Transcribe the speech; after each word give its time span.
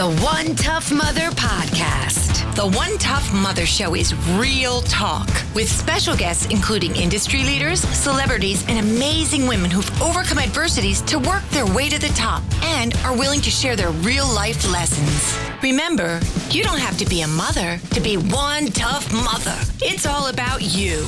The 0.00 0.16
One 0.22 0.56
Tough 0.56 0.90
Mother 0.90 1.28
Podcast. 1.32 2.54
The 2.56 2.66
One 2.74 2.96
Tough 2.96 3.34
Mother 3.34 3.66
Show 3.66 3.94
is 3.94 4.14
real 4.30 4.80
talk 4.80 5.28
with 5.54 5.68
special 5.68 6.16
guests 6.16 6.46
including 6.46 6.96
industry 6.96 7.44
leaders, 7.44 7.80
celebrities, 7.80 8.66
and 8.66 8.78
amazing 8.78 9.46
women 9.46 9.70
who've 9.70 10.00
overcome 10.00 10.38
adversities 10.38 11.02
to 11.02 11.18
work 11.18 11.46
their 11.50 11.66
way 11.66 11.90
to 11.90 11.98
the 11.98 12.08
top 12.14 12.42
and 12.62 12.94
are 13.04 13.14
willing 13.14 13.42
to 13.42 13.50
share 13.50 13.76
their 13.76 13.90
real 13.90 14.26
life 14.26 14.72
lessons. 14.72 15.38
Remember, 15.62 16.18
you 16.48 16.62
don't 16.62 16.80
have 16.80 16.96
to 16.96 17.04
be 17.04 17.20
a 17.20 17.28
mother 17.28 17.78
to 17.90 18.00
be 18.00 18.16
one 18.16 18.68
tough 18.68 19.12
mother. 19.12 19.58
It's 19.82 20.06
all 20.06 20.28
about 20.28 20.62
you. 20.62 21.06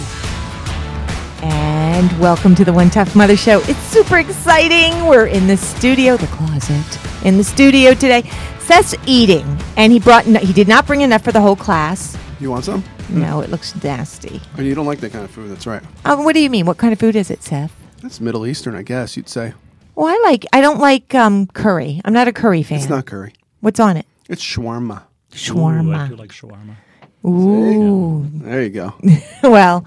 And 1.41 2.21
welcome 2.21 2.55
to 2.57 2.65
the 2.65 2.75
One 2.75 2.91
Tough 2.91 3.17
Mother 3.17 3.39
Show. 3.39 3.63
It's 3.63 3.81
super 3.85 4.19
exciting. 4.19 5.07
We're 5.07 5.29
in 5.29 5.47
the 5.47 5.57
studio, 5.57 6.19
the 6.19 6.27
closet, 6.27 7.25
in 7.25 7.39
the 7.39 7.43
studio 7.43 7.95
today. 7.95 8.31
Seth's 8.65 8.95
eating, 9.07 9.45
and 9.77 9.93
he 9.93 9.99
brought. 10.01 10.27
No, 10.27 10.39
he 10.41 10.53
did 10.53 10.69
not 10.69 10.87
bring 10.87 11.01
enough 11.03 11.23
for 11.23 11.33
the 11.33 11.41
whole 11.41 11.57
class. 11.57 12.17
You 12.41 12.51
want 12.51 12.65
some? 12.65 12.83
No, 13.09 13.41
it 13.41 13.51
looks 13.51 13.75
nasty. 13.83 14.41
Oh, 14.57 14.63
you 14.63 14.75
don't 14.75 14.87
like 14.87 15.01
that 15.01 15.13
kind 15.13 15.25
of 15.25 15.31
food. 15.31 15.51
That's 15.51 15.67
right. 15.67 15.83
Oh, 16.05 16.23
what 16.23 16.35
do 16.35 16.41
you 16.41 16.49
mean? 16.49 16.65
What 16.67 16.79
kind 16.79 16.93
of 16.93 16.99
food 16.99 17.15
is 17.17 17.31
it, 17.31 17.43
Seth? 17.43 17.75
That's 18.01 18.21
Middle 18.21 18.47
Eastern, 18.47 18.75
I 18.75 18.83
guess 18.83 19.17
you'd 19.17 19.29
say. 19.29 19.53
Well, 19.95 20.07
I 20.07 20.21
like. 20.29 20.47
I 20.53 20.61
don't 20.61 20.81
like 20.81 21.15
um, 21.15 21.47
curry. 21.49 22.01
I'm 22.05 22.13
not 22.13 22.29
a 22.29 22.33
curry 22.33 22.63
fan. 22.63 22.79
It's 22.79 22.89
not 22.89 23.05
curry. 23.07 23.35
What's 23.61 23.79
on 23.81 23.97
it? 23.97 24.07
It's 24.29 24.43
shawarma. 24.43 25.03
Ooh, 25.03 25.05
I 25.33 25.37
Shawarma. 25.37 26.09
do 26.09 26.17
like 26.17 26.31
shawarma. 26.31 26.77
Ooh. 27.25 28.27
There 28.35 28.63
you 28.63 28.71
go. 28.71 28.95
well, 29.43 29.85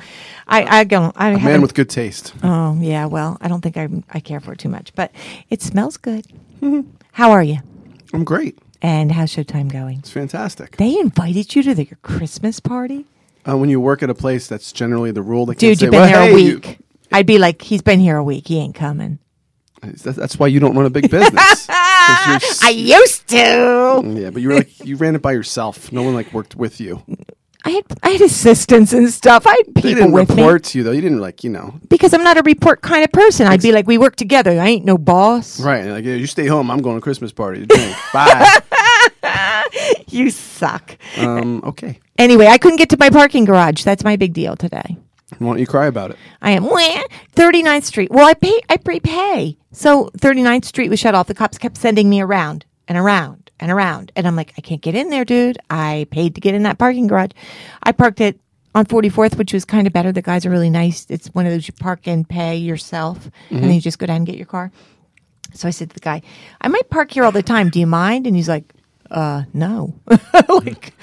I 0.48 0.80
I 0.80 0.84
don't. 0.84 1.14
I 1.18 1.30
A 1.30 1.32
man 1.34 1.40
haven't- 1.40 1.62
with 1.62 1.74
good 1.74 1.90
taste. 1.90 2.34
Oh 2.44 2.78
yeah. 2.82 3.06
Well, 3.06 3.38
I 3.42 3.48
don't 3.48 3.62
think 3.62 3.78
I 3.78 3.88
I 4.12 4.20
care 4.20 4.40
for 4.40 4.54
it 4.54 4.60
too 4.60 4.70
much, 4.70 4.94
but 4.96 5.12
it 5.50 5.62
smells 5.62 5.98
good. 5.98 6.26
How 7.14 7.32
are 7.32 7.44
you? 7.44 7.58
I'm 8.14 8.24
great. 8.24 8.58
And 8.86 9.12
how's 9.12 9.32
Showtime 9.36 9.72
going? 9.72 9.98
It's 9.98 10.12
fantastic. 10.12 10.78
They 10.78 10.96
invited 11.00 11.56
you 11.56 11.64
to 11.64 11.74
their 11.74 11.98
Christmas 12.04 12.60
party? 12.60 13.06
Uh, 13.44 13.58
when 13.58 13.68
you 13.68 13.80
work 13.80 14.04
at 14.04 14.12
a 14.12 14.14
place, 14.14 14.46
that's 14.46 14.72
generally 14.72 15.10
the 15.10 15.24
rule. 15.24 15.48
They 15.48 15.54
can't 15.54 15.60
Dude, 15.60 15.80
say, 15.80 15.86
you've 15.86 15.92
been 15.92 16.02
well, 16.02 16.08
here 16.08 16.20
a 16.20 16.26
hey, 16.26 16.40
you-" 16.40 16.56
week. 16.58 16.78
I'd 17.12 17.26
be 17.26 17.40
like, 17.40 17.64
he's 17.64 17.82
been 17.82 18.00
here 18.00 18.18
a 18.18 18.24
week. 18.24 18.48
He 18.48 18.60
ain't 18.60 18.76
coming. 18.76 19.18
That's 19.82 20.38
why 20.38 20.46
you 20.48 20.60
don't 20.60 20.76
run 20.76 20.86
a 20.86 20.92
big 20.92 21.10
business. 21.10 21.68
I 21.70 22.72
used 22.76 23.28
to. 23.30 24.04
yeah, 24.18 24.30
but 24.30 24.44
you 24.44 24.50
were 24.50 24.56
like 24.56 24.86
you 24.86 24.98
ran 24.98 25.16
it 25.16 25.22
by 25.24 25.32
yourself. 25.32 25.92
No 25.92 26.04
one 26.04 26.14
like 26.14 26.32
worked 26.32 26.56
with 26.56 26.80
you. 26.80 27.02
I 27.66 27.72
had 27.72 27.84
I 28.04 28.10
had 28.12 28.22
assistants 28.22 28.94
and 28.94 29.10
stuff. 29.10 29.48
I 29.48 29.52
had 29.52 29.66
They 29.74 29.82
people 29.82 29.94
didn't 29.96 30.12
with 30.12 30.30
report 30.30 30.64
to 30.66 30.78
you 30.78 30.84
though. 30.84 30.92
You 30.92 31.02
didn't 31.02 31.20
like 31.20 31.44
you 31.44 31.50
know. 31.50 31.80
because 31.90 32.14
I'm 32.14 32.24
not 32.24 32.38
a 32.38 32.44
report 32.44 32.82
kind 32.84 33.04
of 33.04 33.12
person. 33.12 33.48
I'd 33.48 33.64
be 33.64 33.72
like, 33.72 33.88
we 33.88 33.98
work 33.98 34.16
together. 34.16 34.52
I 34.60 34.68
ain't 34.68 34.86
no 34.86 35.00
boss. 35.00 35.60
Right. 35.60 35.86
Like 35.86 36.06
yeah, 36.06 36.14
you 36.14 36.28
stay 36.28 36.46
home. 36.46 36.70
I'm 36.70 36.84
going 36.84 36.96
to 36.96 37.02
Christmas 37.02 37.32
party 37.32 37.62
to 37.62 37.66
drink. 37.66 37.96
Bye. 38.14 38.60
You 40.16 40.30
suck. 40.30 40.98
um. 41.18 41.62
Okay. 41.64 42.00
Anyway, 42.18 42.48
I 42.48 42.58
couldn't 42.58 42.78
get 42.78 42.90
to 42.90 42.98
my 42.98 43.10
parking 43.10 43.46
garage. 43.46 43.84
That's 43.84 44.04
my 44.04 44.16
big 44.16 44.34
deal 44.34 44.56
today. 44.56 44.98
Why 45.40 45.48
don't 45.48 45.60
you 45.60 45.68
cry 45.68 45.88
about 45.88 46.12
it? 46.12 46.18
I 46.42 46.52
am 46.52 46.64
wah, 46.64 47.04
39th 47.36 47.84
Street. 47.84 48.12
Well, 48.12 48.26
I 48.28 48.34
pay 48.36 48.60
I 48.70 48.78
prepay. 48.78 49.58
So 49.72 50.10
39th 50.18 50.66
Street 50.66 50.90
was 50.90 51.00
shut 51.00 51.16
off. 51.16 51.28
The 51.28 51.34
cops 51.34 51.58
kept 51.58 51.78
sending 51.78 52.10
me 52.10 52.22
around 52.22 52.64
and 52.88 52.98
around 52.98 53.52
and 53.60 53.72
around. 53.72 54.12
And 54.16 54.28
I'm 54.28 54.36
like, 54.36 54.54
I 54.58 54.62
can't 54.62 54.82
get 54.82 54.96
in 54.96 55.10
there, 55.10 55.26
dude. 55.26 55.58
I 55.70 56.08
paid 56.12 56.36
to 56.36 56.42
get 56.42 56.54
in 56.56 56.64
that 56.64 56.78
parking 56.78 57.08
garage. 57.08 57.32
I 57.84 57.92
parked 57.92 58.22
it 58.22 58.40
on 58.76 58.86
44th, 58.86 59.38
which 59.38 59.52
was 59.52 59.66
kind 59.66 59.88
of 59.88 59.94
better. 59.94 60.12
The 60.12 60.22
guys 60.22 60.46
are 60.46 60.50
really 60.50 60.70
nice. 60.70 61.06
It's 61.10 61.28
one 61.30 61.46
of 61.46 61.52
those 61.52 61.68
you 61.68 61.74
park 61.74 62.08
and 62.08 62.28
pay 62.28 62.56
yourself, 62.58 63.30
and 63.50 63.64
then 63.64 63.74
you 63.74 63.82
just 63.82 64.00
go 64.00 64.06
down 64.06 64.18
and 64.18 64.26
get 64.28 64.36
your 64.38 64.46
car. 64.46 64.72
So 65.54 65.68
I 65.68 65.72
said 65.72 65.90
to 65.90 65.94
the 65.94 66.02
guy, 66.02 66.22
I 66.62 66.68
might 66.68 66.90
park 66.90 67.12
here 67.12 67.24
all 67.24 67.32
the 67.32 67.42
time. 67.44 67.70
Do 67.70 67.80
you 67.80 67.88
mind? 67.88 68.28
And 68.28 68.36
he's 68.36 68.50
like, 68.50 68.74
uh, 69.12 69.44
no. 69.54 69.96
like, 70.50 70.94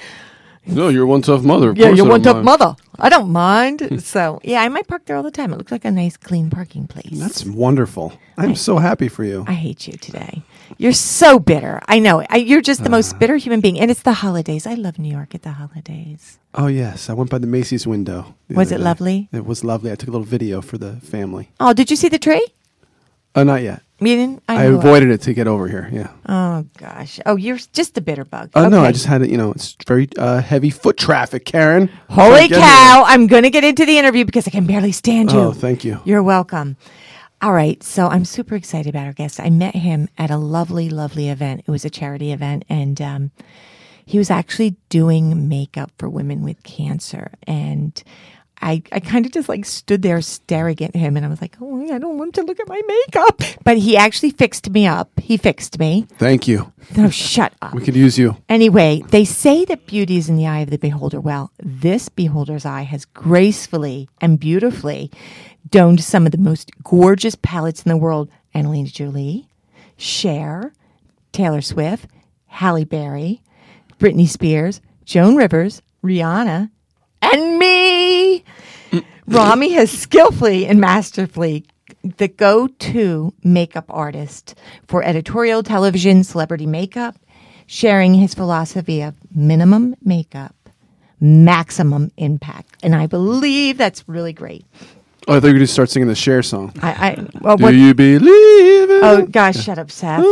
No, 0.65 0.87
you're 0.87 1.05
one 1.05 1.21
tough 1.21 1.43
mother. 1.43 1.71
Of 1.71 1.77
yeah, 1.77 1.89
you're 1.89 2.07
one 2.07 2.21
tough 2.23 2.35
mind. 2.35 2.45
mother. 2.45 2.75
I 2.99 3.09
don't 3.09 3.29
mind. 3.31 4.01
so 4.03 4.39
yeah, 4.43 4.61
I 4.61 4.69
might 4.69 4.87
park 4.87 5.05
there 5.05 5.17
all 5.17 5.23
the 5.23 5.31
time. 5.31 5.51
It 5.51 5.57
looks 5.57 5.71
like 5.71 5.83
a 5.85 5.91
nice, 5.91 6.15
clean 6.15 6.49
parking 6.49 6.87
place. 6.87 7.19
That's 7.19 7.43
wonderful. 7.45 8.13
I'm 8.37 8.55
so 8.55 8.77
happy 8.77 9.09
for 9.09 9.23
you. 9.23 9.43
I 9.47 9.53
hate 9.53 9.87
you 9.87 9.93
today. 9.93 10.41
You're 10.77 10.93
so 10.93 11.37
bitter. 11.37 11.81
I 11.87 11.99
know. 11.99 12.23
I, 12.29 12.37
you're 12.37 12.61
just 12.61 12.83
the 12.83 12.89
most 12.89 13.19
bitter 13.19 13.35
human 13.35 13.59
being. 13.61 13.79
And 13.79 13.91
it's 13.91 14.01
the 14.03 14.13
holidays. 14.13 14.65
I 14.65 14.73
love 14.75 14.97
New 14.97 15.11
York 15.11 15.35
at 15.35 15.41
the 15.43 15.51
holidays. 15.51 16.39
Oh 16.55 16.67
yes, 16.67 17.09
I 17.09 17.13
went 17.13 17.29
by 17.29 17.39
the 17.39 17.47
Macy's 17.47 17.85
window. 17.85 18.33
the 18.47 18.55
Was 18.55 18.71
it 18.71 18.77
day. 18.77 18.83
lovely? 18.83 19.29
It 19.33 19.45
was 19.45 19.63
lovely. 19.63 19.91
I 19.91 19.95
took 19.95 20.07
a 20.09 20.11
little 20.11 20.25
video 20.25 20.61
for 20.61 20.77
the 20.77 20.93
family. 21.01 21.49
Oh, 21.59 21.73
did 21.73 21.89
you 21.91 21.95
see 21.97 22.09
the 22.09 22.19
tree? 22.19 22.45
Oh, 23.35 23.43
not 23.43 23.61
yet. 23.61 23.81
You 23.99 24.17
didn't? 24.17 24.43
I 24.49 24.67
knew 24.67 24.75
it. 24.75 24.79
avoided 24.79 25.09
it 25.11 25.21
to 25.21 25.33
get 25.33 25.47
over 25.47 25.67
here. 25.67 25.89
Yeah. 25.91 26.09
Oh 26.27 26.65
gosh. 26.77 27.19
Oh, 27.25 27.35
you're 27.37 27.57
just 27.71 27.97
a 27.97 28.01
bitter 28.01 28.25
bug. 28.25 28.49
Oh 28.53 28.67
no, 28.67 28.83
I 28.83 28.91
just 28.91 29.05
had 29.05 29.21
it. 29.21 29.29
You 29.29 29.37
know, 29.37 29.51
it's 29.51 29.77
very 29.87 30.09
uh, 30.17 30.41
heavy 30.41 30.69
foot 30.69 30.97
traffic, 30.97 31.45
Karen. 31.45 31.89
Holy 32.09 32.43
to 32.43 32.47
get 32.49 32.59
cow! 32.59 33.03
I'm 33.05 33.27
gonna 33.27 33.49
get 33.49 33.63
into 33.63 33.85
the 33.85 33.97
interview 33.97 34.25
because 34.25 34.47
I 34.47 34.51
can 34.51 34.65
barely 34.65 34.91
stand 34.91 35.31
you. 35.31 35.39
Oh, 35.39 35.51
thank 35.53 35.85
you. 35.85 36.01
You're 36.03 36.23
welcome. 36.23 36.75
All 37.41 37.53
right, 37.53 37.81
so 37.83 38.07
I'm 38.07 38.23
super 38.25 38.55
excited 38.55 38.89
about 38.89 39.05
our 39.05 39.13
guest. 39.13 39.39
I 39.39 39.49
met 39.49 39.75
him 39.75 40.07
at 40.17 40.31
a 40.31 40.37
lovely, 40.37 40.89
lovely 40.89 41.29
event. 41.29 41.63
It 41.67 41.71
was 41.71 41.83
a 41.83 41.89
charity 41.89 42.31
event, 42.31 42.63
and 42.69 43.01
um, 43.01 43.31
he 44.05 44.17
was 44.17 44.31
actually 44.31 44.77
doing 44.89 45.49
makeup 45.49 45.91
for 45.97 46.09
women 46.09 46.41
with 46.43 46.63
cancer. 46.63 47.33
And 47.45 48.01
I, 48.61 48.81
I 48.91 48.99
kind 49.01 49.25
of 49.25 49.31
just 49.33 49.49
like 49.49 49.65
stood 49.65 50.01
there 50.01 50.21
staring 50.21 50.81
at 50.81 50.95
him, 50.95 51.17
and 51.17 51.25
I 51.25 51.29
was 51.29 51.41
like, 51.41 51.57
"Oh, 51.59 51.93
I 51.93 51.97
don't 51.97 52.17
want 52.17 52.35
to 52.35 52.43
look 52.43 52.59
at 52.59 52.67
my 52.67 52.81
makeup." 52.87 53.41
But 53.63 53.77
he 53.77 53.97
actually 53.97 54.31
fixed 54.31 54.69
me 54.69 54.87
up. 54.87 55.09
He 55.19 55.37
fixed 55.37 55.79
me. 55.79 56.07
Thank 56.17 56.47
you. 56.47 56.71
No, 56.95 57.09
shut 57.09 57.53
up. 57.61 57.73
We 57.73 57.81
could 57.83 57.95
use 57.95 58.17
you. 58.17 58.37
Anyway, 58.47 59.03
they 59.09 59.25
say 59.25 59.65
that 59.65 59.85
beauty 59.85 60.17
is 60.17 60.29
in 60.29 60.37
the 60.37 60.47
eye 60.47 60.59
of 60.59 60.69
the 60.69 60.77
beholder. 60.77 61.19
Well, 61.19 61.51
this 61.61 62.09
beholder's 62.09 62.65
eye 62.65 62.83
has 62.83 63.05
gracefully 63.05 64.07
and 64.21 64.39
beautifully 64.39 65.11
doned 65.69 66.01
some 66.01 66.25
of 66.25 66.31
the 66.31 66.37
most 66.37 66.71
gorgeous 66.83 67.35
palettes 67.35 67.83
in 67.83 67.89
the 67.89 67.97
world 67.97 68.29
Angelina 68.55 68.89
Jolie, 68.89 69.49
Cher, 69.97 70.73
Taylor 71.31 71.61
Swift, 71.61 72.07
Halle 72.47 72.85
Berry, 72.85 73.41
Britney 73.99 74.27
Spears, 74.27 74.81
Joan 75.05 75.35
Rivers, 75.35 75.81
Rihanna, 76.03 76.69
and 77.33 77.57
me. 77.57 78.43
Rami 79.27 79.71
has 79.73 79.89
skillfully 79.91 80.65
and 80.67 80.79
masterfully 80.79 81.65
the 82.03 82.27
go-to 82.27 83.33
makeup 83.43 83.85
artist 83.89 84.55
for 84.87 85.03
editorial 85.03 85.63
television, 85.63 86.23
celebrity 86.23 86.65
makeup, 86.65 87.15
sharing 87.65 88.13
his 88.13 88.33
philosophy 88.33 89.01
of 89.01 89.15
minimum 89.33 89.95
makeup, 90.03 90.55
maximum 91.19 92.11
impact. 92.17 92.75
And 92.83 92.93
I 92.93 93.07
believe 93.07 93.77
that's 93.77 94.07
really 94.07 94.33
great. 94.33 94.65
Oh, 95.27 95.37
I 95.37 95.39
thought 95.39 95.47
you 95.47 95.53
were 95.53 95.59
going 95.59 95.59
to 95.59 95.67
start 95.67 95.89
singing 95.89 96.07
the 96.09 96.15
Cher 96.15 96.43
song. 96.43 96.73
I, 96.81 96.91
I 96.91 97.27
well, 97.39 97.57
Do 97.57 97.73
you 97.73 97.93
believe 97.93 98.89
it? 98.89 99.03
Oh 99.03 99.25
gosh, 99.29 99.63
shut 99.63 99.77
up, 99.77 99.89
Seth. 99.89 100.23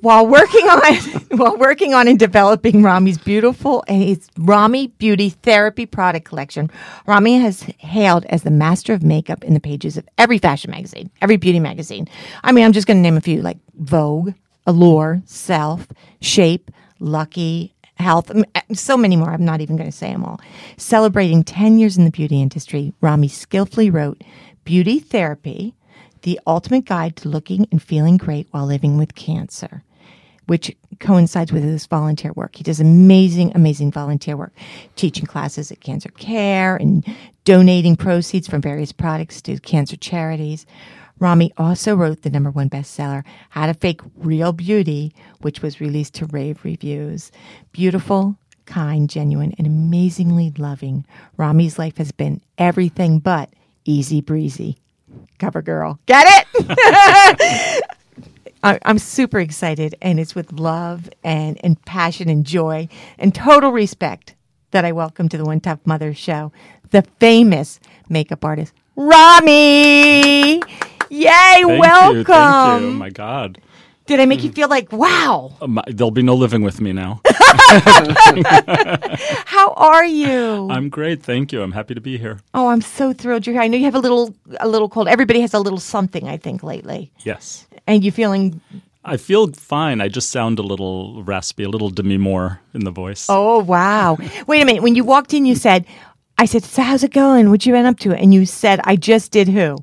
while 0.00 0.26
working 0.26 0.66
on 0.68 0.80
while 1.38 1.56
working 1.58 1.92
on 1.94 2.08
and 2.08 2.18
developing 2.18 2.82
Rami's 2.82 3.18
beautiful 3.18 3.84
and 3.88 4.02
its 4.02 4.28
Rami 4.38 4.88
Beauty 4.88 5.30
Therapy 5.30 5.84
product 5.86 6.24
collection, 6.24 6.70
Rami 7.06 7.38
has 7.40 7.62
hailed 7.78 8.24
as 8.26 8.42
the 8.42 8.50
master 8.50 8.94
of 8.94 9.02
makeup 9.02 9.44
in 9.44 9.54
the 9.54 9.60
pages 9.60 9.96
of 9.96 10.08
every 10.18 10.38
fashion 10.38 10.70
magazine, 10.70 11.10
every 11.20 11.36
beauty 11.36 11.60
magazine. 11.60 12.08
I 12.42 12.52
mean, 12.52 12.64
I'm 12.64 12.72
just 12.72 12.86
going 12.86 12.96
to 12.98 13.02
name 13.02 13.16
a 13.16 13.20
few 13.20 13.42
like 13.42 13.58
Vogue, 13.74 14.32
allure, 14.66 15.20
self, 15.26 15.86
shape, 16.20 16.70
lucky, 17.00 17.74
health, 18.02 18.30
uh, 18.30 18.60
so 18.72 18.96
many 18.96 19.16
more. 19.16 19.30
I'm 19.30 19.44
not 19.44 19.60
even 19.60 19.76
going 19.76 19.90
to 19.90 19.96
say 19.96 20.12
them 20.12 20.24
all. 20.24 20.40
Celebrating 20.76 21.44
10 21.44 21.78
years 21.78 21.96
in 21.96 22.04
the 22.04 22.10
beauty 22.10 22.42
industry, 22.42 22.92
Rami 23.00 23.28
skillfully 23.28 23.90
wrote 23.90 24.22
Beauty 24.64 24.98
Therapy, 24.98 25.74
the 26.22 26.38
ultimate 26.46 26.84
guide 26.84 27.16
to 27.16 27.28
looking 27.28 27.66
and 27.72 27.82
feeling 27.82 28.16
great 28.16 28.48
while 28.50 28.66
living 28.66 28.98
with 28.98 29.14
cancer 29.14 29.82
which 30.46 30.76
coincides 30.98 31.52
with 31.52 31.62
his 31.62 31.86
volunteer 31.86 32.32
work. 32.32 32.56
He 32.56 32.64
does 32.64 32.80
amazing, 32.80 33.52
amazing 33.54 33.92
volunteer 33.92 34.36
work, 34.36 34.52
teaching 34.96 35.26
classes 35.26 35.70
at 35.70 35.80
Cancer 35.80 36.10
Care 36.10 36.76
and 36.76 37.04
donating 37.44 37.96
proceeds 37.96 38.48
from 38.48 38.60
various 38.60 38.92
products 38.92 39.40
to 39.42 39.58
cancer 39.60 39.96
charities. 39.96 40.66
Rami 41.18 41.52
also 41.56 41.94
wrote 41.94 42.22
the 42.22 42.30
number 42.30 42.50
one 42.50 42.68
bestseller, 42.68 43.24
How 43.50 43.66
to 43.66 43.74
Fake 43.74 44.00
Real 44.16 44.52
Beauty, 44.52 45.14
which 45.40 45.62
was 45.62 45.80
released 45.80 46.14
to 46.14 46.26
rave 46.26 46.64
reviews. 46.64 47.30
Beautiful, 47.72 48.36
kind, 48.66 49.08
genuine, 49.08 49.54
and 49.58 49.66
amazingly 49.66 50.52
loving. 50.58 51.04
Rami's 51.36 51.78
life 51.78 51.98
has 51.98 52.12
been 52.12 52.40
everything 52.58 53.18
but 53.18 53.50
easy 53.84 54.20
breezy. 54.20 54.78
Cover 55.38 55.62
girl. 55.62 55.98
Get 56.06 56.26
it? 56.54 57.84
I, 58.64 58.78
I'm 58.84 58.98
super 58.98 59.40
excited, 59.40 59.96
and 60.00 60.20
it's 60.20 60.34
with 60.34 60.52
love 60.52 61.10
and, 61.24 61.58
and 61.64 61.82
passion 61.84 62.28
and 62.28 62.46
joy 62.46 62.88
and 63.18 63.34
total 63.34 63.72
respect 63.72 64.34
that 64.70 64.84
I 64.84 64.92
welcome 64.92 65.28
to 65.28 65.36
the 65.36 65.44
One 65.44 65.60
Tough 65.60 65.80
Mother 65.84 66.14
show 66.14 66.52
the 66.90 67.02
famous 67.18 67.80
makeup 68.08 68.44
artist, 68.44 68.72
Rami. 68.96 70.60
Yay, 71.12 71.28
Thank 71.28 71.78
welcome. 71.80 72.16
You, 72.16 72.24
thank 72.24 72.82
you. 72.82 72.88
Oh 72.88 72.92
my 72.92 73.10
God. 73.10 73.60
Did 74.06 74.18
I 74.18 74.24
make 74.26 74.42
you 74.42 74.50
feel 74.50 74.68
like, 74.68 74.90
wow, 74.92 75.52
Um, 75.60 75.78
there'll 75.86 76.10
be 76.10 76.22
no 76.22 76.34
living 76.34 76.62
with 76.62 76.80
me 76.80 76.92
now. 76.92 77.20
how 79.46 79.72
are 79.76 80.04
you? 80.04 80.68
I'm 80.70 80.88
great. 80.88 81.22
Thank 81.22 81.52
you. 81.52 81.62
I'm 81.62 81.72
happy 81.72 81.94
to 81.94 82.00
be 82.00 82.18
here. 82.18 82.40
oh, 82.54 82.68
I'm 82.68 82.80
so 82.80 83.12
thrilled 83.12 83.46
you're 83.46 83.54
here. 83.54 83.62
I 83.62 83.68
know 83.68 83.76
you 83.76 83.84
have 83.84 83.94
a 83.94 84.00
little 84.00 84.34
a 84.58 84.68
little 84.68 84.88
cold. 84.88 85.06
Everybody 85.06 85.40
has 85.42 85.54
a 85.54 85.60
little 85.60 85.78
something, 85.78 86.28
I 86.28 86.36
think, 86.38 86.62
lately. 86.62 87.12
Yes. 87.24 87.66
And 87.86 88.02
you 88.02 88.10
feeling 88.10 88.60
I 89.04 89.16
feel 89.18 89.52
fine. 89.52 90.00
I 90.00 90.08
just 90.08 90.30
sound 90.30 90.58
a 90.58 90.62
little 90.62 91.22
raspy, 91.24 91.64
a 91.64 91.68
little 91.68 91.90
Demi 91.90 92.16
Moore 92.18 92.60
in 92.72 92.84
the 92.84 92.90
voice. 92.90 93.26
Oh 93.28 93.58
wow! 93.58 94.16
Wait 94.46 94.62
a 94.62 94.64
minute. 94.64 94.82
When 94.82 94.94
you 94.94 95.04
walked 95.04 95.34
in, 95.34 95.44
you 95.44 95.56
said, 95.56 95.84
"I 96.38 96.46
said, 96.46 96.64
so 96.64 96.82
how's 96.82 97.02
it 97.04 97.12
going? 97.12 97.50
What 97.50 97.66
you 97.66 97.72
been 97.72 97.86
up 97.86 97.98
to?" 98.00 98.14
And 98.14 98.32
you 98.32 98.46
said, 98.46 98.80
"I 98.84 98.96
just 98.96 99.30
did 99.32 99.48
who?" 99.48 99.76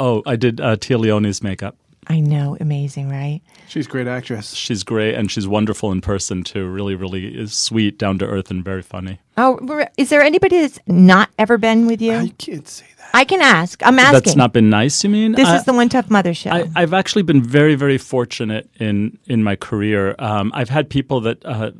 Oh, 0.00 0.22
I 0.26 0.34
did 0.36 0.60
uh, 0.60 0.76
Téa 0.76 0.98
Leoni's 0.98 1.42
makeup. 1.42 1.76
I 2.06 2.18
know, 2.20 2.56
amazing, 2.58 3.10
right? 3.10 3.42
She's 3.68 3.86
a 3.86 3.88
great 3.90 4.08
actress. 4.08 4.54
She's 4.54 4.82
great 4.82 5.14
and 5.14 5.30
she's 5.30 5.46
wonderful 5.46 5.92
in 5.92 6.00
person 6.00 6.42
too. 6.42 6.66
Really, 6.66 6.94
really 6.94 7.26
is 7.38 7.52
sweet, 7.52 7.98
down 7.98 8.18
to 8.18 8.26
earth, 8.26 8.50
and 8.50 8.64
very 8.64 8.82
funny. 8.82 9.20
Oh, 9.36 9.84
is 9.98 10.08
there 10.08 10.22
anybody 10.22 10.62
that's 10.62 10.80
not 10.86 11.28
ever 11.38 11.58
been 11.58 11.86
with 11.86 12.00
you? 12.00 12.14
I 12.14 12.28
can't 12.38 12.66
say 12.66 12.86
that. 12.98 13.10
I 13.12 13.24
can 13.24 13.42
ask. 13.42 13.80
I'm 13.86 13.98
asking. 13.98 14.14
That's 14.14 14.36
not 14.36 14.52
been 14.54 14.70
nice, 14.70 15.04
you 15.04 15.10
mean? 15.10 15.32
This 15.32 15.48
I- 15.48 15.56
is 15.56 15.64
the 15.64 15.74
One 15.74 15.88
Tough 15.90 16.10
Mother 16.10 16.32
show. 16.32 16.50
I, 16.50 16.68
I've 16.74 16.94
actually 16.94 17.22
been 17.22 17.42
very, 17.42 17.74
very 17.74 17.98
fortunate 17.98 18.68
in 18.80 19.18
in 19.26 19.44
my 19.44 19.54
career. 19.54 20.16
Um, 20.18 20.50
I've 20.54 20.70
had 20.70 20.88
people 20.88 21.20
that, 21.20 21.44
uh, 21.44 21.72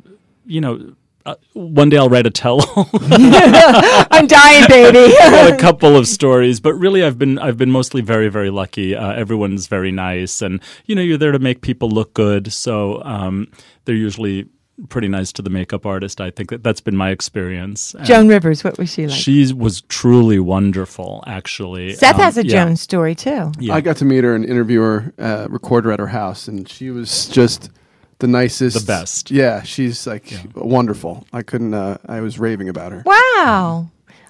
you 0.45 0.61
know, 0.61 0.93
uh, 1.25 1.35
one 1.53 1.89
day 1.89 1.97
I'll 1.97 2.09
write 2.09 2.25
a 2.25 2.29
tell-all. 2.31 2.89
I'm 4.11 4.27
dying, 4.27 4.65
baby. 4.67 5.13
a 5.19 5.57
couple 5.57 5.95
of 5.95 6.07
stories, 6.07 6.59
but 6.59 6.73
really 6.73 7.03
I've 7.03 7.17
been 7.17 7.37
I've 7.39 7.57
been 7.57 7.71
mostly 7.71 8.01
very, 8.01 8.29
very 8.29 8.49
lucky. 8.49 8.95
Uh, 8.95 9.11
everyone's 9.13 9.67
very 9.67 9.91
nice, 9.91 10.41
and 10.41 10.61
you 10.85 10.95
know, 10.95 11.01
you're 11.01 11.17
there 11.17 11.31
to 11.31 11.39
make 11.39 11.61
people 11.61 11.89
look 11.89 12.13
good, 12.13 12.51
so 12.51 13.01
um, 13.03 13.47
they're 13.85 13.95
usually 13.95 14.47
pretty 14.89 15.07
nice 15.07 15.31
to 15.31 15.43
the 15.43 15.49
makeup 15.49 15.85
artist. 15.85 16.19
I 16.19 16.31
think 16.31 16.49
that 16.49 16.63
that's 16.63 16.81
been 16.81 16.95
my 16.97 17.11
experience. 17.11 17.93
And 17.93 18.05
Joan 18.05 18.27
Rivers, 18.27 18.63
what 18.63 18.79
was 18.79 18.91
she 18.91 19.05
like? 19.05 19.15
She 19.15 19.53
was 19.53 19.81
truly 19.83 20.39
wonderful, 20.39 21.23
actually. 21.27 21.93
Seth 21.93 22.15
Um, 22.15 22.21
has 22.21 22.37
a 22.37 22.45
yeah. 22.45 22.65
Joan 22.65 22.75
story 22.77 23.13
too. 23.13 23.51
Yeah. 23.59 23.75
I 23.75 23.81
got 23.81 23.97
to 23.97 24.05
meet 24.05 24.23
her 24.23 24.33
and 24.33 24.43
interview 24.43 24.81
her, 24.81 25.13
uh, 25.19 25.47
record 25.51 25.85
her 25.85 25.91
at 25.91 25.99
her 25.99 26.07
house, 26.07 26.47
and 26.47 26.67
she 26.67 26.89
was 26.89 27.27
just 27.27 27.69
the 28.21 28.27
nicest, 28.27 28.79
The 28.79 28.85
best. 28.85 29.29
Yeah, 29.31 29.61
she's 29.63 30.07
like 30.07 30.33
wonderful. 30.55 31.27
I 31.33 31.41
couldn't. 31.41 31.73
Uh, 31.73 31.97
I 32.07 32.21
was 32.21 32.39
raving 32.39 32.69
about 32.69 32.93
her. 32.93 33.03
Wow. 33.05 33.87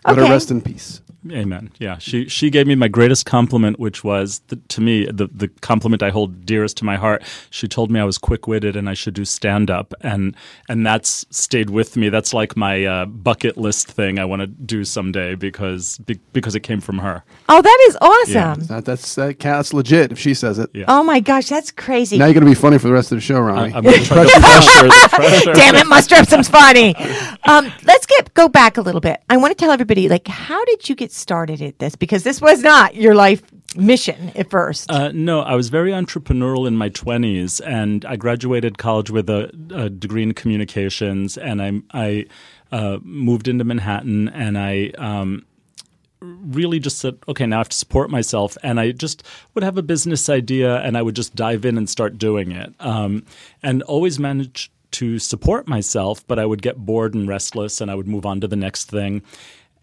Let 0.08 0.18
Okay. 0.18 0.26
her 0.28 0.34
rest 0.34 0.50
in 0.50 0.62
peace. 0.62 1.02
Amen. 1.30 1.72
Yeah, 1.78 1.98
she 1.98 2.28
she 2.28 2.50
gave 2.50 2.66
me 2.66 2.76
my 2.76 2.88
greatest 2.88 3.26
compliment, 3.26 3.80
which 3.80 4.04
was 4.04 4.42
the, 4.48 4.56
to 4.56 4.82
me 4.82 5.06
the 5.06 5.28
the 5.32 5.48
compliment 5.62 6.02
I 6.02 6.10
hold 6.10 6.46
dearest 6.46 6.78
to 6.78 6.86
my 6.86 6.96
heart. 6.96 7.24
She 7.50 7.68
told 7.68 7.92
me 7.92 8.00
I 8.00 8.04
was 8.04 8.18
quick 8.18 8.48
witted 8.48 8.76
and 8.76 8.90
I 8.90 8.94
should 8.94 9.14
do 9.14 9.26
stand 9.26 9.70
up, 9.70 9.94
and 10.02 10.36
and 10.68 10.86
that's 10.86 11.26
stayed 11.30 11.70
with 11.70 11.96
me. 11.96 12.10
That's 12.10 12.34
like 12.34 12.58
my 12.58 12.86
uh, 12.86 13.06
bucket 13.06 13.58
list 13.58 13.88
thing 13.88 14.18
I 14.18 14.26
want 14.26 14.42
to 14.42 14.48
do 14.48 14.84
someday 14.84 15.36
because 15.36 16.00
be, 16.00 16.20
because 16.34 16.56
it 16.56 16.62
came 16.62 16.82
from 16.82 17.00
her. 17.00 17.24
Oh, 17.50 17.62
that 17.62 17.86
is 17.88 17.98
awesome. 18.02 18.66
That, 18.66 18.86
that's 18.86 19.16
that 19.16 19.38
cat's 19.40 19.74
legit 19.74 20.12
if 20.12 20.20
she 20.20 20.34
says 20.34 20.58
it. 20.58 20.70
Yeah. 20.74 20.86
Oh 20.88 21.04
my 21.04 21.20
gosh, 21.20 21.50
that's 21.50 21.72
crazy. 21.72 22.18
Now 22.18 22.26
you're 22.26 22.34
gonna 22.34 22.46
be 22.46 22.56
funny 22.56 22.80
for 22.80 22.88
the 22.88 22.94
rest 22.94 23.12
of 23.12 23.18
the 23.18 23.22
show, 23.22 23.40
Ronnie. 23.40 23.74
I'm 23.74 23.84
going 23.84 24.00
to 24.00 24.06
try 24.06 24.24
to 24.24 24.30
pressure 24.40 25.10
pressure. 25.10 25.54
Damn 25.54 25.76
it, 25.76 25.88
muster 25.88 26.16
up 26.16 26.28
some 26.28 26.44
funny. 26.44 26.96
Um, 27.48 27.72
let's 27.86 28.06
get 28.06 28.34
go 28.34 28.50
back 28.50 28.78
a 28.78 28.82
little 28.82 29.02
bit. 29.02 29.22
I 29.30 29.38
want 29.38 29.52
to 29.52 29.56
tell 29.56 29.72
everybody, 29.72 30.10
like, 30.10 30.28
how 30.28 30.64
did 30.66 30.90
you 30.90 30.96
get 30.96 31.11
started 31.12 31.62
at 31.62 31.80
this? 31.80 31.96
Because 31.96 32.24
this 32.24 32.42
was 32.42 32.62
not 32.62 32.96
your 32.96 33.16
life 33.16 33.42
mission 33.76 34.32
at 34.36 34.50
first. 34.50 34.92
Uh, 34.92 35.12
no, 35.14 35.42
I 35.42 35.56
was 35.56 35.70
very 35.70 35.92
entrepreneurial 35.92 36.68
in 36.68 36.78
my 36.78 36.90
20s, 36.90 37.62
and 37.66 38.06
I 38.06 38.16
graduated 38.16 38.78
college 38.78 39.10
with 39.10 39.30
a, 39.30 39.52
a 39.74 39.90
degree 39.90 40.24
in 40.24 40.34
communications, 40.34 41.38
and 41.38 41.62
I, 41.62 41.82
I 41.94 42.26
uh, 42.72 43.00
moved 43.04 43.48
into 43.48 43.64
Manhattan, 43.64 44.30
and 44.30 44.58
I 44.58 44.92
um, 44.98 45.46
really 46.20 46.80
just 46.80 47.00
said, 47.00 47.18
okay, 47.28 47.46
now 47.46 47.58
I 47.58 47.60
have 47.60 47.70
to 47.70 47.78
support 47.78 48.10
myself, 48.10 48.58
and 48.64 48.80
I 48.80 48.92
just 48.92 49.24
would 49.54 49.64
have 49.64 49.78
a 49.78 49.84
business 49.84 50.30
idea, 50.30 50.78
and 50.78 50.98
I 50.98 51.02
would 51.02 51.16
just 51.16 51.36
dive 51.36 51.66
in 51.66 51.78
and 51.78 51.90
start 51.90 52.18
doing 52.18 52.52
it, 52.52 52.74
um, 52.80 53.26
and 53.64 53.84
always 53.84 54.20
managed 54.20 54.72
to 54.92 55.20
support 55.20 55.68
myself, 55.68 56.26
but 56.28 56.38
I 56.38 56.46
would 56.46 56.62
get 56.62 56.78
bored 56.78 57.14
and 57.14 57.28
restless, 57.28 57.82
and 57.82 57.90
I 57.90 57.96
would 57.96 58.08
move 58.08 58.26
on 58.26 58.42
to 58.42 58.48
the 58.48 58.56
next 58.56 58.90
thing. 58.90 59.22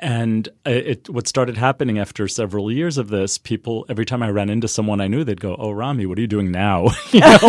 And 0.00 0.48
it, 0.64 0.86
it, 0.86 1.10
what 1.10 1.26
started 1.26 1.56
happening 1.56 1.98
after 1.98 2.28
several 2.28 2.70
years 2.70 2.98
of 2.98 3.08
this, 3.08 3.36
people 3.36 3.84
every 3.88 4.04
time 4.04 4.22
I 4.22 4.30
ran 4.30 4.48
into 4.48 4.68
someone 4.68 5.00
I 5.00 5.08
knew, 5.08 5.24
they'd 5.24 5.40
go, 5.40 5.56
"Oh, 5.58 5.72
Rami, 5.72 6.06
what 6.06 6.18
are 6.18 6.20
you 6.20 6.28
doing 6.28 6.50
now?" 6.52 6.88
You 7.12 7.20
know? 7.20 7.38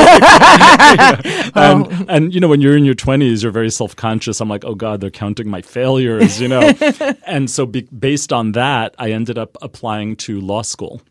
Oh. 1.55 1.85
and, 1.85 2.09
and 2.09 2.33
you 2.33 2.39
know, 2.39 2.47
when 2.47 2.61
you're 2.61 2.75
in 2.75 2.85
your 2.85 2.95
20s, 2.95 3.43
you're 3.43 3.51
very 3.51 3.69
self 3.69 3.95
conscious. 3.95 4.41
I'm 4.41 4.49
like, 4.49 4.65
"Oh 4.65 4.75
God, 4.75 5.01
they're 5.01 5.11
counting 5.11 5.47
my 5.47 5.61
failures," 5.61 6.41
you 6.41 6.47
know. 6.47 6.61
and 7.25 7.49
so, 7.49 7.65
be, 7.65 7.81
based 7.81 8.33
on 8.33 8.53
that, 8.53 8.95
I 8.97 9.11
ended 9.11 9.37
up 9.37 9.55
applying 9.61 10.15
to 10.17 10.41
law 10.41 10.63
school 10.63 11.01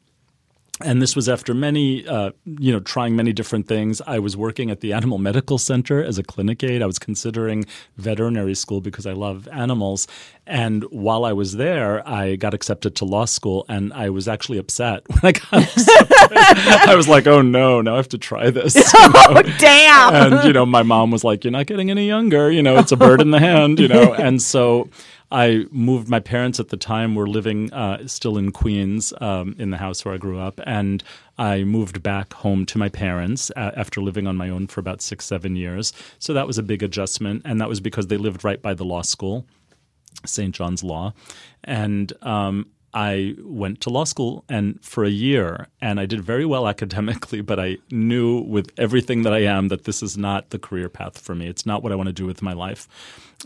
and 0.80 1.02
this 1.02 1.16
was 1.16 1.28
after 1.28 1.54
many, 1.54 2.06
uh, 2.06 2.30
you 2.44 2.72
know, 2.72 2.80
trying 2.80 3.16
many 3.16 3.32
different 3.32 3.66
things. 3.66 4.00
I 4.06 4.18
was 4.18 4.36
working 4.36 4.70
at 4.70 4.80
the 4.80 4.92
Animal 4.92 5.18
Medical 5.18 5.58
Center 5.58 6.02
as 6.02 6.18
a 6.18 6.22
clinic 6.22 6.62
aide. 6.62 6.82
I 6.82 6.86
was 6.86 6.98
considering 6.98 7.64
veterinary 7.96 8.54
school 8.54 8.80
because 8.80 9.06
I 9.06 9.12
love 9.12 9.48
animals. 9.48 10.06
And 10.46 10.84
while 10.84 11.24
I 11.24 11.32
was 11.32 11.56
there, 11.56 12.06
I 12.08 12.36
got 12.36 12.54
accepted 12.54 12.96
to 12.96 13.04
law 13.04 13.26
school, 13.26 13.66
and 13.68 13.92
I 13.92 14.08
was 14.08 14.28
actually 14.28 14.58
upset 14.58 15.02
when 15.08 15.20
I 15.22 15.32
got 15.32 15.62
accepted. 15.62 16.36
I 16.36 16.94
was 16.94 17.06
like, 17.08 17.26
"Oh 17.26 17.42
no, 17.42 17.82
now 17.82 17.94
I 17.94 17.96
have 17.96 18.08
to 18.08 18.18
try 18.18 18.50
this." 18.50 18.74
you 18.94 19.08
know? 19.08 19.12
oh, 19.14 19.42
damn. 19.58 20.32
and 20.32 20.44
you 20.44 20.52
know 20.52 20.64
my 20.64 20.82
mom 20.82 21.10
was 21.10 21.24
like 21.24 21.44
you're 21.44 21.50
not 21.50 21.66
getting 21.66 21.90
any 21.90 22.06
younger 22.06 22.50
you 22.50 22.62
know 22.62 22.78
it's 22.78 22.92
a 22.92 22.96
bird 22.96 23.20
in 23.20 23.30
the 23.30 23.38
hand 23.38 23.78
you 23.78 23.88
know 23.88 24.12
and 24.18 24.40
so 24.40 24.88
i 25.30 25.64
moved 25.70 26.08
my 26.08 26.20
parents 26.20 26.58
at 26.60 26.68
the 26.68 26.76
time 26.76 27.14
were 27.14 27.26
living 27.26 27.72
uh, 27.72 28.06
still 28.06 28.38
in 28.38 28.50
queens 28.50 29.12
um, 29.20 29.54
in 29.58 29.70
the 29.70 29.76
house 29.76 30.04
where 30.04 30.14
i 30.14 30.18
grew 30.18 30.38
up 30.38 30.60
and 30.66 31.02
i 31.38 31.64
moved 31.64 32.02
back 32.02 32.32
home 32.34 32.64
to 32.66 32.78
my 32.78 32.88
parents 32.88 33.50
uh, 33.56 33.72
after 33.76 34.00
living 34.00 34.26
on 34.26 34.36
my 34.36 34.48
own 34.48 34.66
for 34.66 34.80
about 34.80 35.02
six 35.02 35.24
seven 35.24 35.56
years 35.56 35.92
so 36.18 36.32
that 36.32 36.46
was 36.46 36.58
a 36.58 36.62
big 36.62 36.82
adjustment 36.82 37.42
and 37.44 37.60
that 37.60 37.68
was 37.68 37.80
because 37.80 38.06
they 38.06 38.16
lived 38.16 38.44
right 38.44 38.62
by 38.62 38.74
the 38.74 38.84
law 38.84 39.02
school 39.02 39.46
St. 40.26 40.54
John's 40.54 40.82
Law, 40.82 41.12
and 41.64 42.12
um, 42.22 42.66
I 42.94 43.34
went 43.42 43.80
to 43.82 43.90
law 43.90 44.04
school 44.04 44.44
and 44.48 44.82
for 44.82 45.04
a 45.04 45.10
year, 45.10 45.68
and 45.80 46.00
I 46.00 46.06
did 46.06 46.22
very 46.22 46.44
well 46.44 46.66
academically. 46.74 47.40
But 47.40 47.60
I 47.60 47.78
knew 47.90 48.40
with 48.40 48.72
everything 48.78 49.22
that 49.22 49.32
I 49.32 49.42
am 49.42 49.68
that 49.68 49.84
this 49.84 50.02
is 50.02 50.16
not 50.16 50.50
the 50.50 50.58
career 50.58 50.88
path 50.88 51.18
for 51.18 51.34
me. 51.34 51.46
It's 51.46 51.66
not 51.66 51.82
what 51.82 51.92
I 51.92 51.94
want 51.94 52.08
to 52.08 52.12
do 52.12 52.26
with 52.26 52.42
my 52.42 52.52
life. 52.52 52.88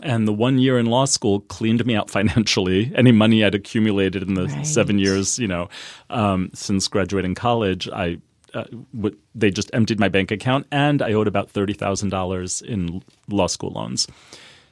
And 0.01 0.27
the 0.27 0.33
one 0.33 0.57
year 0.57 0.79
in 0.79 0.87
law 0.87 1.05
school 1.05 1.41
cleaned 1.41 1.85
me 1.85 1.95
out 1.95 2.09
financially. 2.17 2.91
Any 2.95 3.11
money 3.11 3.43
I'd 3.43 3.55
accumulated 3.55 4.23
in 4.23 4.33
the 4.33 4.47
Right. 4.47 4.65
seven 4.65 4.97
years, 4.99 5.37
you 5.37 5.47
know, 5.47 5.69
um, 6.09 6.49
since 6.53 6.87
graduating 6.87 7.35
college, 7.35 7.87
I. 7.89 8.17
Uh, 8.55 8.65
w- 8.95 9.17
they 9.33 9.49
just 9.49 9.71
emptied 9.73 9.99
my 9.99 10.07
bank 10.09 10.29
account, 10.29 10.67
and 10.71 11.01
I 11.01 11.13
owed 11.13 11.27
about 11.27 11.49
thirty 11.49 11.73
thousand 11.73 12.09
dollars 12.09 12.61
in 12.61 13.01
law 13.27 13.47
school 13.47 13.71
loans. 13.71 14.05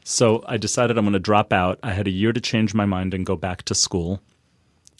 So 0.03 0.43
I 0.47 0.57
decided 0.57 0.99
I'm 0.99 1.05
going 1.05 1.13
to 1.13 1.19
drop 1.19 1.51
out. 1.51 1.79
I 1.81 1.91
had 1.93 2.05
a 2.07 2.11
year 2.11 2.31
to 2.31 2.39
change 2.39 2.75
my 2.75 2.85
mind 2.85 3.15
and 3.15 3.25
go 3.25 3.35
back 3.35 3.63
to 3.63 3.73
school, 3.73 4.21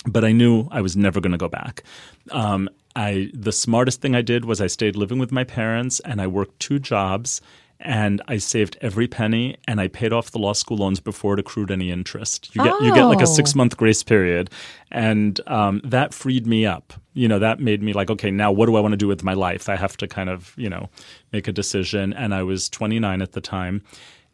but 0.08 0.26
I 0.26 0.32
knew 0.32 0.68
I 0.72 0.82
was 0.82 0.98
never 0.98 1.22
going 1.22 1.32
to 1.32 1.38
go 1.38 1.48
back. 1.48 1.84
Um, 2.32 2.70
I 2.96 3.30
the 3.36 3.52
smartest 3.52 4.02
thing 4.02 4.16
I 4.16 4.24
did 4.24 4.46
was 4.46 4.60
I 4.60 4.66
stayed 4.68 4.96
living 4.96 5.20
with 5.20 5.32
my 5.32 5.44
parents 5.44 6.00
and 6.00 6.20
I 6.20 6.26
worked 6.26 6.60
two 6.60 6.80
jobs 6.80 7.40
and 7.84 8.22
I 8.28 8.38
saved 8.38 8.78
every 8.82 9.08
penny 9.08 9.58
and 9.68 9.82
I 9.82 9.88
paid 9.88 10.14
off 10.14 10.32
the 10.32 10.40
law 10.40 10.54
school 10.54 10.78
loans 10.78 11.00
before 11.00 11.34
it 11.34 11.40
accrued 11.40 11.72
any 11.72 11.90
interest. 11.92 12.56
You 12.56 12.64
get 12.64 12.82
you 12.82 12.94
get 12.94 13.04
like 13.04 13.20
Oh. 13.20 13.24
a 13.24 13.28
six 13.28 13.56
month 13.56 13.78
grace 13.78 14.04
period, 14.04 14.50
and 14.92 15.40
um, 15.48 15.82
that 15.84 16.14
freed 16.14 16.46
me 16.48 16.66
up. 16.66 16.94
You 17.14 17.28
know, 17.28 17.40
that 17.40 17.60
made 17.60 17.82
me 17.84 17.94
like, 17.94 18.10
okay, 18.10 18.32
now 18.32 18.52
what 18.52 18.68
do 18.68 18.76
I 18.76 18.80
want 18.80 18.94
to 18.94 18.98
do 18.98 19.08
with 19.08 19.24
my 19.24 19.34
life? 19.34 19.68
I 19.70 19.76
have 19.76 19.98
to 19.98 20.08
kind 20.08 20.30
of 20.30 20.54
you 20.58 20.70
know 20.70 20.90
make 21.34 21.48
a 21.48 21.52
decision. 21.52 22.14
And 22.14 22.34
I 22.34 22.44
was 22.44 22.70
29 22.70 23.22
at 23.22 23.32
the 23.34 23.42
time, 23.42 23.82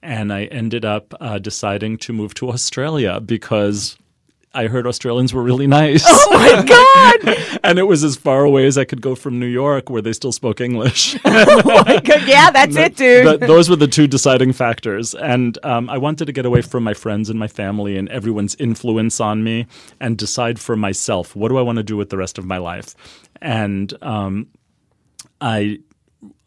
and 0.01 0.31
I 0.31 0.45
ended 0.45 0.85
up 0.85 1.13
uh, 1.19 1.39
deciding 1.39 1.97
to 1.99 2.13
move 2.13 2.33
to 2.35 2.49
Australia 2.49 3.19
because. 3.19 3.97
I 4.53 4.67
heard 4.67 4.87
Australians 4.87 5.33
were 5.33 5.43
really 5.43 5.67
nice. 5.67 6.05
Oh 6.29 6.33
my 6.33 6.63
God. 6.63 7.59
and 7.63 7.79
it 7.79 7.83
was 7.83 8.03
as 8.03 8.15
far 8.15 8.43
away 8.43 8.65
as 8.65 8.77
I 8.77 8.85
could 8.85 9.01
go 9.01 9.15
from 9.15 9.39
New 9.39 9.47
York, 9.47 9.89
where 9.89 10.01
they 10.01 10.13
still 10.13 10.31
spoke 10.31 10.59
English. 10.61 11.17
oh 11.25 11.83
my 11.85 11.99
God. 11.99 12.27
Yeah, 12.27 12.51
that's 12.51 12.75
it, 12.75 12.95
dude. 12.95 13.25
Th- 13.25 13.39
those 13.39 13.69
were 13.69 13.75
the 13.75 13.87
two 13.87 14.07
deciding 14.07 14.53
factors. 14.53 15.15
And 15.15 15.57
um, 15.63 15.89
I 15.89 15.97
wanted 15.97 16.25
to 16.25 16.31
get 16.31 16.45
away 16.45 16.61
from 16.61 16.83
my 16.83 16.93
friends 16.93 17.29
and 17.29 17.39
my 17.39 17.47
family 17.47 17.97
and 17.97 18.09
everyone's 18.09 18.55
influence 18.55 19.19
on 19.19 19.43
me 19.43 19.67
and 19.99 20.17
decide 20.17 20.59
for 20.59 20.75
myself 20.75 21.35
what 21.35 21.49
do 21.49 21.57
I 21.57 21.61
want 21.61 21.77
to 21.77 21.83
do 21.83 21.97
with 21.97 22.09
the 22.09 22.17
rest 22.17 22.37
of 22.37 22.45
my 22.45 22.57
life. 22.57 22.93
And 23.41 23.93
um, 24.03 24.47
I 25.41 25.79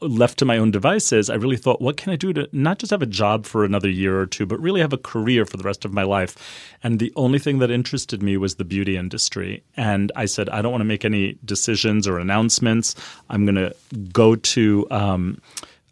left 0.01 0.39
to 0.39 0.45
my 0.45 0.59
own 0.59 0.71
devices, 0.71 1.31
I 1.31 1.35
really 1.35 1.57
thought, 1.57 1.81
what 1.81 1.97
can 1.97 2.13
I 2.13 2.17
do 2.17 2.33
to 2.33 2.49
not 2.53 2.79
just 2.79 2.91
have 2.91 3.03
a 3.03 3.07
job 3.07 3.47
for 3.47 3.65
another 3.65 3.89
year 3.89 4.19
or 4.19 4.27
two, 4.27 4.47
but 4.47 4.59
really 4.61 4.81
have 4.81 4.93
a 4.93 4.99
career 4.99 5.45
for 5.45 5.57
the 5.57 5.63
rest 5.63 5.85
of 5.85 5.93
my 5.93 6.03
life? 6.03 6.37
And 6.83 6.99
the 6.99 7.13
only 7.17 7.39
thing 7.39 7.59
that 7.59 7.71
interested 7.71 8.23
me 8.23 8.37
was 8.37 8.57
the 8.57 8.65
beauty 8.65 8.97
industry. 8.97 9.63
And 9.77 10.11
I 10.17 10.27
said, 10.27 10.49
I 10.49 10.63
don't 10.63 10.73
want 10.73 10.81
to 10.81 10.87
make 10.87 11.05
any 11.05 11.39
decisions 11.45 12.09
or 12.09 12.19
announcements. 12.19 12.95
I'm 13.29 13.45
going 13.45 13.57
to 13.57 13.75
go 14.13 14.37
to, 14.37 14.87
um, 14.91 15.41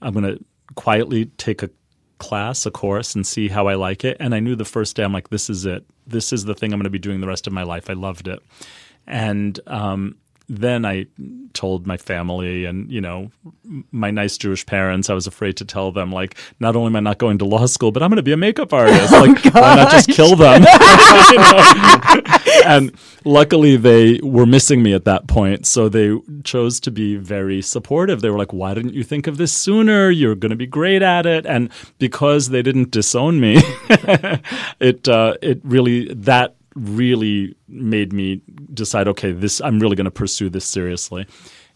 I'm 0.03 0.13
going 0.13 0.37
to 0.37 0.45
quietly 0.75 1.27
take 1.37 1.63
a 1.63 1.71
class, 2.19 2.67
a 2.67 2.71
course, 2.71 3.15
and 3.15 3.27
see 3.27 3.49
how 3.49 3.69
I 3.69 3.75
like 3.75 4.05
it. 4.05 4.17
And 4.19 4.35
I 4.35 4.41
knew 4.41 4.57
the 4.57 4.65
first 4.65 4.97
day, 4.97 5.05
I'm 5.05 5.13
like, 5.13 5.31
this 5.31 5.49
is 5.49 5.67
it. 5.67 5.85
This 6.07 6.33
is 6.33 6.45
the 6.45 6.55
thing 6.55 6.73
I'm 6.73 6.79
going 6.79 6.85
to 6.85 6.91
be 6.91 6.99
doing 6.99 7.21
the 7.21 7.29
rest 7.29 7.47
of 7.47 7.53
my 7.53 7.63
life. 7.63 7.89
I 7.89 7.93
loved 7.93 8.27
it. 8.27 8.41
And 9.07 9.59
um, 9.67 10.17
then 10.49 10.85
I 10.85 11.07
told 11.53 11.87
my 11.87 11.97
family 11.97 12.65
and, 12.65 12.91
you 12.91 13.01
know, 13.01 13.31
my 13.93 14.11
nice 14.11 14.39
Jewish 14.39 14.65
parents, 14.65 15.11
I 15.11 15.15
was 15.15 15.27
afraid 15.27 15.57
to 15.59 15.65
tell 15.65 15.93
them, 15.93 16.11
like, 16.11 16.37
not 16.59 16.75
only 16.75 16.89
am 16.89 16.97
I 16.97 17.01
not 17.01 17.19
going 17.19 17.39
to 17.39 17.45
law 17.45 17.67
school, 17.67 17.93
but 17.93 18.03
I'm 18.03 18.09
going 18.09 18.17
to 18.17 18.23
be 18.23 18.33
a 18.33 18.37
makeup 18.37 18.73
artist. 18.73 19.13
Like, 19.13 19.45
why 19.55 19.77
not 19.77 19.91
just 19.91 20.09
kill 20.09 20.37
them? 20.37 20.65
And 22.65 22.93
luckily, 23.25 23.77
they 23.77 24.21
were 24.23 24.45
missing 24.45 24.83
me 24.83 24.93
at 24.93 25.05
that 25.05 25.27
point. 25.27 25.67
So 25.67 25.89
they 25.89 26.19
chose 26.45 26.81
to 26.81 26.91
be 26.91 27.17
very 27.17 27.63
supportive. 27.63 28.21
They 28.21 28.31
were 28.31 28.39
like, 28.39 28.53
why 28.53 28.75
didn't 28.75 28.95
you 28.95 29.05
think 29.05 29.27
of 29.27 29.37
this 29.37 29.53
sooner? 29.53 30.11
You're 30.11 30.35
going 30.35 30.51
to 30.51 30.57
be 30.57 30.67
great 30.67 31.01
at 31.01 31.25
it. 31.25 31.47
And 31.47 31.71
because 31.99 32.51
they 32.51 32.63
didn't 32.63 32.91
disown 32.91 33.41
me, 33.41 33.63
it, 34.81 35.09
uh, 35.09 35.35
it 35.41 35.61
really, 35.65 36.13
that 36.13 36.57
really 36.79 37.55
made 37.69 38.13
me 38.13 38.41
decide 38.73 39.09
okay 39.09 39.33
this 39.33 39.61
i'm 39.61 39.79
really 39.79 39.97
going 39.97 40.05
to 40.05 40.11
pursue 40.11 40.49
this 40.49 40.65
seriously. 40.65 41.27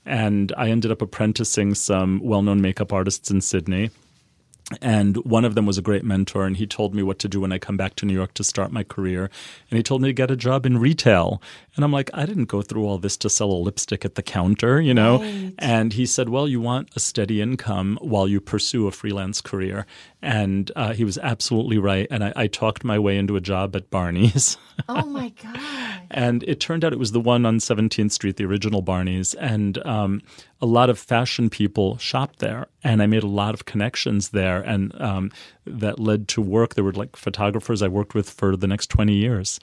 And 0.05 0.53
i 0.57 0.69
ended 0.69 0.91
up 0.91 1.03
apprenticing 1.03 1.75
some 1.75 2.21
well-known 2.23 2.61
makeup 2.61 2.93
artists 2.93 3.31
in 3.31 3.41
sydney 3.41 3.91
and 4.81 5.17
one 5.25 5.45
of 5.45 5.55
them 5.55 5.67
was 5.67 5.79
a 5.79 5.83
great 5.83 6.05
mentor 6.05 6.47
and 6.47 6.57
he 6.57 6.67
told 6.67 6.95
me 6.95 7.03
what 7.03 7.19
to 7.19 7.29
do 7.29 7.41
when 7.41 7.53
i 7.53 7.59
come 7.59 7.77
back 7.77 7.95
to 7.97 8.07
new 8.07 8.15
york 8.15 8.33
to 8.35 8.45
start 8.45 8.73
my 8.73 8.83
career. 8.85 9.31
And 9.71 9.77
he 9.77 9.83
told 9.83 10.03
me 10.03 10.09
to 10.09 10.13
get 10.13 10.31
a 10.31 10.37
job 10.37 10.65
in 10.67 10.79
retail. 10.79 11.43
And 11.77 11.85
i'm 11.85 11.93
like 11.93 12.11
i 12.15 12.25
didn't 12.27 12.47
go 12.47 12.63
through 12.63 12.87
all 12.87 12.99
this 12.99 13.17
to 13.19 13.31
sell 13.31 13.51
a 13.51 13.55
lipstick 13.55 14.05
at 14.05 14.15
the 14.15 14.23
counter 14.23 14.81
you 14.81 14.95
know? 14.95 15.23
And 15.59 15.93
he 15.93 16.07
said 16.07 16.29
well 16.29 16.49
you 16.49 16.61
want 16.61 16.91
a 16.97 17.01
steady 17.01 17.41
income 17.41 17.99
while 18.01 18.29
you 18.29 18.41
pursue 18.41 18.87
a 18.87 18.91
freelance 18.93 19.41
career. 19.41 19.87
And 20.25 20.71
uh, 20.77 20.93
he 20.93 21.05
was 21.05 21.19
absolutely 21.19 21.79
right. 21.79 22.07
And 22.09 22.23
I, 22.23 22.33
I 22.37 22.47
talked 22.47 22.85
my 22.85 22.97
way 22.99 23.19
into 23.19 23.35
a 23.35 23.41
job 23.41 23.75
at 23.75 23.91
barney's. 23.91 24.57
Oh 24.89 25.05
my 25.07 25.29
God. 25.43 26.01
and 26.11 26.43
it 26.45 26.59
turned 26.59 26.85
out 26.85 26.93
it 26.93 26.99
was 26.99 27.13
the 27.13 27.21
one 27.21 27.47
on 27.47 27.59
17th 27.59 28.11
Street, 28.11 28.37
the 28.37 28.45
original 28.45 28.83
Barney's. 28.83 29.35
And 29.35 29.79
um, 29.87 30.23
a 30.63 30.67
lot 30.67 30.89
of 30.89 30.99
fashion 30.99 31.51
people 31.51 31.99
shopped 31.99 32.39
there. 32.39 32.69
And 32.85 33.03
I 33.03 33.07
made 33.07 33.25
a 33.25 33.29
lot 33.29 33.53
of 33.53 33.65
connections 33.65 34.29
there. 34.29 34.63
And 34.63 34.99
um, 35.01 35.33
that 35.67 35.99
led 35.99 36.29
to 36.29 36.41
work. 36.41 36.75
There 36.75 36.85
were 36.85 36.93
like 36.93 37.17
photographers 37.17 37.83
I 37.83 37.89
worked 37.89 38.15
with 38.15 38.31
for 38.31 38.57
the 38.57 38.69
next 38.69 38.87
20 38.87 39.13
years. 39.13 39.59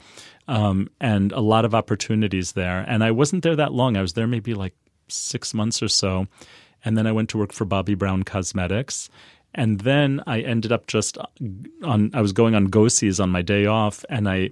Um, 0.49 0.89
and 0.99 1.31
a 1.31 1.39
lot 1.39 1.63
of 1.63 1.73
opportunities 1.73 2.51
there. 2.51 2.83
And 2.85 3.01
I 3.01 3.11
wasn't 3.11 3.43
there 3.43 3.55
that 3.55 3.71
long. 3.71 3.95
I 3.95 4.01
was 4.01 4.13
there 4.13 4.27
maybe 4.27 4.53
like 4.53 4.73
six 5.07 5.53
months 5.53 5.81
or 5.81 5.87
so. 5.87 6.27
And 6.83 6.97
then 6.97 7.07
I 7.07 7.13
went 7.13 7.29
to 7.29 7.37
work 7.37 7.53
for 7.53 7.65
Bobbi 7.65 7.97
Brown 7.97 8.23
Cosmetics. 8.23 9.09
And 9.55 9.79
then 9.79 10.21
I 10.27 10.41
ended 10.41 10.73
up 10.73 10.87
just 10.87 11.17
on, 11.83 12.11
I 12.13 12.21
was 12.21 12.33
going 12.33 12.55
on 12.55 12.65
go-sees 12.65 13.21
on 13.21 13.29
my 13.29 13.41
day 13.41 13.65
off. 13.65 14.03
And 14.09 14.27
I 14.27 14.51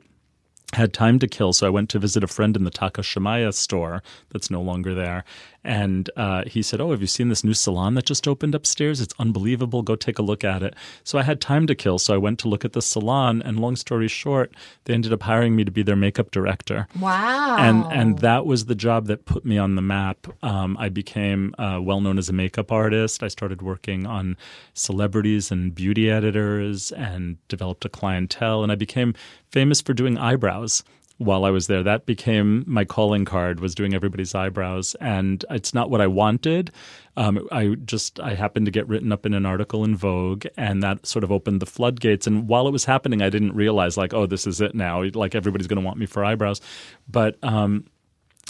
had 0.74 0.94
time 0.94 1.18
to 1.20 1.28
kill, 1.28 1.54
so 1.54 1.66
I 1.66 1.70
went 1.70 1.90
to 1.92 2.00
visit 2.00 2.24
a 2.24 2.28
friend 2.28 2.56
in 2.56 2.66
the 2.66 2.72
Takashimaya 2.72 3.54
store 3.54 4.04
that's 4.30 4.52
no 4.52 4.62
longer 4.62 4.94
there. 4.94 5.24
And 5.68 6.10
uh, 6.16 6.46
he 6.48 6.62
said, 6.62 6.80
Oh, 6.80 6.92
have 6.92 7.02
you 7.02 7.08
seen 7.08 7.28
this 7.28 7.44
new 7.44 7.54
salon 7.54 7.96
that 7.96 8.06
just 8.06 8.26
opened 8.26 8.56
upstairs? 8.56 9.02
It's 9.02 9.14
unbelievable. 9.20 9.82
Go 9.82 9.98
take 9.98 10.18
a 10.18 10.22
look 10.22 10.46
at 10.46 10.64
it. 10.64 10.74
So 11.04 11.20
I 11.20 11.24
had 11.24 11.42
time 11.42 11.68
to 11.68 11.76
kill, 11.76 12.00
so 12.00 12.14
I 12.14 12.18
went 12.18 12.40
to 12.40 12.48
look 12.48 12.64
at 12.64 12.72
the 12.72 12.82
salon. 12.82 13.42
And 13.42 13.60
long 13.60 13.76
story 13.76 14.08
short, 14.08 14.54
they 14.86 14.94
ended 14.94 15.12
up 15.12 15.24
hiring 15.24 15.58
me 15.58 15.66
to 15.66 15.72
be 15.72 15.84
their 15.84 15.98
makeup 15.98 16.32
director. 16.32 16.88
Wow. 16.98 17.58
And 17.58 17.84
and 17.92 18.20
that 18.20 18.46
was 18.46 18.66
the 18.66 18.76
job 18.76 19.08
that 19.08 19.26
put 19.26 19.44
me 19.44 19.58
on 19.58 19.76
the 19.76 19.82
map. 19.82 20.28
Um, 20.42 20.78
I 20.80 20.88
became 20.88 21.54
uh, 21.58 21.82
well 21.82 22.00
known 22.00 22.18
as 22.18 22.30
a 22.30 22.34
makeup 22.34 22.72
artist. 22.72 23.22
I 23.22 23.28
started 23.28 23.62
working 23.62 24.08
on 24.08 24.38
celebrities 24.74 25.52
and 25.52 25.76
beauty 25.76 26.10
editors, 26.10 26.94
and 26.94 27.46
developed 27.50 27.84
a 27.84 27.90
clientele. 27.90 28.64
And 28.64 28.72
I 28.72 28.76
became 28.76 29.14
famous 29.52 29.82
for 29.82 29.94
doing 29.94 30.18
eyebrows 30.18 30.84
while 31.18 31.46
I 31.46 31.50
was 31.50 31.68
there. 31.68 31.84
That 31.84 32.06
became 32.06 32.64
my 32.68 32.86
calling 32.86 33.26
card 33.26 33.60
was 33.60 33.74
doing 33.74 33.94
everybody's 33.94 34.36
eyebrows, 34.36 34.96
and 34.96 35.44
it's 35.50 35.74
not 35.74 35.90
what 35.90 36.02
I 36.02 36.08
wanted. 36.08 36.72
Um, 37.16 37.48
I 37.52 37.76
just 37.86 38.20
I 38.20 38.36
happened 38.36 38.68
to 38.68 38.72
get 38.72 38.88
written 38.88 39.12
up 39.12 39.26
in 39.26 39.34
an 39.34 39.46
article 39.46 39.84
in 39.84 39.96
Vogue, 39.96 40.46
and 40.56 40.84
that 40.84 41.06
sort 41.06 41.24
of 41.24 41.32
opened 41.32 41.62
the 41.62 41.66
floodgates. 41.66 42.28
And 42.28 42.48
while 42.48 42.68
it 42.68 42.72
was 42.72 42.86
happening, 42.86 43.22
I 43.22 43.30
didn't 43.30 43.56
realize 43.56 43.98
like, 43.98 44.14
oh, 44.14 44.26
this 44.26 44.46
is 44.46 44.62
it 44.62 44.76
now. 44.76 45.04
Like 45.04 45.34
everybody's 45.34 45.68
going 45.68 45.82
to 45.82 45.86
want 45.86 45.98
me 45.98 46.06
for 46.06 46.24
eyebrows, 46.24 46.62
but 47.10 47.38
um, 47.44 47.86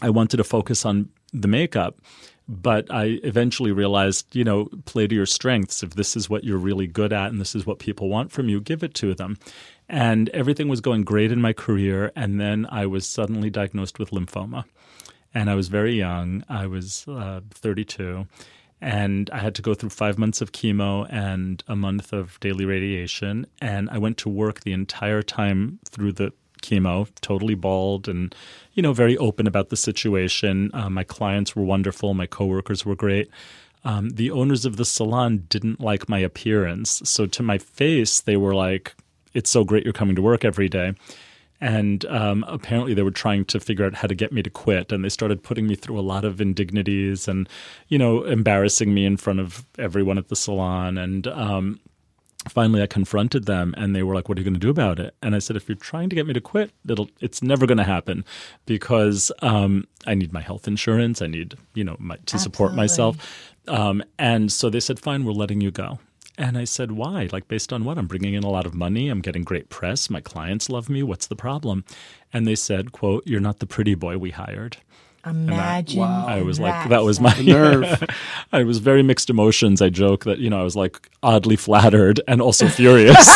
I 0.01 0.09
wanted 0.09 0.38
to 0.38 0.43
focus 0.43 0.86
on 0.86 1.09
the 1.33 1.47
makeup. 1.47 2.00
But 2.50 2.89
I 2.89 3.19
eventually 3.24 3.74
realized, 3.74 4.33
you 4.33 4.45
know, 4.45 4.69
play 4.86 5.05
to 5.05 5.13
your 5.13 5.25
strengths. 5.25 5.83
If 5.83 5.95
this 5.95 6.15
is 6.15 6.29
what 6.29 6.45
you're 6.45 6.57
really 6.57 6.88
good 6.88 7.12
at 7.12 7.29
and 7.29 7.41
this 7.41 7.53
is 7.55 7.65
what 7.65 7.77
people 7.77 8.07
want 8.07 8.31
from 8.31 8.47
you, 8.47 8.62
give 8.62 8.83
it 8.83 8.93
to 8.95 9.13
them. 9.13 9.38
And 9.89 10.29
everything 10.29 10.67
was 10.67 10.82
going 10.82 11.03
great 11.03 11.32
in 11.32 11.41
my 11.41 11.53
career. 11.53 12.12
And 12.15 12.39
then 12.39 12.67
I 12.70 12.86
was 12.86 13.08
suddenly 13.08 13.50
diagnosed 13.50 14.00
with 14.00 14.12
lymphoma. 14.12 14.65
And 15.34 15.50
I 15.50 15.56
was 15.56 15.67
very 15.67 15.96
young. 15.96 16.44
I 16.50 16.67
was 16.67 17.06
uh, 17.08 17.41
32. 17.51 18.27
And 18.79 19.29
I 19.32 19.39
had 19.39 19.56
to 19.56 19.62
go 19.62 19.74
through 19.74 19.89
five 19.89 20.17
months 20.17 20.41
of 20.41 20.51
chemo 20.51 21.08
and 21.10 21.63
a 21.67 21.75
month 21.75 22.13
of 22.13 22.39
daily 22.39 22.65
radiation. 22.65 23.48
And 23.60 23.89
I 23.89 23.98
went 23.98 24.17
to 24.20 24.29
work 24.29 24.62
the 24.62 24.74
entire 24.74 25.22
time 25.22 25.79
through 25.89 26.13
the 26.13 26.32
chemo, 26.62 27.08
totally 27.22 27.56
bald 27.56 28.08
and, 28.08 28.36
you 28.74 28.84
know, 28.84 28.94
very 28.94 29.17
open 29.17 29.48
about 29.48 29.70
the 29.70 29.77
situation. 29.77 30.70
Uh, 30.74 30.89
my 30.89 31.03
clients 31.03 31.56
were 31.56 31.63
wonderful. 31.63 32.13
My 32.13 32.27
coworkers 32.27 32.86
were 32.86 32.96
great. 32.96 33.29
Um, 33.84 34.10
the 34.10 34.32
owners 34.32 34.65
of 34.65 34.77
the 34.77 34.86
salon 34.86 35.46
didn't 35.50 35.79
like 35.79 36.10
my 36.10 36.20
appearance. 36.20 37.01
So 37.06 37.25
to 37.27 37.44
my 37.44 37.58
face, 37.58 38.20
they 38.20 38.38
were 38.38 38.56
like, 38.56 38.96
it's 39.34 39.50
so 39.50 39.63
great 39.63 39.84
you're 39.84 39.93
coming 39.93 40.15
to 40.15 40.22
work 40.22 40.46
every 40.46 40.69
day. 40.69 40.93
And 41.60 42.05
um, 42.05 42.46
apparently, 42.48 42.93
they 42.93 43.01
were 43.01 43.12
trying 43.12 43.46
to 43.46 43.60
figure 43.60 43.86
out 43.86 43.96
how 43.96 44.07
to 44.07 44.13
get 44.13 44.31
me 44.31 44.43
to 44.43 44.50
quit. 44.50 44.91
And 44.91 45.03
they 45.03 45.10
started 45.10 45.41
putting 45.41 45.65
me 45.65 45.75
through 45.75 46.00
a 46.00 46.01
lot 46.01 46.24
of 46.24 46.39
indignities 46.39 47.27
and, 47.27 47.50
you 47.88 47.98
know, 47.98 48.24
embarrassing 48.24 48.93
me 48.93 49.05
in 49.05 49.17
front 49.17 49.39
of 49.39 49.65
everyone 49.79 50.19
at 50.19 50.27
the 50.27 50.36
salon. 50.36 51.00
And 51.00 51.25
um, 51.27 51.79
finally, 52.48 52.81
I 52.81 52.88
confronted 52.88 53.46
them 53.46 53.74
and 53.75 53.96
they 53.96 54.03
were 54.03 54.13
like, 54.13 54.29
What 54.29 54.38
are 54.38 54.41
you 54.41 54.46
going 54.46 54.53
to 54.53 54.60
do 54.60 54.69
about 54.69 55.00
it? 55.00 55.15
And 55.24 55.36
I 55.36 55.39
said, 55.39 55.55
If 55.55 55.67
you're 55.67 55.75
trying 55.75 56.10
to 56.10 56.15
get 56.15 56.27
me 56.27 56.34
to 56.34 56.41
quit, 56.41 56.72
it'll, 56.88 57.10
it's 57.22 57.41
never 57.41 57.65
going 57.65 57.79
to 57.79 57.84
happen 57.84 58.24
because 58.67 59.31
um, 59.41 59.88
I 60.05 60.13
need 60.13 60.34
my 60.34 60.41
health 60.41 60.67
insurance. 60.67 61.24
I 61.24 61.27
need, 61.27 61.55
you 61.74 61.84
know, 61.84 61.96
my, 62.00 62.17
to 62.27 62.38
support 62.38 62.75
myself. 62.75 63.17
Um, 63.67 64.03
and 64.19 64.51
so 64.51 64.69
they 64.69 64.79
said, 64.79 65.00
Fine, 65.00 65.25
we're 65.25 65.31
letting 65.31 65.62
you 65.62 65.72
go. 65.72 65.98
And 66.38 66.58
I 66.58 66.65
said, 66.65 66.91
why? 66.91 67.29
Like, 67.32 67.48
based 67.48 67.74
on 67.74 67.84
what? 67.84 67.98
I'm 67.98 68.06
bringing 68.08 68.36
in 68.36 68.44
a 68.44 68.50
lot 68.50 68.65
of 68.67 68.75
money. 68.75 69.10
I'm 69.10 69.22
getting 69.22 69.44
great 69.44 69.70
press. 69.70 70.10
My 70.10 70.22
clients 70.22 70.70
love 70.70 70.88
me. 70.89 71.01
What's 71.01 71.25
the 71.27 71.36
problem? 71.36 71.84
And 72.32 72.46
they 72.46 72.56
said, 72.56 72.91
quote, 72.91 73.25
you're 73.25 73.39
not 73.39 73.60
the 73.60 73.65
pretty 73.65 73.96
boy 73.96 74.17
we 74.20 74.29
hired. 74.32 74.77
Imagine. 75.25 76.00
Wow. 76.00 76.25
I 76.27 76.41
was 76.41 76.58
like, 76.60 76.74
that 76.74 76.89
that 76.89 77.03
was 77.03 77.20
my 77.20 77.38
nerve. 77.41 78.01
I 78.53 78.63
was 78.63 78.77
very 78.77 79.03
mixed 79.03 79.29
emotions. 79.29 79.82
I 79.82 79.89
joke 79.89 80.24
that 80.24 80.38
you 80.39 80.50
know 80.50 80.60
I 80.62 80.63
was 80.63 80.75
like 80.75 81.10
oddly 81.22 81.58
flattered 81.58 82.22
and 82.29 82.41
also 82.41 82.67
furious. 82.79 83.17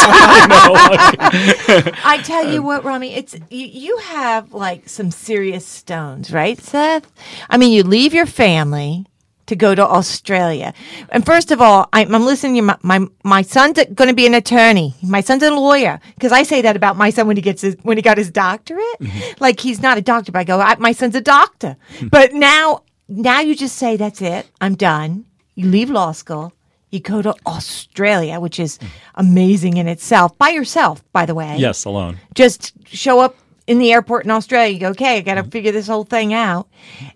You 0.42 0.48
know, 0.48 0.72
like- 0.74 2.06
I 2.06 2.22
tell 2.24 2.50
you 2.52 2.64
what, 2.64 2.84
Rami, 2.84 3.14
it's 3.14 3.36
you, 3.50 3.68
you 3.68 3.98
have 3.98 4.54
like 4.54 4.88
some 4.90 5.12
serious 5.12 5.66
stones, 5.66 6.32
right, 6.32 6.58
Seth? 6.60 7.12
I 7.50 7.58
mean, 7.58 7.72
you 7.74 7.84
leave 7.84 8.14
your 8.14 8.26
family 8.26 9.06
to 9.52 9.56
go 9.58 9.76
to 9.76 9.86
Australia, 9.86 10.74
and 11.10 11.26
first 11.26 11.52
of 11.52 11.60
all, 11.62 11.90
I'm, 11.92 12.16
I'm 12.16 12.26
listening. 12.26 12.56
To 12.56 12.62
my, 12.62 12.78
my 12.82 13.00
my 13.24 13.42
son's 13.42 13.78
going 13.94 14.08
to 14.08 14.14
be 14.16 14.26
an 14.26 14.34
attorney. 14.34 14.96
My 15.04 15.20
son's 15.22 15.44
a 15.44 15.52
lawyer 15.52 16.00
because 16.16 16.32
I 16.32 16.44
say 16.44 16.62
that 16.62 16.76
about 16.78 16.96
my 16.96 17.10
son 17.10 17.28
when 17.28 17.36
he 17.36 17.42
gets 17.44 17.62
his 17.62 17.76
when 17.84 17.98
he 17.98 18.02
got 18.02 18.18
his 18.18 18.32
doctorate. 18.32 19.00
Mm-hmm. 19.00 19.44
Like 19.44 19.60
he's 19.60 19.82
not 19.82 19.98
a 19.98 20.02
doctor, 20.02 20.32
but 20.32 20.40
I 20.40 20.44
go, 20.46 20.60
I, 20.60 20.76
my 20.78 20.94
son's 20.94 21.16
a 21.16 21.22
doctor. 21.22 21.76
Hmm. 22.00 22.08
but 22.08 22.34
now, 22.34 22.84
now 23.10 23.42
you 23.42 23.56
just 23.56 23.76
say 23.78 23.98
that's 23.98 24.22
it. 24.22 24.48
I'm 24.62 24.76
done. 24.76 25.26
You 25.56 25.68
leave 25.68 25.90
law 25.90 26.14
school. 26.14 26.54
You 26.92 27.00
go 27.02 27.22
to 27.22 27.36
Australia, 27.46 28.40
which 28.40 28.58
is 28.60 28.78
hmm. 28.78 28.88
amazing 29.16 29.78
in 29.78 29.88
itself, 29.88 30.38
by 30.38 30.50
yourself, 30.50 31.04
by 31.12 31.26
the 31.26 31.36
way 31.36 31.58
yes, 31.58 31.84
alone. 31.86 32.20
just 32.36 32.74
show 32.88 33.20
up 33.20 33.36
in 33.68 33.80
the 33.80 33.92
airport 33.94 34.26
in 34.26 34.32
Australia. 34.32 34.74
You 34.74 34.80
go, 34.80 34.90
okay, 34.90 35.18
I 35.18 35.22
got 35.22 35.38
Mm-hmm. 35.38 35.46
to 35.46 35.52
figure 35.52 35.72
this 35.72 35.88
whole 35.88 36.04
thing 36.04 36.34
out. 36.34 36.68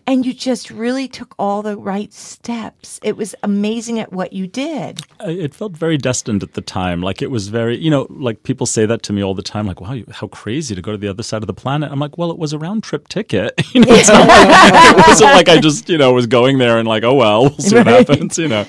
And 0.07 0.23
you 0.23 0.33
just 0.35 0.69
really 0.69 1.07
took 1.07 1.33
all 1.39 1.63
the 1.63 1.75
right 1.75 2.13
steps. 2.13 2.99
It 3.01 3.17
was 3.17 3.33
amazing 3.41 3.99
at 3.99 4.13
what 4.13 4.33
you 4.33 4.45
did. 4.45 5.01
It 5.21 5.55
felt 5.55 5.75
very 5.75 5.97
destined 5.97 6.43
at 6.43 6.53
the 6.53 6.61
time. 6.61 7.01
Like 7.01 7.23
it 7.23 7.31
was 7.31 7.47
very, 7.47 7.75
you 7.77 7.89
know, 7.89 8.05
like 8.11 8.43
people 8.43 8.67
say 8.67 8.85
that 8.85 9.01
to 9.03 9.13
me 9.13 9.23
all 9.23 9.33
the 9.33 9.41
time. 9.41 9.65
Like, 9.65 9.81
wow, 9.81 9.93
you, 9.93 10.05
how 10.11 10.27
crazy 10.27 10.75
to 10.75 10.81
go 10.81 10.91
to 10.91 10.97
the 10.97 11.07
other 11.07 11.23
side 11.23 11.41
of 11.41 11.47
the 11.47 11.53
planet. 11.55 11.91
I'm 11.91 11.99
like, 11.99 12.19
well, 12.19 12.29
it 12.29 12.37
was 12.37 12.53
a 12.53 12.59
round 12.59 12.83
trip 12.83 13.07
ticket. 13.07 13.53
You 13.73 13.81
know, 13.81 13.87
it's 13.93 14.07
not 14.07 14.27
like, 14.27 14.95
it 14.99 15.07
wasn't 15.07 15.31
like 15.33 15.49
I 15.49 15.59
just, 15.59 15.89
you 15.89 15.97
know, 15.97 16.13
was 16.13 16.27
going 16.27 16.59
there 16.59 16.77
and 16.77 16.87
like, 16.87 17.03
oh 17.03 17.15
well, 17.15 17.41
we'll 17.41 17.57
see 17.57 17.75
what 17.75 17.87
Right. 17.87 18.07
happens. 18.07 18.37
You 18.37 18.47
know, 18.47 18.65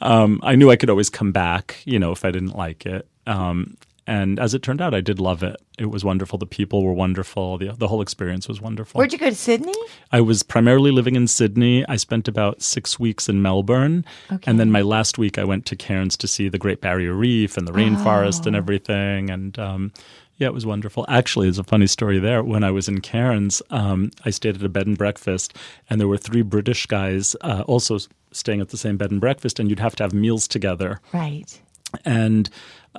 um, 0.00 0.40
I 0.42 0.56
knew 0.56 0.70
I 0.70 0.76
could 0.76 0.90
always 0.90 1.10
come 1.10 1.32
back. 1.32 1.76
You 1.84 1.98
know, 1.98 2.12
if 2.12 2.24
I 2.24 2.30
didn't 2.30 2.56
like 2.56 2.86
it. 2.86 3.06
Um, 3.26 3.76
and 4.08 4.40
as 4.40 4.54
it 4.54 4.62
turned 4.62 4.80
out, 4.80 4.94
I 4.94 5.00
did 5.00 5.20
love 5.20 5.42
it. 5.44 5.56
It 5.78 5.86
was 5.86 6.04
wonderful. 6.04 6.38
The 6.38 6.46
people 6.46 6.82
were 6.82 6.92
wonderful. 6.92 7.58
The 7.58 7.72
the 7.72 7.86
whole 7.88 8.02
experience 8.02 8.48
was 8.48 8.60
wonderful. 8.60 8.98
Where'd 8.98 9.12
you 9.12 9.18
go 9.18 9.28
to 9.30 9.36
Sydney? 9.36 9.74
I 10.10 10.20
was 10.20 10.42
primarily 10.42 10.90
living 10.90 11.14
in 11.14 11.28
Sydney. 11.28 11.84
I 11.88 11.96
spent 11.96 12.26
about 12.26 12.62
six 12.62 12.98
weeks 12.98 13.28
in 13.28 13.42
Melbourne. 13.42 14.04
And 14.46 14.58
then 14.58 14.70
my 14.72 14.82
last 14.82 15.18
week, 15.18 15.38
I 15.38 15.44
went 15.44 15.66
to 15.66 15.76
Cairns 15.76 16.16
to 16.16 16.26
see 16.26 16.48
the 16.48 16.58
Great 16.58 16.80
Barrier 16.80 17.12
Reef 17.14 17.56
and 17.56 17.68
the 17.68 17.72
rainforest 17.72 18.46
and 18.46 18.56
everything. 18.56 19.30
And 19.30 19.58
um, 19.58 19.92
yeah, 20.38 20.46
it 20.48 20.54
was 20.54 20.64
wonderful. 20.64 21.04
Actually, 21.08 21.46
there's 21.48 21.58
a 21.58 21.64
funny 21.64 21.86
story 21.88 22.18
there. 22.18 22.42
When 22.42 22.64
I 22.64 22.70
was 22.70 22.88
in 22.88 23.00
Cairns, 23.00 23.60
um, 23.70 24.10
I 24.24 24.30
stayed 24.30 24.56
at 24.56 24.62
a 24.62 24.68
bed 24.68 24.86
and 24.86 24.96
breakfast, 24.96 25.54
and 25.90 26.00
there 26.00 26.08
were 26.08 26.16
three 26.16 26.42
British 26.42 26.86
guys 26.86 27.34
uh, 27.42 27.64
also 27.66 27.98
staying 28.32 28.60
at 28.60 28.68
the 28.68 28.76
same 28.76 28.96
bed 28.96 29.10
and 29.10 29.20
breakfast, 29.20 29.58
and 29.58 29.68
you'd 29.68 29.80
have 29.80 29.96
to 29.96 30.02
have 30.04 30.12
meals 30.14 30.46
together 30.46 31.00
Right. 31.12 31.60
and 32.04 32.48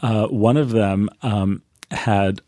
uh, 0.02 0.28
one 0.28 0.58
of 0.58 0.70
them 0.72 1.10
um, 1.22 1.62
had 1.92 2.42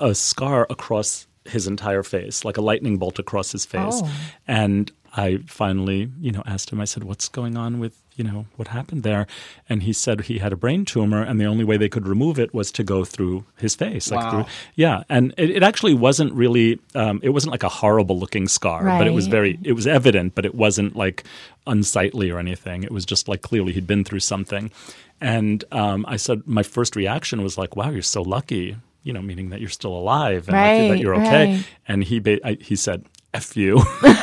a 0.00 0.14
scar 0.14 0.66
across 0.70 1.26
his 1.44 1.66
entire 1.66 2.02
face, 2.02 2.44
like 2.44 2.56
a 2.56 2.62
lightning 2.62 2.96
bolt 2.96 3.18
across 3.18 3.52
his 3.52 3.64
face. 3.66 4.00
Oh. 4.02 4.10
And 4.48 4.90
I 5.16 5.38
finally, 5.46 6.10
you 6.20 6.32
know, 6.32 6.42
asked 6.46 6.70
him. 6.70 6.80
I 6.80 6.84
said, 6.86 7.04
"What's 7.04 7.28
going 7.28 7.56
on 7.56 7.78
with, 7.78 7.96
you 8.16 8.24
know, 8.24 8.46
what 8.56 8.68
happened 8.68 9.02
there?" 9.04 9.26
And 9.68 9.82
he 9.84 9.92
said 9.92 10.22
he 10.22 10.38
had 10.38 10.52
a 10.52 10.56
brain 10.56 10.84
tumor, 10.84 11.22
and 11.22 11.40
the 11.40 11.44
only 11.44 11.62
way 11.64 11.76
they 11.76 11.88
could 11.88 12.08
remove 12.08 12.38
it 12.40 12.52
was 12.52 12.72
to 12.72 12.82
go 12.82 13.04
through 13.04 13.44
his 13.58 13.74
face. 13.76 14.10
Like 14.10 14.20
Wow. 14.24 14.30
through, 14.30 14.44
yeah, 14.74 15.04
and 15.08 15.32
it, 15.36 15.50
it 15.50 15.62
actually 15.62 15.94
wasn't 15.94 16.32
really. 16.32 16.80
Um, 16.96 17.20
it 17.22 17.28
wasn't 17.30 17.52
like 17.52 17.62
a 17.62 17.68
horrible 17.68 18.18
looking 18.18 18.48
scar, 18.48 18.82
but 18.98 19.06
it 19.06 19.10
was 19.12 19.26
very. 19.28 19.58
It 19.62 19.74
was 19.74 19.86
evident, 19.86 20.34
but 20.34 20.44
it 20.44 20.54
wasn't 20.54 20.96
like 20.96 21.22
unsightly 21.66 22.30
or 22.30 22.38
anything. 22.40 22.82
It 22.82 22.90
was 22.90 23.04
just 23.04 23.28
like 23.28 23.42
clearly 23.42 23.72
he'd 23.72 23.86
been 23.86 24.02
through 24.04 24.20
something. 24.20 24.72
And 25.20 25.64
um, 25.72 26.04
I 26.08 26.16
said, 26.16 26.42
my 26.46 26.62
first 26.62 26.96
reaction 26.96 27.42
was 27.42 27.56
like, 27.56 27.76
"Wow, 27.76 27.90
you're 27.90 28.02
so 28.02 28.22
lucky." 28.22 28.76
You 29.02 29.12
know, 29.12 29.22
meaning 29.22 29.50
that 29.50 29.60
you're 29.60 29.68
still 29.68 29.94
alive 29.94 30.48
and 30.48 30.56
lucky 30.56 30.88
that 30.88 30.98
you're 30.98 31.14
okay. 31.16 31.56
right. 31.56 31.66
And 31.86 32.02
he 32.02 32.20
ba- 32.20 32.46
I, 32.46 32.56
he 32.60 32.74
said, 32.74 33.04
"F 33.34 33.56
you," 33.56 33.82
and 34.02 34.16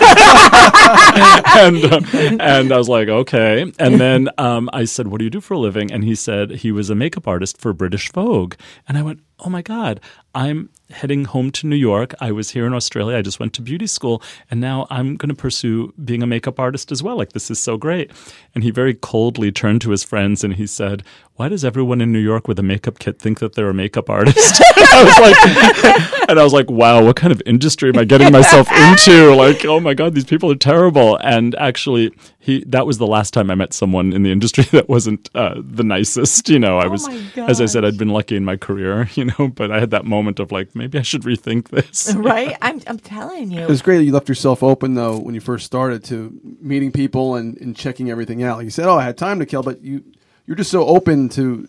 uh, 1.86 2.02
and 2.40 2.72
I 2.72 2.78
was 2.78 2.90
like, 2.90 3.08
"Okay." 3.08 3.72
And 3.78 4.00
then 4.00 4.30
um, 4.38 4.70
I 4.74 4.86
said, 4.86 5.08
"What 5.08 5.20
do 5.20 5.24
you 5.24 5.30
do 5.30 5.42
for 5.42 5.54
a 5.54 5.60
living?" 5.60 5.92
And 5.92 6.04
he 6.04 6.16
said 6.16 6.52
he 6.52 6.72
was 6.72 6.90
a 6.90 6.96
makeup 6.96 7.28
artist 7.28 7.60
for 7.60 7.74
British 7.74 8.12
Vogue. 8.12 8.56
And 8.88 8.98
I 8.98 9.04
went, 9.04 9.20
"Oh 9.42 9.50
my 9.50 9.62
god, 9.62 10.00
I'm." 10.34 10.70
Heading 10.92 11.24
home 11.24 11.52
to 11.52 11.68
New 11.68 11.78
York. 11.78 12.14
I 12.20 12.34
was 12.34 12.50
here 12.50 12.68
in 12.68 12.74
Australia. 12.74 13.16
I 13.16 13.22
just 13.22 13.40
went 13.40 13.54
to 13.54 13.62
beauty 13.62 13.88
school, 13.88 14.22
and 14.50 14.60
now 14.60 14.88
I'm 14.90 15.16
going 15.16 15.30
to 15.30 15.34
pursue 15.34 15.94
being 16.04 16.22
a 16.22 16.28
makeup 16.28 16.60
artist 16.60 16.92
as 16.92 17.02
well. 17.02 17.16
Like, 17.16 17.32
this 17.32 17.50
is 17.50 17.60
so 17.60 17.78
great. 17.78 18.12
And 18.54 18.62
he 18.62 18.72
very 18.72 18.94
coldly 18.94 19.54
turned 19.54 19.80
to 19.84 19.92
his 19.92 20.04
friends 20.04 20.44
and 20.44 20.56
he 20.56 20.68
said, 20.68 21.04
Why 21.36 21.48
does 21.48 21.64
everyone 21.64 22.02
in 22.02 22.12
New 22.12 22.20
York 22.20 22.46
with 22.46 22.60
a 22.60 22.64
makeup 22.64 23.00
kit 23.00 23.20
think 23.20 23.40
that 23.40 23.56
they're 23.56 23.70
a 23.70 23.74
makeup 23.74 24.10
artist? 24.10 24.62
I 24.78 25.04
was 25.04 25.20
like, 25.20 26.22
and 26.30 26.40
I 26.40 26.44
was 26.44 26.54
like, 26.54 26.70
wow, 26.70 27.04
what 27.04 27.16
kind 27.16 27.32
of 27.32 27.42
industry 27.46 27.90
am 27.90 27.98
I 27.98 28.04
getting 28.04 28.32
myself 28.40 28.70
into? 28.72 29.34
Like, 29.34 29.64
oh 29.66 29.80
my 29.80 29.94
God, 29.94 30.14
these 30.14 30.26
people 30.26 30.52
are 30.52 30.56
terrible. 30.56 31.18
And 31.18 31.56
actually, 31.56 32.12
he 32.40 32.64
that 32.68 32.86
was 32.86 32.98
the 32.98 33.08
last 33.08 33.34
time 33.34 33.50
I 33.50 33.56
met 33.56 33.74
someone 33.74 34.14
in 34.14 34.24
the 34.24 34.32
industry 34.32 34.66
that 34.72 34.90
wasn't 34.90 35.30
uh, 35.36 35.56
the 35.64 35.84
nicest. 35.84 36.50
You 36.50 36.60
know, 36.60 36.80
I 36.80 36.88
was, 36.88 37.08
my 37.08 37.48
as 37.48 37.62
I 37.62 37.66
said. 37.66 37.86
I'd 37.86 37.98
been 37.98 38.10
lucky 38.10 38.36
in 38.36 38.46
my 38.46 38.58
career, 38.58 39.10
you 39.16 39.26
know, 39.26 39.31
but 39.56 39.72
I 39.72 39.80
had 39.80 39.92
that 39.92 40.06
moment 40.06 40.40
of 40.40 40.52
like, 40.52 40.76
maybe 40.76 40.98
I 41.00 41.02
should 41.02 41.24
rethink 41.24 41.70
this. 41.70 42.14
Right? 42.22 42.56
I'm, 42.62 42.82
I'm 42.88 43.00
telling 43.00 43.52
you. 43.52 43.62
It 43.62 43.70
was 43.70 43.82
great 43.82 43.98
that 43.98 44.04
you 44.04 44.12
left 44.12 44.30
yourself 44.30 44.62
open 44.64 44.94
though 44.94 45.18
when 45.18 45.34
you 45.36 45.42
first 45.42 45.66
started 45.66 46.04
to 46.06 46.40
meeting 46.60 46.92
people 46.92 47.36
and, 47.36 47.58
and 47.58 47.76
checking 47.76 48.10
everything 48.12 48.44
out. 48.44 48.58
Like 48.58 48.66
you 48.66 48.70
said, 48.72 48.86
"Oh, 48.88 48.98
I 48.98 49.04
had 49.04 49.18
time 49.18 49.40
to 49.40 49.46
kill," 49.46 49.64
but 49.64 49.82
you 49.82 50.04
you're 50.46 50.56
just 50.58 50.72
so 50.72 50.86
open 50.86 51.30
to. 51.30 51.68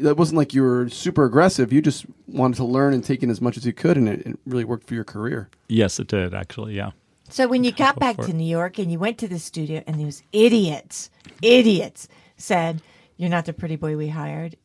That 0.00 0.16
wasn't 0.16 0.36
like 0.38 0.52
you 0.52 0.62
were 0.62 0.88
super 0.90 1.24
aggressive. 1.24 1.72
You 1.72 1.80
just 1.80 2.04
wanted 2.26 2.56
to 2.56 2.64
learn 2.64 2.92
and 2.94 3.02
take 3.02 3.22
in 3.22 3.30
as 3.30 3.40
much 3.40 3.56
as 3.56 3.64
you 3.64 3.72
could, 3.72 3.96
and 3.96 4.08
it, 4.08 4.26
it 4.26 4.38
really 4.44 4.64
worked 4.64 4.86
for 4.86 4.94
your 4.94 5.04
career. 5.04 5.48
yes, 5.68 5.98
it 5.98 6.08
did, 6.08 6.34
actually, 6.34 6.74
yeah. 6.74 6.90
So 7.30 7.48
when 7.48 7.64
you 7.64 7.72
got 7.72 7.98
back 7.98 8.16
to. 8.18 8.32
New 8.32 8.44
York 8.44 8.78
and 8.78 8.92
you 8.92 8.98
went 8.98 9.16
to 9.18 9.28
the 9.28 9.38
studio 9.38 9.82
and 9.86 9.98
those 9.98 10.22
idiots, 10.32 11.10
idiots 11.40 12.08
said, 12.36 12.82
"You're 13.16 13.30
not 13.30 13.46
the 13.46 13.52
pretty 13.54 13.76
boy 13.76 13.96
we 13.96 14.08
hired." 14.08 14.56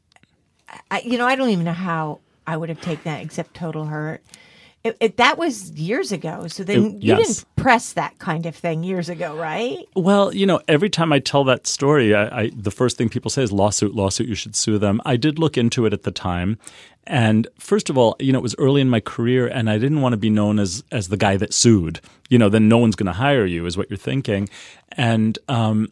I, 0.91 0.99
you 0.99 1.17
know, 1.17 1.25
I 1.25 1.35
don't 1.35 1.49
even 1.49 1.63
know 1.63 1.71
how 1.71 2.19
I 2.47 2.57
would 2.57 2.69
have 2.69 2.81
taken 2.81 3.03
that 3.03 3.21
except 3.21 3.53
total 3.53 3.85
hurt. 3.85 4.23
It, 4.83 4.95
it, 5.01 5.17
that 5.17 5.37
was 5.37 5.71
years 5.71 6.11
ago. 6.13 6.47
So 6.47 6.63
then 6.63 6.77
It- 6.85 7.03
you 7.03 7.15
yes. 7.17 7.27
didn't 7.27 7.55
press 7.57 7.93
that 7.93 8.17
kind 8.19 8.45
of 8.45 8.55
thing 8.55 8.83
years 8.83 9.09
ago, 9.09 9.35
right? 9.35 9.79
Well, 9.95 10.33
you 10.33 10.45
know, 10.45 10.61
every 10.67 10.89
time 10.89 11.11
I 11.11 11.19
tell 11.19 11.43
that 11.45 11.67
story, 11.67 12.15
I, 12.15 12.43
I, 12.43 12.51
the 12.55 12.71
first 12.71 12.95
thing 12.97 13.09
people 13.09 13.29
say 13.29 13.43
is 13.43 13.51
lawsuit, 13.51 13.93
lawsuit, 13.95 14.27
you 14.27 14.35
should 14.35 14.55
sue 14.55 14.77
them. 14.77 15.01
I 15.03 15.17
did 15.17 15.39
look 15.39 15.57
into 15.57 15.85
it 15.85 15.93
at 15.93 16.03
the 16.03 16.11
time. 16.11 16.57
And 17.05 17.47
first 17.59 17.89
of 17.89 17.97
all, 17.97 18.15
you 18.19 18.31
know, 18.31 18.39
it 18.39 18.43
was 18.43 18.55
early 18.59 18.79
in 18.81 18.89
my 18.89 18.99
career 18.99 19.47
and 19.47 19.69
I 19.69 19.77
didn't 19.77 20.01
want 20.01 20.13
to 20.13 20.17
be 20.17 20.29
known 20.29 20.59
as, 20.59 20.83
as 20.91 21.09
the 21.09 21.17
guy 21.17 21.37
that 21.37 21.53
sued. 21.53 21.99
You 22.29 22.37
know, 22.37 22.47
then 22.47 22.69
no 22.69 22.77
one's 22.77 22.95
going 22.95 23.07
to 23.07 23.13
hire 23.13 23.45
you, 23.45 23.65
is 23.65 23.77
what 23.77 23.89
you're 23.89 23.97
thinking. 23.97 24.47
And, 24.91 25.37
um, 25.49 25.89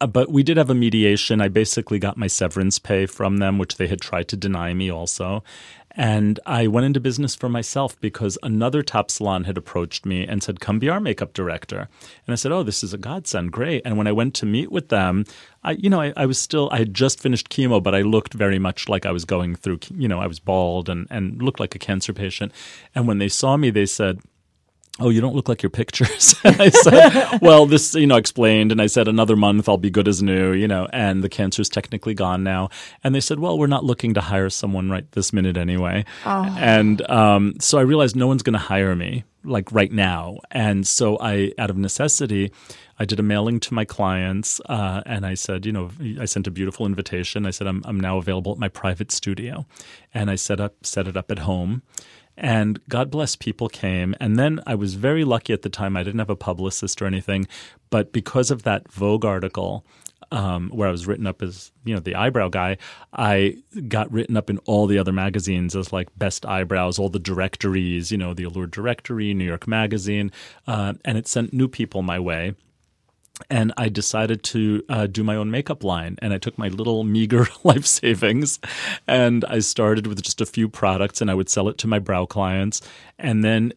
uh, 0.00 0.06
but 0.06 0.30
we 0.30 0.42
did 0.42 0.56
have 0.56 0.68
a 0.68 0.74
mediation. 0.74 1.40
I 1.40 1.48
basically 1.48 1.98
got 1.98 2.16
my 2.16 2.26
severance 2.26 2.78
pay 2.78 3.06
from 3.06 3.38
them, 3.38 3.56
which 3.58 3.76
they 3.76 3.86
had 3.86 4.00
tried 4.00 4.28
to 4.28 4.36
deny 4.36 4.74
me 4.74 4.90
also. 4.90 5.42
And 5.94 6.40
I 6.46 6.66
went 6.66 6.86
into 6.86 7.00
business 7.00 7.34
for 7.34 7.48
myself 7.48 8.00
because 8.00 8.38
another 8.42 8.82
top 8.82 9.10
salon 9.10 9.44
had 9.44 9.58
approached 9.58 10.06
me 10.06 10.26
and 10.26 10.42
said, 10.42 10.60
Come 10.60 10.78
be 10.78 10.88
our 10.88 11.00
makeup 11.00 11.34
director. 11.34 11.88
And 12.26 12.32
I 12.32 12.36
said, 12.36 12.52
Oh, 12.52 12.62
this 12.62 12.82
is 12.82 12.94
a 12.94 12.98
godsend. 12.98 13.52
Great. 13.52 13.82
And 13.84 13.98
when 13.98 14.06
I 14.06 14.12
went 14.12 14.34
to 14.36 14.46
meet 14.46 14.72
with 14.72 14.88
them, 14.88 15.24
I, 15.62 15.72
you 15.72 15.90
know, 15.90 16.00
I, 16.00 16.12
I 16.16 16.26
was 16.26 16.38
still, 16.38 16.68
I 16.72 16.78
had 16.78 16.94
just 16.94 17.20
finished 17.20 17.50
chemo, 17.50 17.82
but 17.82 17.94
I 17.94 18.02
looked 18.02 18.34
very 18.34 18.58
much 18.58 18.88
like 18.88 19.04
I 19.04 19.12
was 19.12 19.24
going 19.24 19.54
through, 19.54 19.80
you 19.94 20.08
know, 20.08 20.18
I 20.18 20.26
was 20.26 20.40
bald 20.40 20.88
and, 20.88 21.06
and 21.10 21.42
looked 21.42 21.60
like 21.60 21.74
a 21.74 21.78
cancer 21.78 22.12
patient. 22.12 22.52
And 22.94 23.06
when 23.06 23.18
they 23.18 23.28
saw 23.28 23.56
me, 23.56 23.70
they 23.70 23.86
said, 23.86 24.20
oh, 25.00 25.08
you 25.08 25.20
don't 25.20 25.34
look 25.34 25.48
like 25.48 25.62
your 25.62 25.70
pictures. 25.70 26.34
and 26.44 26.56
I 26.60 26.68
said, 26.68 27.38
well, 27.40 27.66
this, 27.66 27.94
you 27.94 28.06
know, 28.06 28.16
explained. 28.16 28.72
And 28.72 28.80
I 28.80 28.86
said, 28.86 29.08
another 29.08 29.36
month 29.36 29.68
I'll 29.68 29.78
be 29.78 29.90
good 29.90 30.08
as 30.08 30.22
new, 30.22 30.52
you 30.52 30.68
know, 30.68 30.86
and 30.92 31.24
the 31.24 31.28
cancer's 31.28 31.68
technically 31.68 32.14
gone 32.14 32.42
now. 32.42 32.68
And 33.02 33.14
they 33.14 33.20
said, 33.20 33.38
well, 33.38 33.58
we're 33.58 33.66
not 33.66 33.84
looking 33.84 34.14
to 34.14 34.20
hire 34.20 34.50
someone 34.50 34.90
right 34.90 35.10
this 35.12 35.32
minute 35.32 35.56
anyway. 35.56 36.04
And 36.58 37.08
um, 37.10 37.54
so 37.60 37.78
I 37.78 37.82
realized 37.82 38.16
no 38.16 38.26
one's 38.26 38.42
going 38.42 38.52
to 38.54 38.58
hire 38.58 38.94
me 38.94 39.24
like 39.44 39.72
right 39.72 39.90
now. 39.90 40.38
And 40.50 40.86
so 40.86 41.18
I, 41.20 41.52
out 41.58 41.70
of 41.70 41.76
necessity, 41.76 42.52
I 42.98 43.04
did 43.04 43.18
a 43.18 43.22
mailing 43.22 43.60
to 43.60 43.74
my 43.74 43.84
clients 43.84 44.60
uh, 44.66 45.02
and 45.06 45.26
I 45.26 45.34
said, 45.34 45.66
you 45.66 45.72
know, 45.72 45.90
I 46.20 46.24
sent 46.24 46.46
a 46.46 46.50
beautiful 46.50 46.86
invitation. 46.86 47.46
I 47.46 47.50
said, 47.50 47.66
I'm, 47.66 47.82
I'm 47.84 47.98
now 47.98 48.18
available 48.18 48.52
at 48.52 48.58
my 48.58 48.68
private 48.68 49.10
studio. 49.10 49.66
And 50.14 50.30
I 50.30 50.36
set 50.36 50.60
up, 50.60 50.84
set 50.84 51.08
it 51.08 51.16
up 51.16 51.30
at 51.30 51.40
home. 51.40 51.82
And 52.36 52.80
God 52.88 53.10
bless, 53.10 53.36
people 53.36 53.68
came. 53.68 54.14
And 54.20 54.38
then 54.38 54.60
I 54.66 54.74
was 54.74 54.94
very 54.94 55.24
lucky 55.24 55.52
at 55.52 55.62
the 55.62 55.68
time. 55.68 55.96
I 55.96 56.02
didn't 56.02 56.18
have 56.18 56.30
a 56.30 56.36
publicist 56.36 57.02
or 57.02 57.06
anything. 57.06 57.46
But 57.90 58.12
because 58.12 58.50
of 58.50 58.62
that 58.62 58.90
Vogue 58.90 59.24
article, 59.24 59.84
um, 60.30 60.70
where 60.70 60.88
I 60.88 60.90
was 60.90 61.06
written 61.06 61.26
up 61.26 61.42
as 61.42 61.72
you 61.84 61.92
know 61.92 62.00
the 62.00 62.14
eyebrow 62.14 62.48
guy, 62.48 62.78
I 63.12 63.58
got 63.86 64.10
written 64.10 64.36
up 64.36 64.48
in 64.48 64.58
all 64.58 64.86
the 64.86 64.98
other 64.98 65.12
magazines 65.12 65.76
as 65.76 65.92
like 65.92 66.08
best 66.16 66.46
eyebrows, 66.46 66.98
all 66.98 67.10
the 67.10 67.18
directories, 67.18 68.10
you 68.10 68.16
know, 68.16 68.32
the 68.32 68.44
Allure 68.44 68.66
directory, 68.66 69.34
New 69.34 69.44
York 69.44 69.68
Magazine, 69.68 70.32
uh, 70.66 70.94
and 71.04 71.18
it 71.18 71.28
sent 71.28 71.52
new 71.52 71.68
people 71.68 72.02
my 72.02 72.18
way 72.18 72.54
and 73.50 73.72
I 73.76 73.88
decided 73.88 74.42
to 74.44 74.84
uh, 74.88 75.06
do 75.06 75.24
my 75.24 75.36
own 75.36 75.50
makeup 75.50 75.84
line. 75.84 76.16
And 76.20 76.32
I 76.32 76.38
took 76.38 76.58
my 76.58 76.68
little 76.68 77.04
meager 77.04 77.46
life 77.64 77.86
savings 77.86 78.58
and 79.06 79.44
I 79.46 79.60
started 79.60 80.06
with 80.06 80.22
just 80.22 80.40
a 80.40 80.46
few 80.46 80.68
products 80.68 81.20
and 81.20 81.30
I 81.30 81.34
would 81.34 81.48
sell 81.48 81.68
it 81.68 81.78
to 81.78 81.86
my 81.86 81.98
brow 81.98 82.26
clients. 82.26 82.80
And 83.18 83.42
then 83.42 83.72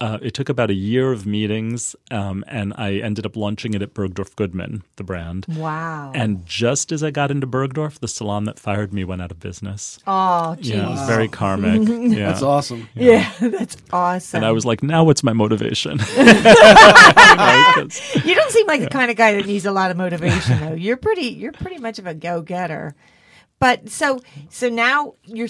uh, 0.00 0.18
it 0.22 0.34
took 0.34 0.48
about 0.48 0.70
a 0.70 0.74
year 0.74 1.12
of 1.12 1.26
meetings, 1.26 1.96
um, 2.10 2.44
and 2.46 2.72
I 2.76 2.94
ended 2.94 3.26
up 3.26 3.36
launching 3.36 3.74
it 3.74 3.82
at 3.82 3.94
Bergdorf 3.94 4.36
Goodman, 4.36 4.82
the 4.96 5.04
brand. 5.04 5.46
Wow. 5.48 6.12
And 6.14 6.46
just 6.46 6.92
as 6.92 7.02
I 7.02 7.10
got 7.10 7.30
into 7.30 7.46
Bergdorf, 7.46 7.98
the 7.98 8.08
salon 8.08 8.44
that 8.44 8.58
fired 8.58 8.92
me 8.92 9.04
went 9.04 9.22
out 9.22 9.30
of 9.30 9.40
business. 9.40 9.98
oh, 10.06 10.54
geez. 10.56 10.70
Yeah, 10.70 10.86
it 10.86 10.90
was 10.90 11.08
very 11.08 11.28
karmic. 11.40 11.88
Yeah. 11.88 12.28
That's 12.28 12.42
awesome. 12.42 12.88
Yeah, 12.94 13.32
that's 13.40 13.76
awesome. 13.92 14.38
And 14.38 14.46
I 14.46 14.52
was 14.52 14.64
like, 14.64 14.82
now 14.82 15.04
what's 15.04 15.22
my 15.24 15.32
motivation? 15.32 15.98
You 16.18 17.88
you 18.24 18.34
don't 18.34 18.50
seem 18.50 18.66
like 18.66 18.80
the 18.80 18.88
kind 18.88 19.10
of 19.10 19.16
guy 19.16 19.34
that 19.34 19.46
needs 19.46 19.64
a 19.64 19.70
lot 19.72 19.90
of 19.90 19.96
motivation, 19.96 20.58
though. 20.60 20.74
You're 20.74 20.96
pretty. 20.96 21.26
You're 21.26 21.52
pretty 21.52 21.78
much 21.78 21.98
of 21.98 22.06
a 22.06 22.14
go-getter. 22.14 22.94
But 23.60 23.88
so 23.88 24.20
so 24.50 24.68
now 24.68 25.14
your 25.24 25.48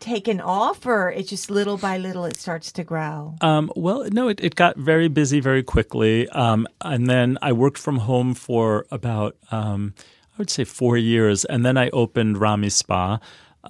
taken 0.00 0.40
off, 0.40 0.86
or 0.86 1.10
it's 1.10 1.28
just 1.30 1.50
little 1.50 1.76
by 1.76 1.98
little 1.98 2.24
it 2.24 2.36
starts 2.36 2.72
to 2.72 2.84
grow. 2.84 3.34
Um, 3.40 3.70
well, 3.76 4.08
no, 4.10 4.28
it, 4.28 4.40
it 4.42 4.54
got 4.54 4.76
very 4.76 5.08
busy 5.08 5.40
very 5.40 5.62
quickly. 5.62 6.28
Um, 6.30 6.66
and 6.80 7.08
then 7.08 7.38
I 7.42 7.52
worked 7.52 7.78
from 7.78 7.98
home 7.98 8.34
for 8.34 8.86
about, 8.90 9.36
um, 9.50 9.94
I 10.34 10.38
would 10.38 10.50
say, 10.50 10.64
four 10.64 10.96
years. 10.96 11.44
And 11.44 11.64
then 11.64 11.76
I 11.76 11.90
opened 11.90 12.38
Rami 12.38 12.70
Spa. 12.70 13.18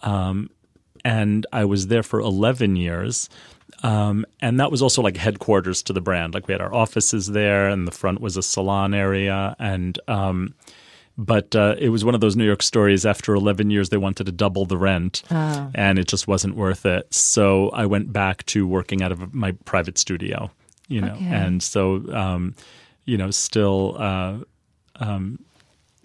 Um, 0.03 0.51
and 1.05 1.47
I 1.53 1.65
was 1.65 1.89
there 1.89 2.03
for 2.03 2.21
11 2.21 2.77
years. 2.77 3.29
Um, 3.83 4.27
and 4.41 4.61
that 4.61 4.71
was 4.71 4.83
also 4.83 5.03
like 5.03 5.17
headquarters 5.17 5.83
to 5.85 5.93
the 5.93 6.01
brand. 6.01 6.35
Like 6.35 6.47
we 6.47 6.53
had 6.53 6.61
our 6.61 6.75
offices 6.75 7.29
there, 7.29 7.69
and 7.69 7.87
the 7.87 7.93
front 7.93 8.21
was 8.21 8.37
a 8.37 8.43
salon 8.43 8.95
area. 8.95 9.57
And, 9.59 9.99
um, 10.09 10.55
but 11.27 11.55
uh, 11.55 11.75
it 11.79 11.91
was 11.91 12.05
one 12.05 12.15
of 12.15 12.21
those 12.21 12.35
New 12.37 12.45
York 12.47 12.63
stories. 12.63 13.05
After 13.05 13.35
11 13.35 13.71
years, 13.71 13.89
they 13.91 13.97
wanted 13.99 14.25
to 14.27 14.33
double 14.33 14.65
the 14.67 14.77
rent, 14.79 15.23
and 15.31 15.99
it 15.99 16.09
just 16.09 16.27
wasn't 16.27 16.57
worth 16.57 16.85
it. 16.87 17.13
So 17.15 17.69
I 17.71 17.87
went 17.87 18.13
back 18.13 18.45
to 18.47 18.67
working 18.67 19.03
out 19.03 19.13
of 19.13 19.35
my 19.35 19.53
private 19.65 19.99
studio, 19.99 20.51
you 20.89 21.01
know, 21.01 21.13
Okay. 21.15 21.27
and 21.27 21.63
so 21.63 21.81
um, 22.15 22.55
you 23.05 23.17
know, 23.17 23.31
still. 23.31 23.97
Uh, 23.99 24.39
um, 24.97 25.39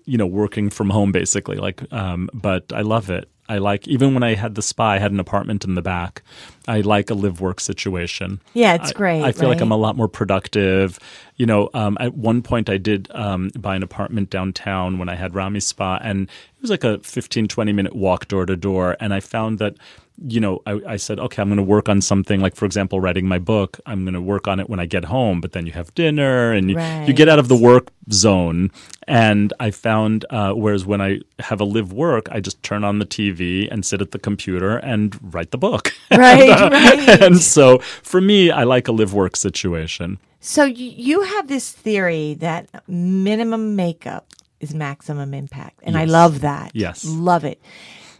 you 0.07 0.17
know, 0.19 0.27
working 0.27 0.69
from 0.69 0.91
home 0.91 1.11
basically. 1.11 1.57
Like, 1.57 1.81
um, 1.91 2.29
but 2.33 2.71
I 2.71 2.81
love 2.81 3.09
it. 3.09 3.27
I 3.47 3.59
like 3.59 3.87
even 3.87 4.13
when 4.13 4.23
I 4.23 4.35
had 4.35 4.55
the 4.55 4.61
spa, 4.61 4.91
I 4.91 4.97
had 4.97 5.11
an 5.11 5.19
apartment 5.19 5.63
in 5.63 5.75
the 5.75 5.81
back. 5.81 6.23
I 6.67 6.81
like 6.81 7.09
a 7.09 7.13
live 7.13 7.41
work 7.41 7.59
situation. 7.59 8.41
Yeah, 8.53 8.73
it's 8.73 8.89
I- 8.89 8.93
great, 8.93 9.21
I 9.23 9.31
feel 9.31 9.49
like 9.49 9.61
I'm 9.61 9.71
a 9.71 9.77
lot 9.77 9.95
more 9.95 10.07
productive. 10.07 10.99
You 11.35 11.45
know, 11.45 11.69
um, 11.73 11.97
at 11.99 12.15
one 12.15 12.41
point 12.41 12.69
I 12.69 12.77
did 12.77 13.09
um, 13.13 13.51
buy 13.59 13.75
an 13.75 13.83
apartment 13.83 14.29
downtown 14.29 14.97
when 14.97 15.09
I 15.09 15.15
had 15.15 15.35
Rami 15.35 15.59
Spa, 15.59 15.99
and 16.01 16.27
it 16.27 16.61
was 16.61 16.71
like 16.71 16.83
a 16.83 16.99
15, 16.99 17.47
20 17.47 17.73
minute 17.73 17.95
walk 17.95 18.27
door 18.27 18.45
to 18.45 18.55
door. 18.55 18.95
And 18.99 19.13
I 19.13 19.19
found 19.19 19.59
that, 19.59 19.75
you 20.17 20.39
know, 20.39 20.61
I, 20.65 20.81
I 20.87 20.95
said, 20.97 21.19
okay, 21.19 21.41
I'm 21.41 21.49
going 21.49 21.57
to 21.57 21.63
work 21.63 21.89
on 21.89 22.01
something 22.01 22.39
like, 22.39 22.55
for 22.55 22.65
example, 22.65 22.99
writing 22.99 23.27
my 23.27 23.39
book. 23.39 23.79
I'm 23.85 24.03
going 24.03 24.13
to 24.13 24.21
work 24.21 24.47
on 24.47 24.59
it 24.59 24.69
when 24.69 24.79
I 24.79 24.85
get 24.85 25.05
home, 25.05 25.41
but 25.41 25.51
then 25.51 25.65
you 25.65 25.73
have 25.73 25.93
dinner 25.93 26.51
and 26.51 26.69
you, 26.69 26.79
you 27.05 27.13
get 27.13 27.27
out 27.27 27.39
of 27.39 27.47
the 27.47 27.55
work 27.55 27.91
zone. 28.11 28.71
And 29.07 29.53
I 29.59 29.71
found, 29.71 30.25
uh, 30.29 30.53
whereas 30.53 30.85
when 30.85 31.01
I 31.01 31.19
have 31.39 31.59
a 31.59 31.65
live 31.65 31.91
work, 31.91 32.27
I 32.31 32.39
just 32.39 32.63
turn 32.63 32.83
on 32.83 32.99
the 32.99 33.05
TV 33.05 33.67
and 33.69 33.85
sit 33.85 34.01
at 34.01 34.11
the 34.11 34.19
computer 34.19 34.77
and 34.77 35.17
write 35.33 35.51
the 35.51 35.57
book. 35.57 35.91
Right, 36.11 36.49
right. 36.71 37.21
and 37.21 37.37
so 37.55 37.79
for 37.79 38.21
me, 38.21 38.51
I 38.51 38.63
like 38.63 38.87
a 38.87 38.91
live 38.91 39.13
work 39.13 39.35
situation. 39.35 40.17
So 40.39 40.63
you, 40.63 40.91
you 40.95 41.21
have 41.21 41.47
this 41.47 41.71
theory 41.71 42.35
that 42.35 42.83
minimum 42.87 43.75
makeup 43.75 44.27
is 44.59 44.73
maximum 44.73 45.33
impact, 45.33 45.79
and 45.83 45.97
I 45.97 46.05
love 46.05 46.41
that. 46.41 46.71
Yes. 46.73 47.03
love 47.05 47.43
it. 47.43 47.61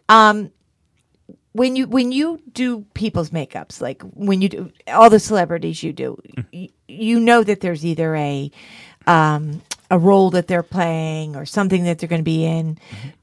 Um, 0.10 0.52
when 1.56 1.78
you 1.78 1.88
when 1.88 2.12
you 2.12 2.42
do 2.52 2.86
people's 2.94 3.30
makeups, 3.30 3.80
like 3.80 4.02
when 4.14 4.42
you 4.42 4.50
do 4.50 4.72
all 4.90 5.10
the 5.10 5.22
celebrities 5.22 5.82
you 5.82 5.94
do, 5.94 6.22
y- 6.52 6.68
you 6.90 7.18
know 7.18 7.44
that 7.44 7.62
there's 7.62 7.86
either 7.86 8.14
a 8.14 8.52
um, 9.08 9.62
a 9.90 9.98
role 9.98 10.32
that 10.32 10.48
they're 10.48 10.64
playing 10.64 11.38
or 11.38 11.46
something 11.46 11.86
that 11.86 12.00
they're 12.00 12.10
going 12.10 12.20
to 12.20 12.24
be 12.24 12.44
in. 12.44 12.78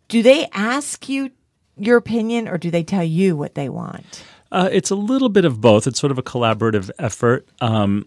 Do 0.08 0.22
they 0.22 0.48
ask 0.54 1.10
you 1.10 1.30
your 1.76 1.98
opinion, 1.98 2.48
or 2.48 2.56
do 2.56 2.70
they 2.70 2.82
tell 2.82 3.04
you 3.04 3.36
what 3.36 3.54
they 3.54 3.68
want? 3.68 4.24
Uh, 4.50 4.70
it's 4.72 4.90
a 4.90 4.94
little 4.96 5.28
bit 5.28 5.44
of 5.44 5.60
both. 5.60 5.86
It's 5.86 6.00
sort 6.00 6.10
of 6.10 6.16
a 6.18 6.22
collaborative 6.22 6.90
effort. 6.98 7.46
Um, 7.60 8.06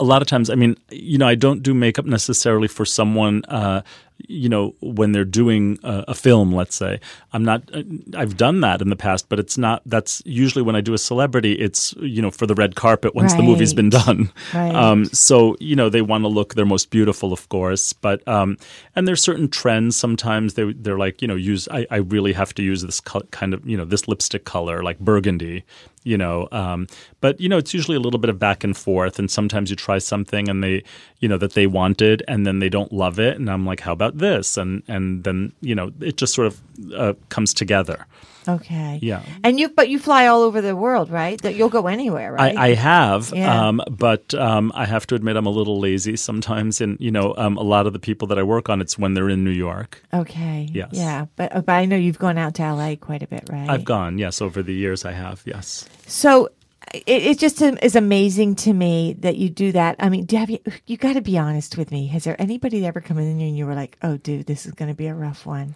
a 0.00 0.04
lot 0.04 0.20
of 0.20 0.26
times, 0.26 0.50
I 0.50 0.56
mean, 0.56 0.76
you 0.90 1.18
know, 1.18 1.28
I 1.28 1.36
don't 1.36 1.62
do 1.62 1.74
makeup 1.74 2.06
necessarily 2.06 2.66
for 2.66 2.84
someone, 2.84 3.44
uh, 3.46 3.82
you 4.28 4.48
know, 4.48 4.74
when 4.80 5.12
they're 5.12 5.24
doing 5.24 5.78
a, 5.82 6.04
a 6.08 6.14
film, 6.14 6.52
let's 6.54 6.76
say. 6.76 7.00
I'm 7.32 7.44
not, 7.44 7.62
uh, 7.72 7.82
I've 8.16 8.36
done 8.36 8.60
that 8.60 8.80
in 8.80 8.90
the 8.90 8.96
past, 8.96 9.28
but 9.28 9.38
it's 9.38 9.56
not, 9.58 9.82
that's 9.86 10.22
usually 10.24 10.62
when 10.62 10.76
I 10.76 10.80
do 10.80 10.94
a 10.94 10.98
celebrity, 10.98 11.52
it's, 11.54 11.94
you 12.00 12.22
know, 12.22 12.30
for 12.30 12.46
the 12.46 12.54
red 12.54 12.74
carpet 12.74 13.14
once 13.14 13.34
the 13.34 13.42
movie's 13.42 13.74
been 13.74 13.90
done. 13.90 14.30
Right. 14.52 14.74
Um, 14.74 15.06
so, 15.06 15.56
you 15.60 15.76
know, 15.76 15.88
they 15.88 16.02
want 16.02 16.24
to 16.24 16.28
look 16.28 16.54
their 16.54 16.66
most 16.66 16.90
beautiful, 16.90 17.32
of 17.32 17.48
course. 17.48 17.92
But, 17.92 18.26
um, 18.28 18.56
and 18.94 19.08
there's 19.08 19.22
certain 19.22 19.48
trends 19.48 19.96
sometimes 19.96 20.54
they, 20.54 20.72
they're 20.72 20.98
like, 20.98 21.22
you 21.22 21.28
know, 21.28 21.34
use, 21.36 21.68
I, 21.70 21.86
I 21.90 21.96
really 21.96 22.32
have 22.32 22.54
to 22.54 22.62
use 22.62 22.82
this 22.82 23.00
co- 23.00 23.26
kind 23.30 23.54
of, 23.54 23.66
you 23.66 23.76
know, 23.76 23.84
this 23.84 24.08
lipstick 24.08 24.44
color, 24.44 24.82
like 24.82 24.98
burgundy, 24.98 25.64
you 26.04 26.18
know. 26.18 26.48
Um, 26.52 26.86
but, 27.20 27.40
you 27.40 27.48
know, 27.48 27.58
it's 27.58 27.72
usually 27.72 27.96
a 27.96 28.00
little 28.00 28.20
bit 28.20 28.30
of 28.30 28.38
back 28.38 28.64
and 28.64 28.76
forth. 28.76 29.18
And 29.18 29.30
sometimes 29.30 29.70
you 29.70 29.76
try 29.76 29.98
something 29.98 30.48
and 30.48 30.62
they, 30.62 30.82
you 31.20 31.28
know, 31.28 31.38
that 31.38 31.54
they 31.54 31.66
wanted 31.66 32.22
and 32.26 32.46
then 32.46 32.58
they 32.58 32.68
don't 32.68 32.92
love 32.92 33.18
it. 33.18 33.36
And 33.36 33.48
I'm 33.48 33.64
like, 33.64 33.80
how 33.80 33.92
about 33.92 34.11
this? 34.18 34.56
And, 34.56 34.82
and 34.88 35.24
then, 35.24 35.52
you 35.60 35.74
know, 35.74 35.92
it 36.00 36.16
just 36.16 36.34
sort 36.34 36.46
of 36.48 36.60
uh, 36.94 37.14
comes 37.28 37.52
together. 37.54 38.06
Okay. 38.48 38.98
Yeah. 39.00 39.22
And 39.44 39.60
you, 39.60 39.68
but 39.68 39.88
you 39.88 40.00
fly 40.00 40.26
all 40.26 40.42
over 40.42 40.60
the 40.60 40.74
world, 40.74 41.10
right? 41.10 41.40
That 41.42 41.54
you'll 41.54 41.68
go 41.68 41.86
anywhere, 41.86 42.32
right? 42.32 42.56
I, 42.56 42.70
I 42.70 42.74
have, 42.74 43.32
Yeah. 43.32 43.68
um, 43.68 43.80
but 43.88 44.34
um, 44.34 44.72
I 44.74 44.84
have 44.84 45.06
to 45.08 45.14
admit 45.14 45.36
I'm 45.36 45.46
a 45.46 45.50
little 45.50 45.78
lazy 45.78 46.16
sometimes. 46.16 46.80
And 46.80 46.98
you 47.00 47.12
know, 47.12 47.34
um, 47.36 47.56
a 47.56 47.62
lot 47.62 47.86
of 47.86 47.92
the 47.92 48.00
people 48.00 48.26
that 48.28 48.38
I 48.40 48.42
work 48.42 48.68
on, 48.68 48.80
it's 48.80 48.98
when 48.98 49.14
they're 49.14 49.30
in 49.30 49.44
New 49.44 49.52
York. 49.52 50.02
Okay. 50.12 50.68
Yes. 50.72 50.88
Yeah, 50.92 51.26
but 51.36 51.52
but 51.64 51.72
I 51.72 51.84
know 51.84 51.94
you've 51.94 52.18
gone 52.18 52.36
out 52.36 52.54
to 52.56 52.62
LA 52.72 52.96
quite 52.96 53.22
a 53.22 53.28
bit, 53.28 53.48
right? 53.48 53.70
I've 53.70 53.84
gone, 53.84 54.18
yes, 54.18 54.42
over 54.42 54.60
the 54.60 54.74
years. 54.74 55.04
I 55.04 55.12
have, 55.12 55.42
yes. 55.46 55.88
So 56.08 56.48
it, 56.92 57.02
it 57.06 57.38
just 57.38 57.60
is 57.62 57.96
amazing 57.96 58.54
to 58.56 58.72
me 58.72 59.14
that 59.20 59.36
you 59.36 59.48
do 59.48 59.72
that. 59.72 59.96
I 59.98 60.08
mean, 60.08 60.24
do 60.24 60.36
you 60.36 60.40
have 60.40 60.50
you 60.50 60.58
you 60.86 60.96
got 60.96 61.14
to 61.14 61.20
be 61.22 61.38
honest 61.38 61.76
with 61.76 61.90
me. 61.90 62.06
Has 62.08 62.24
there 62.24 62.40
anybody 62.40 62.84
ever 62.86 63.00
come 63.00 63.18
in 63.18 63.40
and 63.40 63.56
you 63.56 63.66
were 63.66 63.74
like, 63.74 63.96
"Oh, 64.02 64.16
dude, 64.16 64.46
this 64.46 64.66
is 64.66 64.72
going 64.72 64.90
to 64.90 64.94
be 64.94 65.06
a 65.06 65.14
rough 65.14 65.46
one"? 65.46 65.74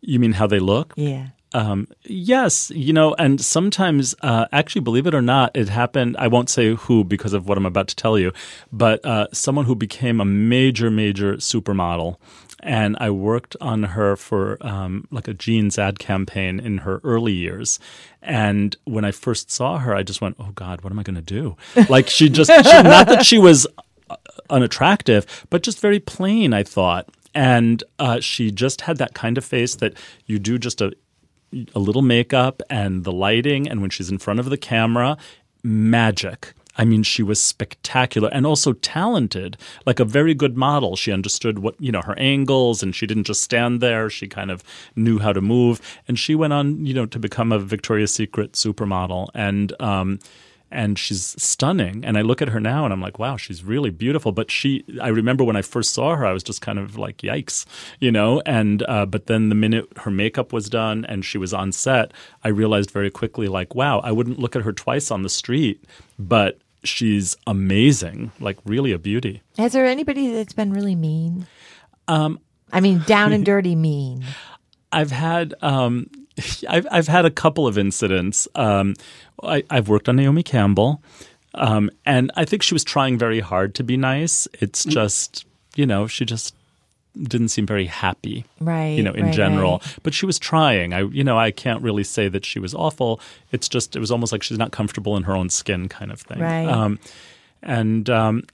You 0.00 0.18
mean 0.18 0.32
how 0.32 0.46
they 0.46 0.58
look? 0.58 0.94
Yeah. 0.96 1.28
Um, 1.54 1.88
yes, 2.04 2.70
you 2.70 2.94
know, 2.94 3.14
and 3.18 3.40
sometimes, 3.40 4.14
uh, 4.22 4.46
actually, 4.52 4.80
believe 4.80 5.06
it 5.06 5.14
or 5.14 5.20
not, 5.20 5.50
it 5.54 5.68
happened. 5.68 6.16
I 6.18 6.28
won't 6.28 6.48
say 6.48 6.74
who 6.74 7.04
because 7.04 7.34
of 7.34 7.46
what 7.46 7.58
I'm 7.58 7.66
about 7.66 7.88
to 7.88 7.96
tell 7.96 8.18
you, 8.18 8.32
but 8.72 9.04
uh, 9.04 9.26
someone 9.32 9.66
who 9.66 9.74
became 9.74 10.20
a 10.20 10.24
major, 10.24 10.90
major 10.90 11.34
supermodel. 11.34 12.16
And 12.62 12.96
I 13.00 13.10
worked 13.10 13.56
on 13.60 13.82
her 13.82 14.16
for 14.16 14.56
um, 14.60 15.08
like 15.10 15.26
a 15.26 15.34
jeans 15.34 15.78
ad 15.78 15.98
campaign 15.98 16.60
in 16.60 16.78
her 16.78 17.00
early 17.02 17.32
years. 17.32 17.80
And 18.22 18.76
when 18.84 19.04
I 19.04 19.10
first 19.10 19.50
saw 19.50 19.78
her, 19.78 19.94
I 19.94 20.02
just 20.04 20.20
went, 20.20 20.36
"Oh 20.38 20.52
God, 20.54 20.82
what 20.82 20.92
am 20.92 20.98
I 20.98 21.02
going 21.02 21.16
to 21.16 21.22
do?" 21.22 21.56
Like 21.88 22.08
she 22.08 22.28
just, 22.28 22.50
she, 22.50 22.82
not 22.82 23.08
that 23.08 23.26
she 23.26 23.38
was 23.38 23.66
uh, 24.08 24.16
unattractive, 24.48 25.46
but 25.50 25.62
just 25.62 25.80
very 25.80 25.98
plain, 25.98 26.52
I 26.52 26.62
thought. 26.62 27.08
And 27.34 27.82
uh, 27.98 28.20
she 28.20 28.50
just 28.50 28.82
had 28.82 28.98
that 28.98 29.14
kind 29.14 29.36
of 29.38 29.44
face 29.44 29.74
that 29.76 29.94
you 30.26 30.38
do 30.38 30.58
just 30.58 30.80
a 30.80 30.92
a 31.74 31.78
little 31.78 32.02
makeup 32.02 32.62
and 32.70 33.04
the 33.04 33.12
lighting, 33.12 33.68
and 33.68 33.80
when 33.80 33.90
she's 33.90 34.10
in 34.10 34.18
front 34.18 34.40
of 34.40 34.46
the 34.50 34.56
camera, 34.56 35.16
magic. 35.62 36.54
I 36.76 36.84
mean, 36.84 37.02
she 37.02 37.22
was 37.22 37.40
spectacular 37.40 38.30
and 38.32 38.46
also 38.46 38.72
talented, 38.72 39.56
like 39.84 40.00
a 40.00 40.04
very 40.04 40.34
good 40.34 40.56
model. 40.56 40.96
She 40.96 41.12
understood 41.12 41.58
what, 41.58 41.74
you 41.78 41.92
know, 41.92 42.02
her 42.02 42.18
angles 42.18 42.82
and 42.82 42.94
she 42.94 43.06
didn't 43.06 43.24
just 43.24 43.42
stand 43.42 43.80
there. 43.80 44.08
She 44.08 44.26
kind 44.26 44.50
of 44.50 44.64
knew 44.96 45.18
how 45.18 45.32
to 45.32 45.40
move. 45.40 45.80
And 46.08 46.18
she 46.18 46.34
went 46.34 46.52
on, 46.52 46.86
you 46.86 46.94
know, 46.94 47.06
to 47.06 47.18
become 47.18 47.52
a 47.52 47.58
Victoria's 47.58 48.14
Secret 48.14 48.52
supermodel. 48.52 49.28
And, 49.34 49.72
um, 49.80 50.18
and 50.72 50.98
she's 50.98 51.40
stunning. 51.40 52.04
And 52.04 52.18
I 52.18 52.22
look 52.22 52.42
at 52.42 52.48
her 52.48 52.60
now 52.60 52.84
and 52.84 52.92
I'm 52.92 53.00
like, 53.00 53.18
wow, 53.18 53.36
she's 53.36 53.62
really 53.62 53.90
beautiful. 53.90 54.32
But 54.32 54.50
she, 54.50 54.84
I 55.00 55.08
remember 55.08 55.44
when 55.44 55.56
I 55.56 55.62
first 55.62 55.92
saw 55.92 56.16
her, 56.16 56.26
I 56.26 56.32
was 56.32 56.42
just 56.42 56.60
kind 56.60 56.78
of 56.78 56.96
like, 56.96 57.18
yikes, 57.18 57.64
you 58.00 58.10
know. 58.10 58.42
And 58.46 58.82
uh, 58.88 59.06
but 59.06 59.26
then 59.26 59.48
the 59.48 59.54
minute 59.54 59.86
her 59.98 60.10
makeup 60.10 60.52
was 60.52 60.68
done 60.68 61.04
and 61.04 61.24
she 61.24 61.38
was 61.38 61.52
on 61.54 61.72
set, 61.72 62.12
I 62.42 62.48
realized 62.48 62.90
very 62.90 63.10
quickly, 63.10 63.48
like, 63.48 63.74
wow, 63.74 64.00
I 64.00 64.12
wouldn't 64.12 64.38
look 64.38 64.56
at 64.56 64.62
her 64.62 64.72
twice 64.72 65.10
on 65.10 65.22
the 65.22 65.28
street, 65.28 65.84
but 66.18 66.58
she's 66.84 67.36
amazing, 67.46 68.32
like 68.40 68.58
really 68.64 68.92
a 68.92 68.98
beauty. 68.98 69.42
Has 69.58 69.72
there 69.72 69.86
anybody 69.86 70.32
that's 70.32 70.52
been 70.52 70.72
really 70.72 70.96
mean? 70.96 71.46
Um, 72.08 72.40
I 72.72 72.80
mean, 72.80 73.02
down 73.06 73.32
and 73.32 73.44
dirty 73.52 73.76
mean. 73.76 74.24
I've 74.90 75.10
had 75.10 75.54
um, 75.62 76.10
I've 76.68 76.86
I've 76.90 77.08
had 77.08 77.24
a 77.24 77.30
couple 77.30 77.66
of 77.66 77.78
incidents. 77.78 78.48
Um, 78.54 78.94
I, 79.42 79.64
I've 79.70 79.88
worked 79.88 80.08
on 80.08 80.16
Naomi 80.16 80.42
Campbell, 80.42 81.02
um, 81.54 81.90
and 82.06 82.30
I 82.36 82.44
think 82.44 82.62
she 82.62 82.74
was 82.74 82.84
trying 82.84 83.18
very 83.18 83.40
hard 83.40 83.74
to 83.76 83.84
be 83.84 83.96
nice. 83.96 84.48
It's 84.60 84.84
just 84.84 85.44
you 85.74 85.86
know 85.86 86.06
she 86.06 86.24
just 86.24 86.54
didn't 87.20 87.48
seem 87.48 87.66
very 87.66 87.84
happy, 87.84 88.46
Right, 88.58 88.96
You 88.96 89.02
know, 89.02 89.12
in 89.12 89.26
right, 89.26 89.34
general, 89.34 89.72
right. 89.72 89.96
but 90.02 90.14
she 90.14 90.24
was 90.24 90.38
trying. 90.38 90.94
I 90.94 91.00
you 91.02 91.24
know 91.24 91.38
I 91.38 91.50
can't 91.50 91.82
really 91.82 92.04
say 92.04 92.28
that 92.28 92.44
she 92.44 92.58
was 92.58 92.74
awful. 92.74 93.20
It's 93.50 93.68
just 93.68 93.94
it 93.96 94.00
was 94.00 94.10
almost 94.10 94.32
like 94.32 94.42
she's 94.42 94.58
not 94.58 94.72
comfortable 94.72 95.16
in 95.16 95.24
her 95.24 95.34
own 95.36 95.50
skin, 95.50 95.88
kind 95.88 96.10
of 96.10 96.20
thing. 96.20 96.38
Right. 96.40 96.66
Um, 96.66 96.98
and 97.62 98.08
um, 98.08 98.44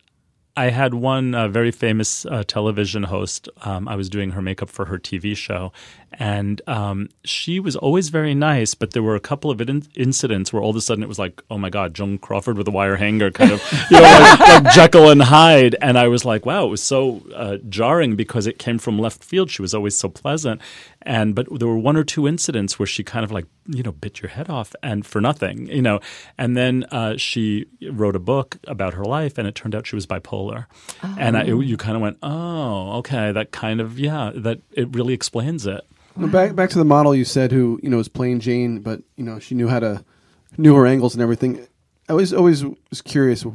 I 0.56 0.70
had 0.70 0.92
one 0.94 1.36
uh, 1.36 1.46
very 1.46 1.70
famous 1.70 2.26
uh, 2.26 2.42
television 2.46 3.04
host. 3.04 3.48
Um, 3.62 3.86
I 3.86 3.94
was 3.94 4.08
doing 4.10 4.32
her 4.32 4.42
makeup 4.42 4.68
for 4.68 4.86
her 4.86 4.98
TV 4.98 5.36
show, 5.36 5.72
and 6.12 6.62
um, 6.66 7.08
she 7.24 7.60
was 7.60 7.76
always 7.76 8.08
very 8.08 8.34
nice. 8.34 8.74
But 8.74 8.92
there 8.92 9.02
were 9.02 9.14
a 9.14 9.20
couple 9.20 9.50
of 9.50 9.60
in- 9.60 9.86
incidents 9.94 10.52
where 10.52 10.62
all 10.62 10.70
of 10.70 10.76
a 10.76 10.80
sudden 10.80 11.02
it 11.02 11.08
was 11.08 11.18
like, 11.18 11.42
"Oh 11.50 11.58
my 11.58 11.70
God, 11.70 11.94
Joan 11.94 12.18
Crawford 12.18 12.56
with 12.56 12.68
a 12.68 12.70
wire 12.70 12.96
hanger," 12.96 13.30
kind 13.30 13.52
of, 13.52 13.62
you 13.90 13.96
know, 13.98 14.02
like, 14.02 14.40
like 14.64 14.72
Jekyll 14.72 15.10
and 15.10 15.22
Hyde. 15.22 15.76
And 15.80 15.98
I 15.98 16.08
was 16.08 16.24
like, 16.24 16.46
"Wow!" 16.46 16.66
It 16.66 16.70
was 16.70 16.82
so 16.82 17.22
uh, 17.34 17.58
jarring 17.68 18.16
because 18.16 18.46
it 18.46 18.58
came 18.58 18.78
from 18.78 18.98
left 18.98 19.22
field. 19.22 19.50
She 19.50 19.62
was 19.62 19.74
always 19.74 19.96
so 19.96 20.08
pleasant, 20.08 20.60
and 21.02 21.34
but 21.34 21.46
there 21.58 21.68
were 21.68 21.78
one 21.78 21.96
or 21.96 22.04
two 22.04 22.26
incidents 22.26 22.78
where 22.78 22.86
she 22.86 23.04
kind 23.04 23.24
of 23.24 23.30
like, 23.30 23.46
you 23.66 23.82
know, 23.82 23.92
bit 23.92 24.20
your 24.20 24.30
head 24.30 24.48
off 24.48 24.74
and 24.82 25.06
for 25.06 25.20
nothing, 25.20 25.66
you 25.68 25.82
know. 25.82 26.00
And 26.36 26.56
then 26.56 26.84
uh, 26.90 27.16
she 27.16 27.66
wrote 27.90 28.16
a 28.16 28.20
book 28.20 28.58
about 28.66 28.94
her 28.94 29.04
life, 29.04 29.38
and 29.38 29.46
it 29.46 29.54
turned 29.54 29.74
out 29.74 29.86
she 29.86 29.96
was 29.96 30.06
bipolar. 30.06 30.66
And 31.18 31.36
I, 31.36 31.44
you 31.44 31.76
kind 31.76 31.96
of 31.96 32.02
went, 32.02 32.18
"Oh, 32.22 32.98
okay, 32.98 33.32
that 33.32 33.52
kind 33.52 33.80
of 33.80 33.98
yeah, 33.98 34.32
that 34.34 34.60
it 34.72 34.94
really 34.94 35.14
explains 35.14 35.66
it." 35.66 35.82
Back 36.18 36.54
back 36.54 36.70
to 36.70 36.78
the 36.78 36.84
model 36.84 37.14
you 37.14 37.24
said 37.24 37.52
who 37.52 37.78
you 37.82 37.88
know 37.88 37.96
was 37.96 38.08
plain 38.08 38.40
Jane, 38.40 38.80
but 38.80 39.02
you 39.16 39.24
know 39.24 39.38
she 39.38 39.54
knew 39.54 39.68
how 39.68 39.80
to 39.80 40.04
knew 40.56 40.74
her 40.74 40.86
angles 40.86 41.14
and 41.14 41.22
everything. 41.22 41.66
I 42.08 42.12
was 42.14 42.34
always 42.34 42.64
was 42.64 43.02
curious. 43.02 43.46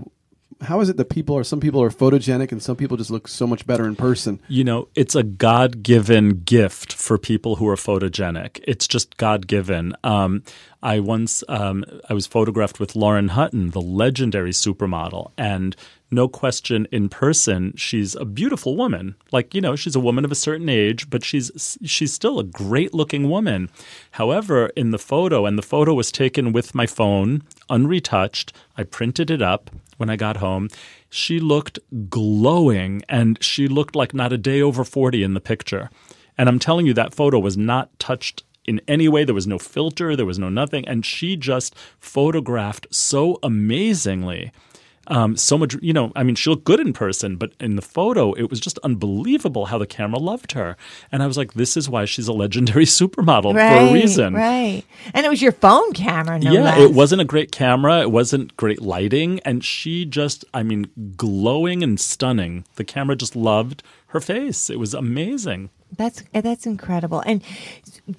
How 0.61 0.79
is 0.79 0.87
it 0.87 0.95
that 0.95 1.09
people 1.09 1.37
are 1.37 1.43
some 1.43 1.59
people 1.59 1.83
are 1.83 1.89
photogenic 1.89 2.53
and 2.53 2.63
some 2.63 2.77
people 2.77 2.95
just 2.95 3.11
look 3.11 3.27
so 3.27 3.45
much 3.45 3.67
better 3.67 3.85
in 3.85 3.97
person? 3.97 4.39
You 4.47 4.63
know, 4.63 4.87
it's 4.95 5.13
a 5.13 5.23
God 5.23 5.83
given 5.83 6.41
gift 6.43 6.93
for 6.93 7.17
people 7.17 7.57
who 7.57 7.67
are 7.67 7.75
photogenic. 7.75 8.63
It's 8.65 8.87
just 8.87 9.17
God 9.17 9.45
given. 9.47 9.93
Um, 10.05 10.43
I 10.81 11.01
once 11.01 11.43
um, 11.49 11.83
I 12.09 12.13
was 12.13 12.27
photographed 12.27 12.79
with 12.79 12.95
Lauren 12.95 13.29
Hutton, 13.29 13.71
the 13.71 13.81
legendary 13.81 14.51
supermodel, 14.51 15.31
and 15.37 15.75
no 16.13 16.27
question, 16.27 16.87
in 16.91 17.09
person, 17.09 17.73
she's 17.75 18.15
a 18.15 18.25
beautiful 18.25 18.75
woman. 18.75 19.15
Like 19.31 19.53
you 19.53 19.61
know, 19.61 19.75
she's 19.75 19.95
a 19.95 19.99
woman 19.99 20.25
of 20.25 20.31
a 20.31 20.35
certain 20.35 20.69
age, 20.69 21.09
but 21.09 21.23
she's 21.23 21.77
she's 21.83 22.13
still 22.13 22.39
a 22.39 22.43
great 22.43 22.93
looking 22.93 23.29
woman. 23.29 23.69
However, 24.11 24.67
in 24.75 24.91
the 24.91 24.99
photo, 24.99 25.45
and 25.45 25.57
the 25.57 25.63
photo 25.63 25.93
was 25.93 26.11
taken 26.11 26.53
with 26.53 26.75
my 26.75 26.85
phone, 26.85 27.43
unretouched. 27.69 28.51
I 28.77 28.83
printed 28.83 29.29
it 29.29 29.41
up 29.41 29.69
when 29.97 30.09
I 30.09 30.15
got 30.15 30.37
home. 30.37 30.69
She 31.09 31.39
looked 31.39 31.79
glowing 32.09 33.03
and 33.07 33.41
she 33.43 33.67
looked 33.67 33.95
like 33.95 34.13
not 34.13 34.33
a 34.33 34.37
day 34.37 34.61
over 34.61 34.83
40 34.83 35.23
in 35.23 35.33
the 35.33 35.41
picture. 35.41 35.89
And 36.37 36.49
I'm 36.49 36.59
telling 36.59 36.87
you, 36.87 36.93
that 36.95 37.13
photo 37.13 37.39
was 37.39 37.55
not 37.55 37.97
touched 37.99 38.43
in 38.65 38.81
any 38.87 39.07
way. 39.07 39.23
There 39.23 39.35
was 39.35 39.47
no 39.47 39.59
filter, 39.59 40.15
there 40.15 40.25
was 40.25 40.39
no 40.39 40.49
nothing. 40.49 40.87
And 40.87 41.05
she 41.05 41.35
just 41.35 41.75
photographed 41.99 42.87
so 42.91 43.37
amazingly. 43.43 44.51
Um, 45.07 45.35
so 45.35 45.57
much, 45.57 45.75
you 45.81 45.91
know, 45.91 46.11
I 46.15 46.23
mean, 46.23 46.35
she 46.35 46.49
looked 46.49 46.63
good 46.63 46.79
in 46.79 46.93
person, 46.93 47.35
but 47.35 47.51
in 47.59 47.75
the 47.75 47.81
photo, 47.81 48.31
it 48.33 48.49
was 48.49 48.59
just 48.61 48.77
unbelievable 48.79 49.65
how 49.65 49.77
the 49.77 49.85
camera 49.85 50.17
loved 50.19 50.53
her. 50.53 50.77
And 51.11 51.21
I 51.21 51.27
was 51.27 51.37
like, 51.37 51.53
this 51.55 51.75
is 51.75 51.89
why 51.89 52.05
she's 52.05 52.27
a 52.29 52.33
legendary 52.33 52.85
supermodel 52.99 53.53
Right. 53.53 53.77
for 53.77 53.89
a 53.89 53.93
reason. 53.93 54.33
Right. 54.33 54.83
And 55.13 55.25
it 55.25 55.29
was 55.29 55.41
your 55.41 55.51
phone 55.51 55.91
camera, 55.93 56.39
no 56.39 56.51
yeah, 56.51 56.61
less. 56.63 56.79
it 56.79 56.93
wasn't 56.93 57.21
a 57.21 57.25
great 57.25 57.51
camera. 57.51 57.99
It 58.01 58.11
wasn't 58.11 58.55
great 58.55 58.81
lighting. 58.81 59.41
And 59.41 59.63
she 59.63 60.05
just, 60.05 60.45
I 60.53 60.63
mean, 60.63 60.89
glowing 61.17 61.83
and 61.83 61.99
stunning. 61.99 62.63
The 62.75 62.85
camera 62.85 63.15
just 63.17 63.35
loved 63.35 63.83
her 64.07 64.21
face. 64.21 64.69
It 64.69 64.79
was 64.79 64.93
amazing. 64.93 65.69
That's 65.97 66.23
eh, 66.33 66.41
that's 66.41 66.65
incredible. 66.65 67.21
And 67.25 67.43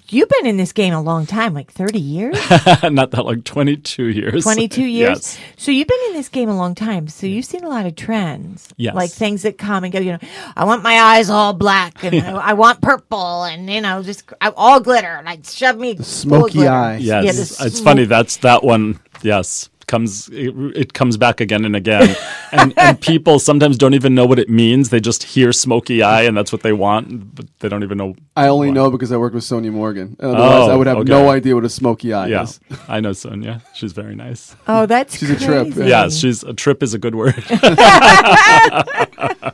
you've 0.09 0.29
been 0.29 0.45
in 0.45 0.57
this 0.57 0.71
game 0.71 0.93
a 0.93 1.01
long 1.01 1.25
time, 1.25 1.53
like 1.53 1.71
30 1.71 1.99
years? 1.99 2.35
Not 2.83 3.11
that 3.11 3.23
like 3.25 3.43
22 3.43 4.05
years. 4.05 4.43
22 4.43 4.81
years. 4.85 5.09
Yes. 5.37 5.39
So 5.57 5.71
you've 5.71 5.87
been 5.87 5.99
in 6.07 6.13
this 6.13 6.29
game 6.29 6.49
a 6.49 6.55
long 6.55 6.75
time. 6.75 7.07
So 7.07 7.27
you've 7.27 7.45
seen 7.45 7.63
a 7.63 7.69
lot 7.69 7.85
of 7.85 7.95
trends. 7.95 8.69
Yes. 8.77 8.95
Like 8.95 9.11
things 9.11 9.43
that 9.43 9.57
come 9.57 9.83
and 9.83 9.93
go, 9.93 9.99
you 9.99 10.13
know, 10.13 10.19
I 10.55 10.65
want 10.65 10.83
my 10.83 10.95
eyes 10.99 11.29
all 11.29 11.53
black 11.53 12.03
and 12.03 12.15
I, 12.21 12.49
I 12.49 12.53
want 12.53 12.81
purple 12.81 13.43
and, 13.43 13.69
you 13.69 13.81
know, 13.81 14.01
just 14.03 14.31
I, 14.41 14.51
all 14.55 14.79
glitter. 14.79 15.21
Like 15.25 15.45
shove 15.45 15.77
me. 15.77 15.93
full 15.95 16.01
of 16.01 16.05
smoky 16.07 16.53
glitter. 16.53 16.71
eye. 16.71 16.97
Yes. 16.97 17.25
Yeah, 17.25 17.31
the 17.31 17.41
it's 17.41 17.77
smoke- 17.77 17.83
funny. 17.83 18.05
That's 18.05 18.37
that 18.37 18.63
one. 18.63 18.99
Yes. 19.21 19.69
Comes 19.87 20.27
it, 20.29 20.53
it 20.75 20.93
comes 20.93 21.15
back 21.15 21.39
again 21.39 21.63
and 21.63 21.75
again, 21.75 22.15
and, 22.51 22.73
and 22.77 22.99
people 23.11 23.37
sometimes 23.39 23.77
don't 23.77 23.93
even 23.93 24.15
know 24.15 24.25
what 24.25 24.39
it 24.39 24.49
means. 24.49 24.89
They 24.89 24.99
just 24.99 25.23
hear 25.23 25.53
smoky 25.53 26.01
eye, 26.01 26.23
and 26.23 26.35
that's 26.35 26.51
what 26.51 26.63
they 26.63 26.73
want, 26.73 27.35
but 27.35 27.45
they 27.59 27.69
don't 27.69 27.83
even 27.83 27.97
know. 27.97 28.15
I 28.35 28.47
only 28.47 28.69
what. 28.69 28.73
know 28.73 28.91
because 28.91 29.11
I 29.11 29.17
worked 29.17 29.35
with 29.35 29.43
Sonja 29.43 29.71
Morgan. 29.71 30.15
Otherwise, 30.19 30.41
Oh, 30.43 30.71
I 30.71 30.75
would 30.75 30.87
have 30.87 30.97
oh, 30.97 31.01
okay. 31.01 31.09
no 31.11 31.29
idea 31.29 31.53
what 31.53 31.65
a 31.65 31.69
smoky 31.69 32.13
eye 32.13 32.27
Yeah, 32.27 32.43
is. 32.43 32.59
I 32.87 32.99
know 32.99 33.11
Sonja. 33.11 33.61
She's 33.75 33.93
very 33.93 34.15
nice. 34.15 34.55
Oh, 34.67 34.87
that's 34.87 35.17
She's 35.17 35.29
a 35.29 35.35
trip. 35.35 35.73
crazy. 35.73 35.89
Yeah, 35.89 36.09
she's 36.09 36.41
a 36.43 36.53
trip 36.53 36.81
is 36.81 36.93
a 36.95 36.99
good 36.99 37.13
word. 37.15 37.35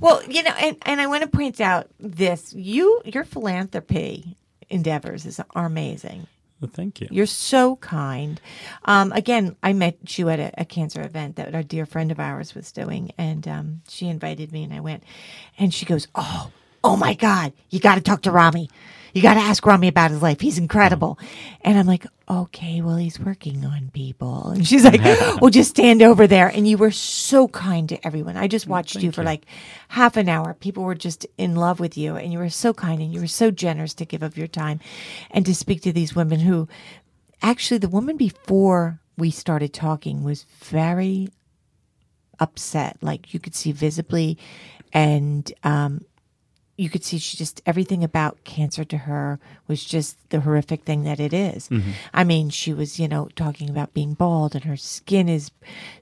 Well, 0.00 0.20
you 0.28 0.42
know, 0.42 0.50
and, 0.58 0.76
and 0.82 1.00
I 1.00 1.06
want 1.06 1.22
to 1.22 1.28
point 1.28 1.60
out 1.60 1.86
this: 2.00 2.52
you, 2.54 3.00
your 3.04 3.22
philanthropy 3.22 4.36
endeavors 4.68 5.24
is 5.26 5.40
are 5.54 5.66
amazing. 5.66 6.26
Well, 6.62 6.72
thank 6.74 7.02
you. 7.02 7.08
You're 7.10 7.26
so 7.26 7.76
kind. 7.78 8.40
Um, 8.86 9.12
again, 9.12 9.56
I 9.62 9.74
met 9.74 10.18
you 10.18 10.30
at 10.30 10.40
a, 10.40 10.52
a 10.62 10.66
cancer 10.66 11.02
event 11.02 11.36
that 11.36 11.54
our 11.54 11.64
dear 11.64 11.86
friend 11.86 12.12
of 12.12 12.20
ours 12.20 12.54
was 12.56 12.72
doing, 12.72 13.12
and 13.18 13.48
um, 13.48 13.82
she 13.88 14.08
invited 14.08 14.52
me, 14.52 14.64
and 14.64 14.74
I 14.74 14.80
went. 14.80 15.04
And 15.58 15.74
she 15.74 15.86
goes, 15.86 16.08
"Oh, 16.16 16.52
oh 16.84 16.96
my 16.98 17.14
God, 17.14 17.54
you 17.70 17.80
got 17.80 17.96
to 17.96 18.02
talk 18.02 18.22
to 18.24 18.32
Rami. 18.32 18.70
You 19.12 19.22
got 19.22 19.34
to 19.34 19.40
ask 19.40 19.64
Rami 19.66 19.88
about 19.88 20.10
his 20.10 20.22
life. 20.22 20.40
He's 20.40 20.58
incredible." 20.58 21.18
And 21.62 21.78
I'm 21.78 21.86
like, 21.86 22.06
"Okay, 22.28 22.80
well, 22.80 22.96
he's 22.96 23.20
working 23.20 23.64
on 23.64 23.90
people." 23.92 24.50
And 24.50 24.66
she's 24.66 24.84
like, 24.84 25.02
"Well, 25.40 25.50
just 25.50 25.70
stand 25.70 26.02
over 26.02 26.26
there." 26.26 26.48
And 26.48 26.66
you 26.68 26.78
were 26.78 26.90
so 26.90 27.48
kind 27.48 27.88
to 27.90 28.06
everyone. 28.06 28.36
I 28.36 28.48
just 28.48 28.66
watched 28.66 29.02
you 29.02 29.12
for 29.12 29.22
like 29.24 29.46
half 29.88 30.16
an 30.16 30.28
hour. 30.28 30.54
People 30.54 30.84
were 30.84 30.94
just 30.94 31.26
in 31.38 31.56
love 31.56 31.80
with 31.80 31.96
you, 31.98 32.16
and 32.16 32.32
you 32.32 32.38
were 32.38 32.50
so 32.50 32.72
kind, 32.72 33.00
and 33.00 33.12
you 33.12 33.20
were 33.20 33.26
so 33.26 33.50
generous 33.50 33.94
to 33.94 34.04
give 34.04 34.22
of 34.22 34.36
your 34.36 34.48
time, 34.48 34.80
and 35.30 35.46
to 35.46 35.54
speak 35.54 35.82
to 35.82 35.92
these 35.92 36.16
women 36.16 36.40
who 36.40 36.68
actually 37.42 37.78
the 37.78 37.88
woman 37.88 38.16
before 38.16 39.00
we 39.18 39.30
started 39.30 39.72
talking 39.72 40.22
was 40.22 40.44
very 40.44 41.28
upset 42.40 42.96
like 43.02 43.34
you 43.34 43.40
could 43.40 43.54
see 43.54 43.72
visibly 43.72 44.38
and 44.92 45.52
um 45.64 46.04
you 46.82 46.90
could 46.90 47.04
see 47.04 47.18
she 47.18 47.36
just 47.36 47.62
everything 47.64 48.02
about 48.02 48.42
cancer 48.42 48.82
to 48.82 48.98
her 48.98 49.38
was 49.68 49.84
just 49.84 50.18
the 50.30 50.40
horrific 50.40 50.82
thing 50.82 51.04
that 51.04 51.20
it 51.20 51.32
is. 51.32 51.68
Mm-hmm. 51.68 51.90
I 52.12 52.24
mean, 52.24 52.50
she 52.50 52.74
was, 52.74 52.98
you 52.98 53.06
know, 53.06 53.28
talking 53.36 53.70
about 53.70 53.94
being 53.94 54.14
bald 54.14 54.56
and 54.56 54.64
her 54.64 54.76
skin 54.76 55.28
is 55.28 55.52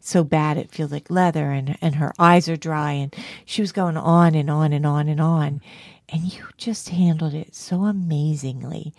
so 0.00 0.24
bad 0.24 0.56
it 0.56 0.70
feels 0.70 0.90
like 0.90 1.10
leather 1.10 1.50
and 1.50 1.76
and 1.82 1.96
her 1.96 2.14
eyes 2.18 2.48
are 2.48 2.56
dry 2.56 2.92
and 2.92 3.14
she 3.44 3.60
was 3.60 3.72
going 3.72 3.98
on 3.98 4.34
and 4.34 4.48
on 4.48 4.72
and 4.72 4.86
on 4.86 5.08
and 5.08 5.20
on. 5.20 5.60
And 6.08 6.32
you 6.32 6.44
just 6.56 6.88
handled 6.88 7.34
it 7.34 7.54
so 7.54 7.84
amazingly. 7.84 8.94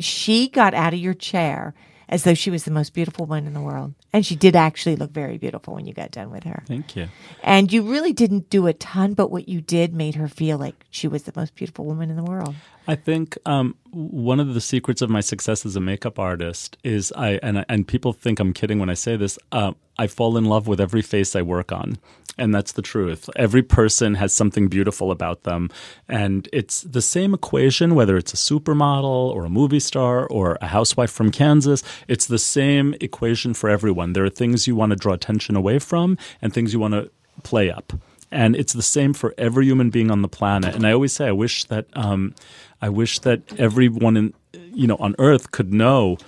She 0.00 0.48
got 0.48 0.72
out 0.72 0.94
of 0.94 0.98
your 0.98 1.14
chair 1.14 1.74
as 2.08 2.24
though 2.24 2.34
she 2.34 2.50
was 2.50 2.64
the 2.64 2.70
most 2.70 2.94
beautiful 2.94 3.26
woman 3.26 3.46
in 3.46 3.54
the 3.54 3.60
world. 3.60 3.94
And 4.12 4.24
she 4.24 4.36
did 4.36 4.54
actually 4.54 4.96
look 4.96 5.10
very 5.10 5.38
beautiful 5.38 5.74
when 5.74 5.86
you 5.86 5.92
got 5.92 6.10
done 6.10 6.30
with 6.30 6.44
her. 6.44 6.62
Thank 6.66 6.96
you. 6.96 7.08
And 7.42 7.72
you 7.72 7.82
really 7.82 8.12
didn't 8.12 8.48
do 8.50 8.66
a 8.66 8.72
ton, 8.72 9.14
but 9.14 9.30
what 9.30 9.48
you 9.48 9.60
did 9.60 9.92
made 9.92 10.14
her 10.14 10.28
feel 10.28 10.58
like 10.58 10.84
she 10.90 11.08
was 11.08 11.24
the 11.24 11.32
most 11.34 11.54
beautiful 11.54 11.84
woman 11.84 12.10
in 12.10 12.16
the 12.16 12.22
world. 12.22 12.54
I 12.88 12.94
think 12.94 13.36
um, 13.46 13.74
one 13.90 14.38
of 14.38 14.54
the 14.54 14.60
secrets 14.60 15.02
of 15.02 15.10
my 15.10 15.20
success 15.20 15.66
as 15.66 15.76
a 15.76 15.80
makeup 15.80 16.18
artist 16.18 16.76
is 16.84 17.12
I 17.16 17.40
and 17.42 17.64
and 17.68 17.86
people 17.86 18.12
think 18.12 18.38
I'm 18.38 18.52
kidding 18.52 18.78
when 18.78 18.90
I 18.90 18.94
say 18.94 19.16
this. 19.16 19.38
Uh, 19.50 19.72
I 19.98 20.06
fall 20.06 20.36
in 20.36 20.44
love 20.44 20.68
with 20.68 20.80
every 20.80 21.02
face 21.02 21.34
I 21.34 21.42
work 21.42 21.72
on, 21.72 21.98
and 22.38 22.54
that's 22.54 22.72
the 22.72 22.82
truth. 22.82 23.28
Every 23.34 23.62
person 23.62 24.14
has 24.14 24.32
something 24.32 24.68
beautiful 24.68 25.10
about 25.10 25.42
them, 25.42 25.70
and 26.08 26.48
it's 26.52 26.82
the 26.82 27.02
same 27.02 27.34
equation 27.34 27.94
whether 27.94 28.16
it's 28.16 28.32
a 28.32 28.36
supermodel 28.36 29.34
or 29.34 29.44
a 29.44 29.50
movie 29.50 29.80
star 29.80 30.26
or 30.26 30.56
a 30.60 30.68
housewife 30.68 31.10
from 31.10 31.30
Kansas. 31.30 31.82
It's 32.06 32.26
the 32.26 32.38
same 32.38 32.94
equation 33.00 33.54
for 33.54 33.68
everyone. 33.68 34.12
There 34.12 34.24
are 34.24 34.30
things 34.30 34.66
you 34.66 34.76
want 34.76 34.90
to 34.90 34.96
draw 34.96 35.14
attention 35.14 35.56
away 35.56 35.78
from, 35.80 36.18
and 36.40 36.52
things 36.52 36.72
you 36.72 36.78
want 36.78 36.94
to 36.94 37.10
play 37.42 37.70
up. 37.70 37.92
And 38.36 38.54
it's 38.54 38.74
the 38.74 38.82
same 38.82 39.14
for 39.14 39.34
every 39.38 39.64
human 39.66 39.88
being 39.90 40.10
on 40.10 40.20
the 40.22 40.28
planet. 40.28 40.74
And 40.74 40.86
I 40.86 40.92
always 40.92 41.12
say, 41.12 41.26
I 41.26 41.32
wish 41.32 41.64
that 41.64 41.86
um, 41.94 42.34
I 42.82 42.88
wish 42.90 43.18
that 43.20 43.40
everyone 43.58 44.16
in 44.16 44.34
you 44.52 44.86
know 44.86 44.96
on 44.96 45.14
Earth 45.18 45.50
could 45.52 45.72
know 45.72 46.18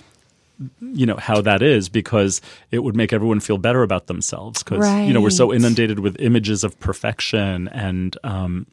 you 0.81 1.05
know 1.05 1.15
how 1.17 1.39
that 1.41 1.61
is 1.61 1.87
because 1.87 2.41
it 2.71 2.79
would 2.79 2.95
make 2.95 3.13
everyone 3.13 3.39
feel 3.39 3.57
better 3.57 3.81
about 3.83 4.07
themselves 4.07 4.61
because 4.63 4.85
you 5.07 5.13
know 5.13 5.21
we're 5.21 5.29
so 5.29 5.53
inundated 5.53 5.99
with 5.99 6.19
images 6.19 6.63
of 6.63 6.77
perfection 6.79 7.67
and 7.69 8.17
um, 8.23 8.65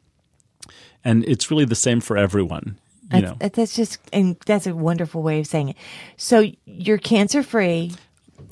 and 1.04 1.24
it's 1.28 1.50
really 1.50 1.64
the 1.64 1.76
same 1.76 2.00
for 2.00 2.16
everyone. 2.16 2.78
You 3.02 3.08
That's, 3.10 3.22
know, 3.22 3.36
that- 3.38 3.52
that's 3.52 3.76
just, 3.76 3.98
and 4.12 4.36
that's 4.46 4.66
a 4.66 4.74
wonderful 4.74 5.22
way 5.22 5.38
of 5.38 5.46
saying 5.46 5.68
it. 5.70 5.76
So 6.16 6.50
you're 6.64 6.98
cancer 6.98 7.44
free. 7.44 7.92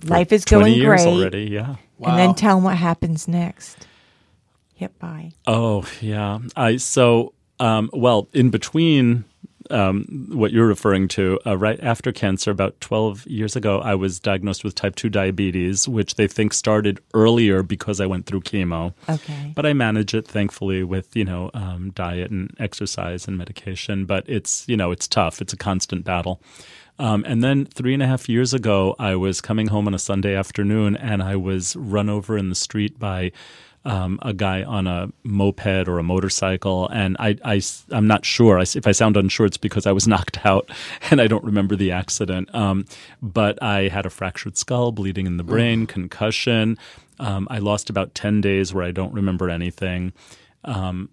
Life 0.05 0.31
is 0.33 0.45
20 0.45 0.63
going 0.65 0.75
years 0.81 1.03
great. 1.03 1.13
already. 1.13 1.45
Yeah. 1.51 1.75
And 2.01 2.19
then 2.19 2.35
tell 2.35 2.57
them 2.57 2.65
what 2.65 2.77
happens 2.77 3.27
next. 3.27 3.87
Hit 4.75 4.99
by. 4.99 5.33
Oh 5.47 5.89
yeah. 6.01 6.41
I 6.57 6.77
so 6.77 7.33
um, 7.61 7.91
well 7.93 8.29
in 8.33 8.51
between 8.51 9.25
um, 9.71 10.29
what 10.33 10.53
you're 10.53 10.67
referring 10.67 11.09
to, 11.09 11.39
uh, 11.47 11.57
right 11.57 11.83
after 11.83 12.13
cancer, 12.13 12.51
about 12.51 12.81
12 12.81 13.27
years 13.27 13.57
ago, 13.57 13.81
I 13.81 13.95
was 13.95 14.21
diagnosed 14.21 14.65
with 14.65 14.75
type 14.75 14.95
2 14.95 15.09
diabetes, 15.09 15.89
which 15.89 16.17
they 16.17 16.27
think 16.27 16.53
started 16.53 17.01
earlier 17.15 17.63
because 17.63 18.01
I 18.01 18.07
went 18.07 18.27
through 18.27 18.43
chemo. 18.43 18.93
Okay. 19.09 19.53
But 19.55 19.67
I 19.67 19.73
manage 19.73 20.15
it 20.15 20.27
thankfully 20.27 20.85
with 20.85 21.17
you 21.17 21.25
know 21.25 21.51
um, 21.55 21.91
diet 21.95 22.31
and 22.31 22.55
exercise 22.59 23.27
and 23.27 23.39
medication. 23.39 24.05
But 24.07 24.29
it's 24.29 24.67
you 24.69 24.77
know 24.77 24.91
it's 24.91 25.09
tough. 25.09 25.41
It's 25.41 25.53
a 25.53 25.59
constant 25.59 26.05
battle. 26.05 26.41
Um, 26.97 27.25
and 27.27 27.43
then 27.43 27.67
three 27.67 27.93
and 27.93 28.03
a 28.03 28.07
half 28.07 28.29
years 28.29 28.55
ago, 28.55 28.95
I 29.01 29.17
was 29.17 29.41
coming 29.41 29.67
home 29.67 29.89
on 29.89 29.95
a 29.95 29.99
Sunday 29.99 30.37
afternoon, 30.37 30.97
and 30.97 31.23
I 31.23 31.35
was 31.35 31.75
run 31.75 32.09
over 32.09 32.39
in 32.39 32.51
the 32.51 32.55
street 32.55 33.01
by 33.01 33.33
um, 33.85 34.19
a 34.23 34.33
guy 34.33 34.63
on 34.63 34.87
a 34.87 35.11
moped 35.25 35.89
or 35.89 35.99
a 35.99 36.03
motorcycle. 36.03 36.89
And 36.89 37.17
I, 37.19 37.37
I, 37.45 37.61
am 37.93 38.07
not 38.07 38.25
sure. 38.25 38.59
I, 38.59 38.63
if 38.63 38.87
I 38.87 38.93
sound 38.93 39.17
unsure, 39.17 39.47
it's 39.47 39.57
because 39.57 39.87
I 39.87 39.93
was 39.93 40.09
knocked 40.09 40.45
out 40.45 40.71
and 41.11 41.21
I 41.21 41.27
don't 41.27 41.45
remember 41.45 41.77
the 41.77 41.93
accident. 41.93 42.55
Um, 42.55 42.87
but 43.21 43.63
I 43.63 43.89
had 43.89 44.07
a 44.07 44.11
fractured 44.11 44.57
skull, 44.57 44.93
bleeding 44.93 45.27
in 45.27 45.37
the 45.37 45.45
brain, 45.45 45.87
concussion. 45.87 46.79
Um, 47.19 47.47
I 47.51 47.59
lost 47.59 47.91
about 47.91 48.15
10 48.15 48.41
days 48.41 48.75
where 48.75 48.85
I 48.85 48.91
don't 48.91 49.13
remember 49.13 49.49
anything. 49.51 50.13
Um, 50.65 51.11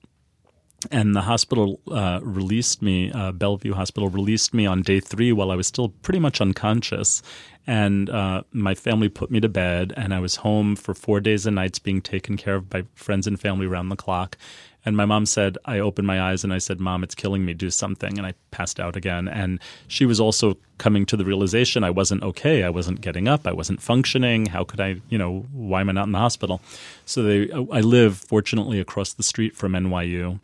and 0.90 1.16
the 1.16 1.22
hospital 1.22 1.80
uh, 1.92 2.20
released 2.24 2.82
me, 2.82 3.12
uh, 3.12 3.32
Bellevue 3.32 3.74
Hospital 3.74 4.10
released 4.10 4.54
me 4.54 4.66
on 4.66 4.82
day 4.82 5.00
three 5.00 5.32
while 5.32 5.52
I 5.52 5.56
was 5.56 5.68
still 5.68 5.90
pretty 5.90 6.20
much 6.20 6.42
unconscious. 6.42 7.22
And 7.68 8.10
uh, 8.10 8.42
my 8.52 8.74
family 8.74 9.08
put 9.08 9.30
me 9.30 9.40
to 9.40 9.50
bed, 9.50 9.94
and 9.96 10.16
I 10.16 10.20
was 10.20 10.38
home 10.38 10.76
for 10.76 10.96
four 10.96 11.20
days 11.20 11.46
and 11.46 11.56
nights 11.56 11.78
being 11.78 12.02
taken 12.02 12.36
care 12.36 12.56
of 12.56 12.70
by 12.70 12.86
friends 12.96 13.28
and 13.28 13.40
family 13.40 13.68
around 13.68 13.90
the 13.90 13.96
clock. 13.96 14.36
And 14.84 14.98
my 14.98 15.06
mom 15.06 15.28
said, 15.28 15.60
I 15.66 15.78
opened 15.78 16.08
my 16.08 16.20
eyes 16.20 16.44
and 16.44 16.52
I 16.52 16.58
said, 16.58 16.80
Mom, 16.80 17.04
it's 17.04 17.14
killing 17.14 17.46
me, 17.46 17.54
do 17.54 17.70
something. 17.70 18.18
And 18.18 18.26
I 18.26 18.34
passed 18.50 18.80
out 18.80 18.96
again. 18.96 19.28
And 19.28 19.60
she 19.88 20.06
was 20.08 20.20
also 20.20 20.58
coming 20.80 21.06
to 21.06 21.16
the 21.16 21.24
realization 21.24 21.84
I 21.84 21.92
wasn't 21.92 22.24
okay. 22.24 22.64
I 22.64 22.70
wasn't 22.70 23.02
getting 23.02 23.28
up. 23.28 23.46
I 23.46 23.52
wasn't 23.52 23.80
functioning. 23.80 24.48
How 24.48 24.64
could 24.64 24.80
I, 24.82 24.96
you 25.10 25.20
know, 25.20 25.46
why 25.52 25.82
am 25.82 25.90
I 25.90 25.92
not 25.92 26.08
in 26.08 26.14
the 26.14 26.18
hospital? 26.18 26.62
So 27.06 27.22
they, 27.22 27.52
I 27.52 27.82
live 27.82 28.18
fortunately 28.18 28.80
across 28.80 29.14
the 29.14 29.22
street 29.24 29.56
from 29.56 29.74
NYU 29.74 30.40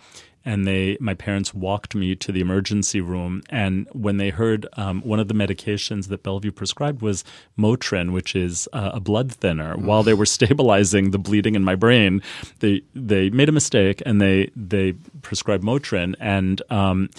and 0.48 0.66
they 0.66 0.98
my 1.02 1.14
parents 1.14 1.54
walked 1.54 1.94
me 1.94 2.16
to 2.16 2.32
the 2.32 2.40
emergency 2.40 3.02
room 3.02 3.44
and 3.50 3.86
when 3.92 4.16
they 4.16 4.30
heard 4.30 4.66
um, 4.78 5.02
one 5.02 5.20
of 5.20 5.28
the 5.28 5.34
medications 5.34 6.08
that 6.08 6.24
bellevue 6.24 6.52
prescribed 6.52 7.02
was 7.02 7.26
motrin 7.60 8.14
which 8.14 8.36
is 8.36 8.68
uh, 8.72 8.92
a 8.94 9.00
blood 9.00 9.30
thinner 9.32 9.76
while 9.76 10.04
they 10.04 10.14
were 10.14 10.26
stabilizing 10.26 11.12
the 11.12 11.20
bleeding 11.20 11.54
in 11.54 11.64
my 11.64 11.76
brain 11.76 12.22
they 12.60 12.82
they 12.96 13.30
made 13.30 13.50
a 13.50 13.52
mistake 13.52 14.02
and 14.06 14.22
they 14.22 14.50
they 14.56 14.94
prescribed 15.22 15.64
motrin 15.64 16.16
and 16.20 16.62
um, 16.70 17.10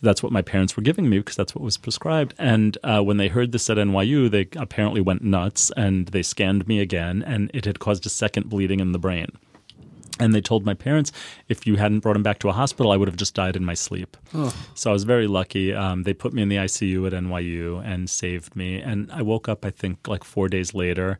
that's 0.00 0.22
what 0.22 0.30
my 0.30 0.42
parents 0.42 0.76
were 0.76 0.82
giving 0.82 1.08
me 1.08 1.18
because 1.18 1.34
that's 1.34 1.56
what 1.56 1.64
was 1.64 1.76
prescribed. 1.76 2.32
And 2.38 2.78
uh, 2.84 3.02
when 3.02 3.16
they 3.16 3.26
heard 3.26 3.50
this 3.50 3.68
at 3.68 3.78
NYU, 3.78 4.30
they 4.30 4.46
apparently 4.56 5.00
went 5.00 5.22
nuts 5.22 5.72
and 5.76 6.06
they 6.08 6.22
scanned 6.22 6.68
me 6.68 6.78
again, 6.78 7.24
and 7.26 7.50
it 7.52 7.64
had 7.64 7.80
caused 7.80 8.06
a 8.06 8.08
second 8.08 8.48
bleeding 8.48 8.78
in 8.78 8.92
the 8.92 8.98
brain. 9.00 9.32
And 10.20 10.34
they 10.34 10.40
told 10.40 10.64
my 10.64 10.74
parents, 10.74 11.12
if 11.48 11.66
you 11.66 11.76
hadn't 11.76 12.00
brought 12.00 12.16
him 12.16 12.22
back 12.22 12.38
to 12.40 12.48
a 12.48 12.52
hospital, 12.52 12.92
I 12.92 12.96
would 12.96 13.08
have 13.08 13.16
just 13.16 13.34
died 13.34 13.56
in 13.56 13.64
my 13.64 13.74
sleep. 13.74 14.16
So 14.74 14.90
I 14.90 14.92
was 14.92 15.04
very 15.04 15.26
lucky. 15.26 15.72
Um, 15.74 16.02
they 16.02 16.14
put 16.14 16.32
me 16.32 16.42
in 16.42 16.48
the 16.48 16.56
ICU 16.56 17.06
at 17.06 17.12
NYU 17.12 17.84
and 17.84 18.08
saved 18.10 18.56
me. 18.56 18.80
And 18.80 19.10
I 19.12 19.22
woke 19.22 19.48
up, 19.48 19.64
I 19.64 19.70
think, 19.70 20.08
like 20.08 20.24
four 20.24 20.48
days 20.48 20.74
later. 20.74 21.18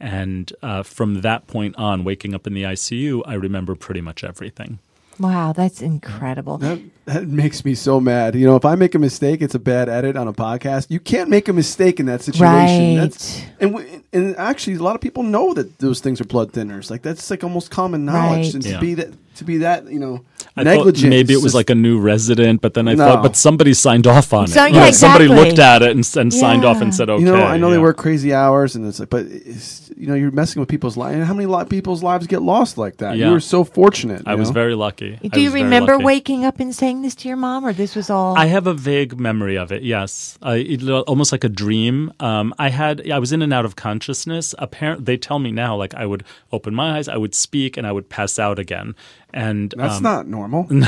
And 0.00 0.52
uh, 0.62 0.82
from 0.84 1.22
that 1.22 1.46
point 1.46 1.76
on, 1.76 2.04
waking 2.04 2.34
up 2.34 2.46
in 2.46 2.54
the 2.54 2.62
ICU, 2.62 3.22
I 3.26 3.34
remember 3.34 3.74
pretty 3.74 4.00
much 4.00 4.22
everything. 4.24 4.78
Wow, 5.20 5.52
that's 5.52 5.82
incredible. 5.82 6.58
That, 6.58 6.78
that 7.06 7.26
makes 7.26 7.64
me 7.64 7.74
so 7.74 8.00
mad. 8.00 8.34
You 8.36 8.46
know, 8.46 8.54
if 8.56 8.64
I 8.64 8.74
make 8.76 8.94
a 8.94 8.98
mistake, 8.98 9.42
it's 9.42 9.54
a 9.54 9.58
bad 9.58 9.88
edit 9.88 10.16
on 10.16 10.28
a 10.28 10.32
podcast. 10.32 10.90
You 10.90 11.00
can't 11.00 11.28
make 11.28 11.48
a 11.48 11.52
mistake 11.52 11.98
in 11.98 12.06
that 12.06 12.22
situation. 12.22 12.96
That's, 12.96 13.38
Right. 13.40 13.50
and 13.60 13.72
w- 13.72 14.02
and 14.12 14.36
actually, 14.36 14.76
a 14.76 14.82
lot 14.82 14.94
of 14.94 15.00
people 15.00 15.22
know 15.24 15.54
that 15.54 15.78
those 15.78 16.00
things 16.00 16.20
are 16.20 16.24
blood 16.24 16.52
thinners. 16.52 16.90
Like 16.90 17.02
that's 17.02 17.30
like 17.30 17.42
almost 17.42 17.70
common 17.70 18.04
knowledge. 18.04 18.46
Right. 18.46 18.54
And 18.54 18.62
to 18.62 18.70
Yeah. 18.70 18.80
be 18.80 18.94
that 18.94 19.08
to 19.36 19.44
be 19.44 19.58
that 19.58 19.90
you 19.90 19.98
know 19.98 20.24
I 20.66 20.76
thought 20.76 21.02
maybe 21.02 21.32
it 21.34 21.42
was 21.42 21.54
like 21.54 21.70
a 21.70 21.74
new 21.74 21.98
resident, 22.00 22.60
but 22.60 22.74
then 22.74 22.88
I 22.88 22.94
No. 22.94 23.04
thought, 23.06 23.22
but 23.22 23.36
somebody 23.36 23.74
signed 23.74 24.06
off 24.06 24.32
on 24.32 24.44
it. 24.44 24.50
So- 24.50 24.60
Like, 24.60 24.74
yeah, 24.74 24.90
Somebody 24.90 25.28
looked 25.28 25.58
at 25.58 25.82
it 25.82 25.90
and, 25.90 26.16
and 26.16 26.32
signed 26.34 26.64
off 26.64 26.80
and 26.80 26.94
said, 26.94 27.08
okay. 27.10 27.22
You 27.22 27.30
know, 27.30 27.36
I 27.44 27.56
know 27.58 27.70
they 27.70 27.78
work 27.78 27.96
crazy 27.96 28.34
hours, 28.34 28.74
and 28.74 28.86
it's 28.86 28.98
like, 28.98 29.10
but 29.10 29.26
it's, 29.26 29.90
you 29.96 30.06
know, 30.06 30.14
you're 30.14 30.30
messing 30.30 30.60
with 30.60 30.68
people's 30.68 30.96
lives. 30.96 31.14
And 31.16 31.24
how 31.24 31.34
many 31.34 31.46
li- 31.46 31.64
people's 31.66 32.02
lives 32.02 32.26
get 32.26 32.42
lost 32.42 32.78
like 32.78 32.96
that? 32.98 33.16
Yeah. 33.16 33.26
You 33.26 33.32
were 33.32 33.40
so 33.40 33.62
fortunate. 33.64 34.22
I 34.26 34.32
you 34.32 34.38
was 34.38 34.50
very 34.50 34.74
lucky. 34.74 35.18
I 35.22 35.28
Do 35.28 35.40
you 35.40 35.50
remember 35.50 35.98
waking 35.98 36.44
up 36.44 36.58
and 36.60 36.74
saying 36.74 37.02
this 37.02 37.14
to 37.16 37.28
your 37.28 37.36
mom, 37.36 37.64
or 37.64 37.72
this 37.72 37.94
was 37.94 38.10
all? 38.10 38.36
I 38.36 38.46
have 38.46 38.66
a 38.66 38.74
vague 38.74 39.18
memory 39.20 39.56
of 39.56 39.70
it. 39.72 39.82
Yes, 39.82 40.38
uh, 40.44 40.56
it, 40.58 40.82
almost 40.88 41.32
like 41.32 41.44
a 41.44 41.48
dream. 41.48 42.12
Um, 42.20 42.54
I 42.58 42.70
had 42.70 43.10
I 43.10 43.18
was 43.18 43.32
in 43.32 43.42
and 43.42 43.52
out 43.52 43.64
of 43.64 43.76
consciousness. 43.76 44.54
Apparently, 44.58 45.04
they 45.04 45.16
tell 45.16 45.38
me 45.38 45.50
now, 45.52 45.76
like 45.76 45.94
I 45.94 46.06
would 46.06 46.24
open 46.52 46.74
my 46.74 46.96
eyes, 46.98 47.08
I 47.08 47.16
would 47.16 47.34
speak, 47.34 47.76
and 47.76 47.86
I 47.86 47.92
would 47.92 48.08
pass 48.08 48.38
out 48.38 48.58
again. 48.58 48.94
And 49.34 49.74
That's 49.76 49.98
um, 49.98 50.02
not 50.02 50.26
normal. 50.26 50.62
but 50.70 50.80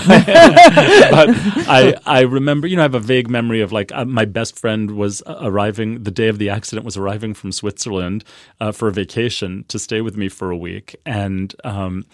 I 1.68 1.94
I 2.06 2.20
remember, 2.22 2.66
you 2.66 2.76
know, 2.76 2.82
I 2.82 2.84
have 2.84 2.94
a 2.94 3.00
vague 3.00 3.28
memory 3.28 3.60
of 3.60 3.70
like 3.70 3.92
uh, 3.92 4.06
my 4.06 4.24
best 4.24 4.58
friend 4.58 4.92
was 4.92 5.22
uh, 5.26 5.38
arriving 5.42 6.04
the 6.04 6.10
day 6.10 6.28
of 6.28 6.38
the 6.38 6.48
accident 6.48 6.86
was 6.86 6.96
arriving 6.96 7.34
from 7.34 7.52
Switzerland 7.52 8.24
uh, 8.58 8.72
for 8.72 8.88
a 8.88 8.92
vacation 8.92 9.64
to 9.68 9.78
stay 9.78 10.00
with 10.00 10.16
me 10.16 10.30
for 10.30 10.50
a 10.50 10.56
week, 10.56 10.96
and 11.04 11.54
um, 11.64 12.06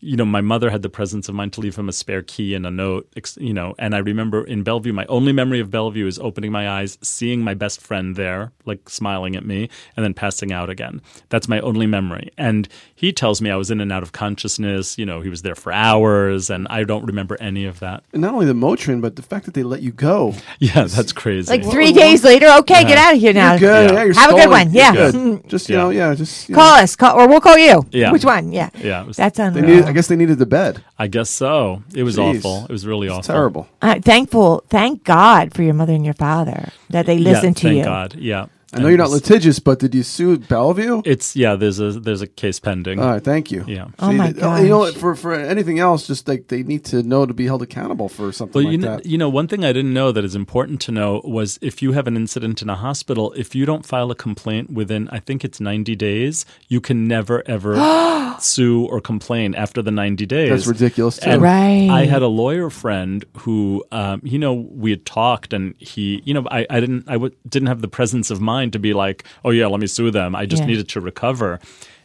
you 0.00 0.16
know, 0.16 0.24
my 0.24 0.40
mother 0.40 0.70
had 0.70 0.82
the 0.82 0.88
presence 0.88 1.28
of 1.28 1.34
mind 1.34 1.52
to 1.52 1.60
leave 1.60 1.76
him 1.76 1.88
a 1.88 1.92
spare 1.92 2.22
key 2.22 2.54
and 2.54 2.66
a 2.66 2.70
note, 2.70 3.08
you 3.38 3.52
know, 3.52 3.74
and 3.78 3.94
I 3.94 3.98
remember 3.98 4.42
in 4.44 4.62
Bellevue, 4.62 4.92
my 4.92 5.04
only 5.06 5.32
memory 5.32 5.60
of 5.60 5.70
Bellevue 5.70 6.06
is 6.06 6.18
opening 6.18 6.50
my 6.52 6.68
eyes, 6.68 6.96
seeing 7.02 7.42
my 7.42 7.54
best 7.54 7.80
friend 7.80 8.16
there, 8.16 8.52
like 8.64 8.88
smiling 8.88 9.36
at 9.36 9.44
me, 9.44 9.68
and 9.96 10.04
then 10.04 10.14
passing 10.14 10.52
out 10.52 10.70
again. 10.70 11.02
That's 11.28 11.48
my 11.48 11.60
only 11.60 11.86
memory. 11.86 12.30
And 12.38 12.68
he 12.94 13.12
tells 13.12 13.40
me 13.42 13.50
I 13.50 13.56
was 13.56 13.70
in 13.70 13.80
and 13.80 13.92
out 13.92 14.02
of 14.02 14.12
consciousness, 14.12 14.96
you 14.98 15.04
know, 15.04 15.20
he 15.20 15.28
was 15.28 15.42
there 15.42 15.54
for 15.54 15.72
hours, 15.72 16.50
and 16.50 16.66
I 16.70 16.84
don't 16.84 17.04
remember 17.04 17.36
any 17.40 17.64
of 17.66 17.80
that. 17.80 18.02
and 18.12 18.22
not 18.22 18.32
only 18.32 18.46
the 18.46 18.54
Motrin, 18.54 19.00
but 19.00 19.16
the 19.16 19.22
fact 19.22 19.44
that 19.44 19.54
they 19.54 19.62
let 19.62 19.82
you 19.82 19.92
go. 19.92 20.34
Yeah, 20.62 20.84
that's 20.84 21.12
crazy. 21.12 21.50
like 21.50 21.64
three 21.70 21.92
days 21.92 22.22
later, 22.22 22.46
okay, 22.60 22.84
get 22.84 22.98
out 22.98 23.14
of 23.14 23.20
here 23.20 23.32
now. 23.32 23.52
You're 23.52 23.60
good. 23.60 23.90
Yeah. 23.90 23.96
Yeah, 23.96 24.04
you're 24.04 24.14
Have 24.14 24.30
a 24.32 24.34
good 24.34 24.48
one. 24.50 24.66
You're 24.72 24.82
Yeah. 24.82 25.10
good. 25.10 25.42
Just 25.48 25.68
you 25.68 25.74
Yeah. 25.76 25.82
know, 25.82 25.90
yeah, 25.90 26.14
just 26.14 26.48
you 26.48 26.54
Call 26.54 26.76
know. 26.76 26.82
us, 26.82 26.96
call, 26.96 27.18
or 27.18 27.26
we'll 27.28 27.40
call 27.40 27.56
you. 27.58 27.84
Yeah. 27.90 28.12
Which 28.12 28.24
one? 28.24 28.52
Yeah. 28.52 28.68
Yeah, 28.78 29.02
was- 29.04 29.16
That's 29.16 29.38
They 29.38 29.44
unreal. 29.44 29.64
needed, 29.66 29.88
I 29.90 29.92
guess 29.92 30.06
they 30.06 30.16
needed 30.16 30.38
the 30.38 30.46
bed. 30.46 30.84
I 30.98 31.06
guess 31.08 31.28
so. 31.30 31.82
It 31.94 32.02
was 32.04 32.16
Jeez. 32.16 32.38
awful. 32.38 32.64
It 32.64 32.70
was 32.72 32.86
really 32.86 33.08
It's 33.08 33.16
awful. 33.16 33.34
terrible. 33.34 33.68
Uh, 33.82 33.98
thankful, 34.00 34.62
thank 34.68 35.04
God 35.04 35.52
for 35.54 35.62
your 35.62 35.74
mother 35.74 35.92
and 35.92 36.04
your 36.04 36.14
father 36.14 36.68
that 36.90 37.06
they 37.06 37.14
Yeah, 37.16 37.32
listened 37.32 37.56
to 37.58 37.62
thank 37.64 37.76
you. 37.78 37.84
God. 37.84 38.14
Yeah. 38.14 38.46
I 38.72 38.80
know 38.80 38.88
you're 38.88 38.98
not 38.98 39.10
litigious, 39.10 39.58
but 39.58 39.80
did 39.80 39.94
you 39.94 40.04
sue 40.04 40.38
Bellevue? 40.38 41.02
It's 41.04 41.34
yeah. 41.34 41.56
There's 41.56 41.80
a 41.80 41.90
there's 41.92 42.22
a 42.22 42.26
case 42.28 42.60
pending. 42.60 43.00
All 43.00 43.10
right, 43.10 43.22
thank 43.22 43.50
you. 43.50 43.64
Yeah. 43.66 43.88
Oh 43.98 44.12
my 44.12 44.28
you 44.28 44.68
know, 44.68 44.90
for 44.92 45.16
for 45.16 45.34
anything 45.34 45.80
else, 45.80 46.06
just 46.06 46.28
like 46.28 46.46
they 46.48 46.62
need 46.62 46.84
to 46.86 47.02
know 47.02 47.26
to 47.26 47.34
be 47.34 47.46
held 47.46 47.62
accountable 47.62 48.08
for 48.08 48.30
something 48.30 48.60
Well, 48.60 48.64
like 48.66 48.72
you 48.72 48.78
know, 48.78 48.96
that. 48.96 49.06
you 49.06 49.18
know, 49.18 49.28
one 49.28 49.48
thing 49.48 49.64
I 49.64 49.72
didn't 49.72 49.92
know 49.92 50.12
that 50.12 50.24
is 50.24 50.36
important 50.36 50.80
to 50.82 50.92
know 50.92 51.20
was 51.24 51.58
if 51.60 51.82
you 51.82 51.92
have 51.92 52.06
an 52.06 52.16
incident 52.16 52.62
in 52.62 52.70
a 52.70 52.76
hospital, 52.76 53.32
if 53.36 53.56
you 53.56 53.66
don't 53.66 53.84
file 53.84 54.10
a 54.12 54.14
complaint 54.14 54.70
within, 54.70 55.08
I 55.10 55.18
think 55.18 55.44
it's 55.44 55.58
90 55.60 55.96
days, 55.96 56.46
you 56.68 56.80
can 56.80 57.08
never 57.08 57.42
ever 57.48 57.74
sue 58.38 58.86
or 58.86 59.00
complain 59.00 59.54
after 59.56 59.82
the 59.82 59.90
90 59.90 60.26
days. 60.26 60.50
That's 60.50 60.66
ridiculous, 60.68 61.18
too. 61.18 61.38
Right. 61.38 61.88
I 61.90 62.04
had 62.04 62.22
a 62.22 62.28
lawyer 62.28 62.70
friend 62.70 63.24
who, 63.38 63.84
um, 63.90 64.20
you 64.22 64.38
know, 64.38 64.54
we 64.54 64.90
had 64.90 65.04
talked, 65.04 65.52
and 65.52 65.74
he, 65.78 66.22
you 66.24 66.34
know, 66.34 66.46
I, 66.50 66.66
I 66.70 66.78
didn't, 66.78 67.08
I 67.08 67.14
w- 67.14 67.34
didn't 67.48 67.66
have 67.66 67.80
the 67.80 67.88
presence 67.88 68.30
of 68.30 68.40
mind 68.40 68.59
to 68.72 68.78
be 68.78 68.92
like, 68.92 69.24
oh 69.44 69.50
yeah, 69.50 69.66
let 69.66 69.80
me 69.80 69.86
sue 69.86 70.10
them. 70.10 70.34
I 70.36 70.44
just 70.46 70.62
Yeah. 70.62 70.66
needed 70.66 70.88
to 70.90 71.00
recover. 71.00 71.58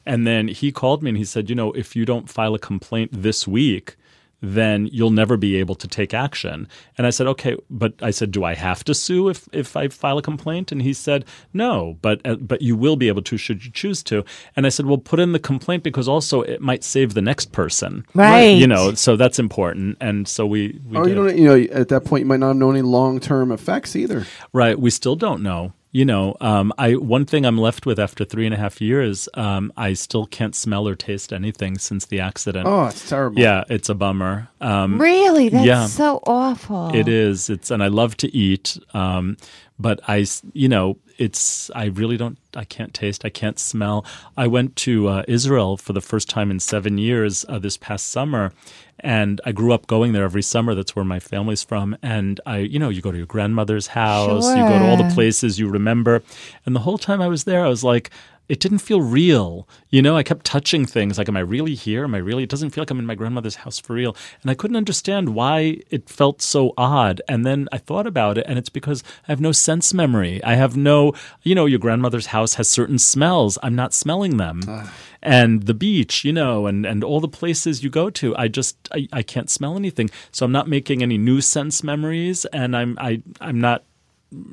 And 0.05 0.25
then 0.27 0.47
he 0.47 0.71
called 0.71 1.01
me 1.03 1.09
and 1.09 1.17
he 1.17 1.25
said, 1.25 1.49
you 1.49 1.55
know, 1.55 1.71
if 1.73 1.95
you 1.95 2.05
don't 2.05 2.29
file 2.29 2.53
a 2.55 2.59
complaint 2.59 3.09
this 3.11 3.47
week, 3.47 3.95
then 4.41 4.87
you'll 4.91 5.09
never 5.09 5.37
be 5.37 5.55
able 5.55 5.73
to 5.73 5.87
take 5.87 6.13
action. 6.13 6.67
And 6.97 7.07
I 7.07 7.09
said, 7.09 7.25
okay, 7.25 7.55
but 7.69 7.93
I 8.03 8.11
said, 8.11 8.29
do 8.29 8.43
I 8.43 8.53
have 8.53 8.83
to 8.83 8.93
sue 8.93 9.29
if, 9.29 9.47
if 9.51 9.75
I 9.75 9.87
file 9.87 10.19
a 10.19 10.21
complaint? 10.21 10.71
And 10.71 10.81
he 10.83 10.93
said, 10.93 11.25
no, 11.53 11.97
but 12.01 12.21
uh, 12.25 12.35
but 12.35 12.61
you 12.61 12.75
will 12.75 12.95
be 12.95 13.07
able 13.07 13.23
to 13.23 13.37
should 13.37 13.65
you 13.65 13.71
choose 13.71 14.03
to. 14.03 14.23
And 14.55 14.67
I 14.67 14.69
said, 14.69 14.85
well, 14.85 14.99
put 14.99 15.19
in 15.19 15.31
the 15.31 15.39
complaint 15.39 15.81
because 15.81 16.07
also 16.07 16.41
it 16.41 16.61
might 16.61 16.83
save 16.83 17.15
the 17.15 17.21
next 17.21 17.51
person, 17.53 18.05
Right. 18.13 18.49
You 18.55 18.67
know, 18.67 18.93
so 18.93 19.15
that's 19.15 19.39
important. 19.39 19.97
And 19.99 20.27
so 20.27 20.45
we, 20.45 20.79
we 20.87 20.97
or 20.97 21.03
did. 21.05 21.09
you 21.09 21.15
don't, 21.15 21.37
you 21.37 21.45
know, 21.47 21.73
at 21.73 21.87
that 21.87 22.05
point, 22.05 22.21
you 22.23 22.27
might 22.27 22.41
not 22.41 22.49
have 22.49 22.57
known 22.57 22.75
any 22.75 22.83
long 22.83 23.19
term 23.19 23.51
effects 23.51 23.95
either. 23.95 24.25
right. 24.53 24.77
We 24.79 24.91
still 24.91 25.15
don't 25.15 25.41
know. 25.41 25.73
You 25.95 26.03
know, 26.03 26.35
um, 26.41 26.73
I 26.77 26.95
one 26.95 27.25
thing 27.25 27.45
I'm 27.45 27.57
left 27.57 27.85
with 27.85 27.99
after 27.99 28.25
three 28.25 28.45
and 28.45 28.53
a 28.53 28.57
half 28.57 28.81
years, 28.81 29.29
um, 29.35 29.71
I 29.77 29.93
still 29.93 30.25
can't 30.25 30.53
smell 30.53 30.89
or 30.89 30.93
taste 30.93 31.31
anything 31.31 31.77
since 31.77 32.05
the 32.05 32.19
accident. 32.19 32.67
Oh, 32.67 32.87
it's 32.87 33.07
terrible. 33.07 33.39
Yeah, 33.39 33.63
it's 33.69 33.87
a 33.87 33.95
bummer. 33.95 34.49
Um, 34.59 34.99
Really? 34.99 35.47
That's 35.47 35.65
yeah. 35.65 35.85
so 35.85 36.19
awful. 36.27 36.93
It 36.93 37.07
is. 37.07 37.49
It's 37.49 37.71
and 37.71 37.81
I 37.81 37.87
love 37.87 38.17
to 38.17 38.35
eat, 38.35 38.77
um, 38.93 39.37
but 39.79 40.01
I, 40.05 40.25
you 40.51 40.67
know, 40.67 40.97
it's 41.17 41.69
I 41.75 41.85
really 41.85 42.17
don't. 42.17 42.37
I 42.55 42.63
can't 42.63 42.93
taste. 42.93 43.25
I 43.25 43.29
can't 43.29 43.59
smell. 43.59 44.05
I 44.37 44.47
went 44.47 44.75
to 44.77 45.07
uh, 45.07 45.23
Israel 45.27 45.77
for 45.77 45.93
the 45.93 46.01
first 46.01 46.29
time 46.29 46.51
in 46.51 46.59
seven 46.59 46.97
years 46.97 47.45
uh, 47.49 47.59
this 47.59 47.77
past 47.77 48.09
summer, 48.09 48.53
and 48.99 49.41
I 49.45 49.51
grew 49.51 49.73
up 49.73 49.87
going 49.87 50.13
there 50.13 50.23
every 50.23 50.41
summer. 50.41 50.75
That's 50.75 50.95
where 50.95 51.05
my 51.05 51.19
family's 51.19 51.63
from. 51.63 51.97
And 52.01 52.39
I, 52.45 52.59
you 52.59 52.79
know, 52.79 52.89
you 52.89 53.01
go 53.01 53.11
to 53.11 53.17
your 53.17 53.25
grandmother's 53.25 53.87
house, 53.87 54.47
you 54.47 54.63
go 54.63 54.79
to 54.79 54.85
all 54.85 54.97
the 54.97 55.13
places 55.13 55.59
you 55.59 55.69
remember, 55.69 56.21
and 56.65 56.75
the 56.75 56.81
whole 56.81 56.97
time 56.97 57.21
I 57.21 57.27
was 57.27 57.43
there, 57.43 57.65
I 57.65 57.69
was 57.69 57.83
like. 57.83 58.09
It 58.47 58.59
didn't 58.59 58.79
feel 58.79 59.01
real. 59.01 59.67
You 59.89 60.01
know, 60.01 60.15
I 60.15 60.23
kept 60.23 60.45
touching 60.45 60.85
things 60.85 61.17
like, 61.17 61.27
am 61.27 61.37
I 61.37 61.41
really 61.41 61.73
here? 61.73 62.03
Am 62.03 62.13
I 62.13 62.19
really? 62.19 62.43
It 62.43 62.49
doesn't 62.49 62.71
feel 62.71 62.81
like 62.81 62.91
I'm 62.91 62.99
in 62.99 63.05
my 63.05 63.15
grandmother's 63.15 63.55
house 63.55 63.79
for 63.79 63.93
real. 63.93 64.15
And 64.41 64.51
I 64.51 64.53
couldn't 64.53 64.77
understand 64.77 65.29
why 65.29 65.79
it 65.89 66.09
felt 66.09 66.41
so 66.41 66.73
odd. 66.77 67.21
And 67.27 67.45
then 67.45 67.67
I 67.71 67.77
thought 67.77 68.05
about 68.05 68.37
it, 68.37 68.45
and 68.47 68.59
it's 68.59 68.69
because 68.69 69.03
I 69.27 69.31
have 69.31 69.41
no 69.41 69.51
sense 69.51 69.93
memory. 69.93 70.43
I 70.43 70.55
have 70.55 70.77
no, 70.77 71.13
you 71.43 71.55
know, 71.55 71.65
your 71.65 71.79
grandmother's 71.79 72.27
house 72.27 72.55
has 72.55 72.67
certain 72.67 72.99
smells. 72.99 73.57
I'm 73.63 73.75
not 73.75 73.93
smelling 73.93 74.37
them. 74.37 74.61
Ah. 74.67 74.93
And 75.21 75.63
the 75.63 75.73
beach, 75.73 76.23
you 76.23 76.31
know, 76.31 76.67
and, 76.67 76.85
and 76.85 77.03
all 77.03 77.19
the 77.19 77.27
places 77.27 77.83
you 77.83 77.89
go 77.89 78.11
to, 78.11 78.37
I 78.37 78.47
just 78.47 78.77
I, 78.93 79.07
I 79.11 79.23
can't 79.23 79.49
smell 79.49 79.75
anything. 79.75 80.11
So 80.31 80.45
I'm 80.45 80.51
not 80.51 80.67
making 80.67 81.01
any 81.01 81.17
new 81.17 81.41
sense 81.41 81.83
memories, 81.83 82.45
and 82.45 82.77
I'm 82.77 82.95
I 82.99 83.23
I'm 83.41 83.59
not 83.59 83.83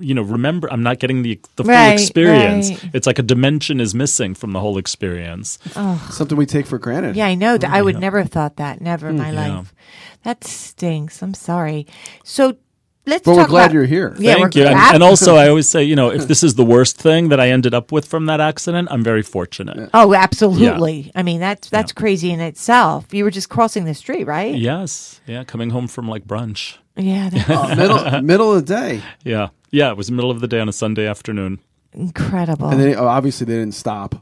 you 0.01 0.14
know 0.14 0.22
remember 0.22 0.70
i'm 0.72 0.83
not 0.83 0.99
getting 0.99 1.22
the 1.22 1.41
the 1.57 1.64
full 1.64 1.72
Right, 1.72 1.93
experience 1.93 2.70
right. 2.70 2.91
it's 2.95 3.07
like 3.07 3.18
a 3.18 3.22
dimension 3.22 3.80
is 3.80 3.95
missing 3.95 4.35
from 4.35 4.53
the 4.53 4.61
whole 4.61 4.78
experience 4.78 5.59
Something 6.11 6.37
we 6.39 6.47
take 6.47 6.66
for 6.66 6.78
granted. 6.78 7.16
Yeah, 7.16 7.26
I 7.26 7.35
know. 7.35 7.57
that 7.59 7.70
I 7.70 7.80
would 7.83 7.99
never 7.99 8.18
have 8.20 8.30
thought 8.30 8.57
that. 8.57 8.80
Never 8.80 9.09
in 9.09 9.16
my 9.18 9.30
Mm, 9.30 9.35
Yeah. 9.35 9.57
life. 9.59 9.74
That 10.24 10.45
stinks. 10.45 11.22
I'm 11.22 11.35
sorry. 11.35 11.87
So 12.24 12.57
let's 13.07 13.24
But 13.24 13.37
we're 13.37 13.47
glad 13.47 13.64
about- 13.66 13.74
you're 13.74 13.85
here. 13.87 14.14
Yeah, 14.18 14.35
Thank 14.35 14.55
we're 14.55 14.61
you. 14.62 14.66
And, 14.68 14.78
and 14.95 15.03
also, 15.03 15.37
I 15.43 15.49
always 15.49 15.68
say, 15.68 15.83
you 15.83 15.97
know, 15.97 16.11
if 16.11 16.28
this 16.28 16.43
is 16.43 16.55
the 16.55 16.64
worst 16.64 16.97
thing 16.99 17.28
that 17.30 17.41
I 17.41 17.49
ended 17.51 17.74
up 17.74 17.91
with 17.93 18.07
from 18.07 18.26
that 18.26 18.41
accident, 18.41 18.89
I'm 18.91 19.03
very 19.03 19.22
fortunate. 19.22 19.91
Oh, 19.95 20.14
absolutely. 20.14 21.11
I 21.14 21.22
mean, 21.22 21.41
that's 21.41 21.68
that's 21.70 21.93
crazy 21.93 22.30
in 22.30 22.41
itself. 22.41 23.12
You 23.12 23.24
were 23.24 23.30
just 23.30 23.49
crossing 23.49 23.85
the 23.85 23.95
street, 23.95 24.24
right? 24.24 24.55
Yes. 24.55 25.20
Yeah. 25.26 25.45
Coming 25.45 25.70
home 25.70 25.89
from 25.89 26.09
like 26.09 26.24
brunch. 26.26 26.76
Yeah, 26.97 27.30
Oh, 27.49 27.74
middle 27.74 28.22
middle 28.33 28.53
of 28.53 28.66
the 28.66 28.74
day, 28.74 29.03
Yeah. 29.24 29.49
Yeah. 29.72 29.90
It 29.90 29.96
was 29.96 30.06
the 30.06 30.12
middle 30.12 30.30
of 30.30 30.40
the 30.40 30.46
day 30.48 30.60
on 30.60 30.68
a 30.68 30.72
Sunday 30.72 31.06
afternoon. 31.06 31.58
incredible. 31.92 32.68
and 32.68 32.80
then 32.80 32.94
oh, 32.96 33.06
obviously 33.08 33.44
they 33.46 33.54
didn't 33.54 33.74
stop. 33.74 34.14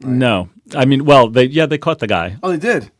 No. 0.00 0.48
I 0.76 0.84
mean, 0.84 1.04
well, 1.04 1.28
they, 1.28 1.44
yeah, 1.44 1.66
they 1.66 1.78
caught 1.78 1.98
the 1.98 2.06
guy. 2.06 2.36
Oh, 2.42 2.50
they 2.52 2.58
did. 2.58 2.90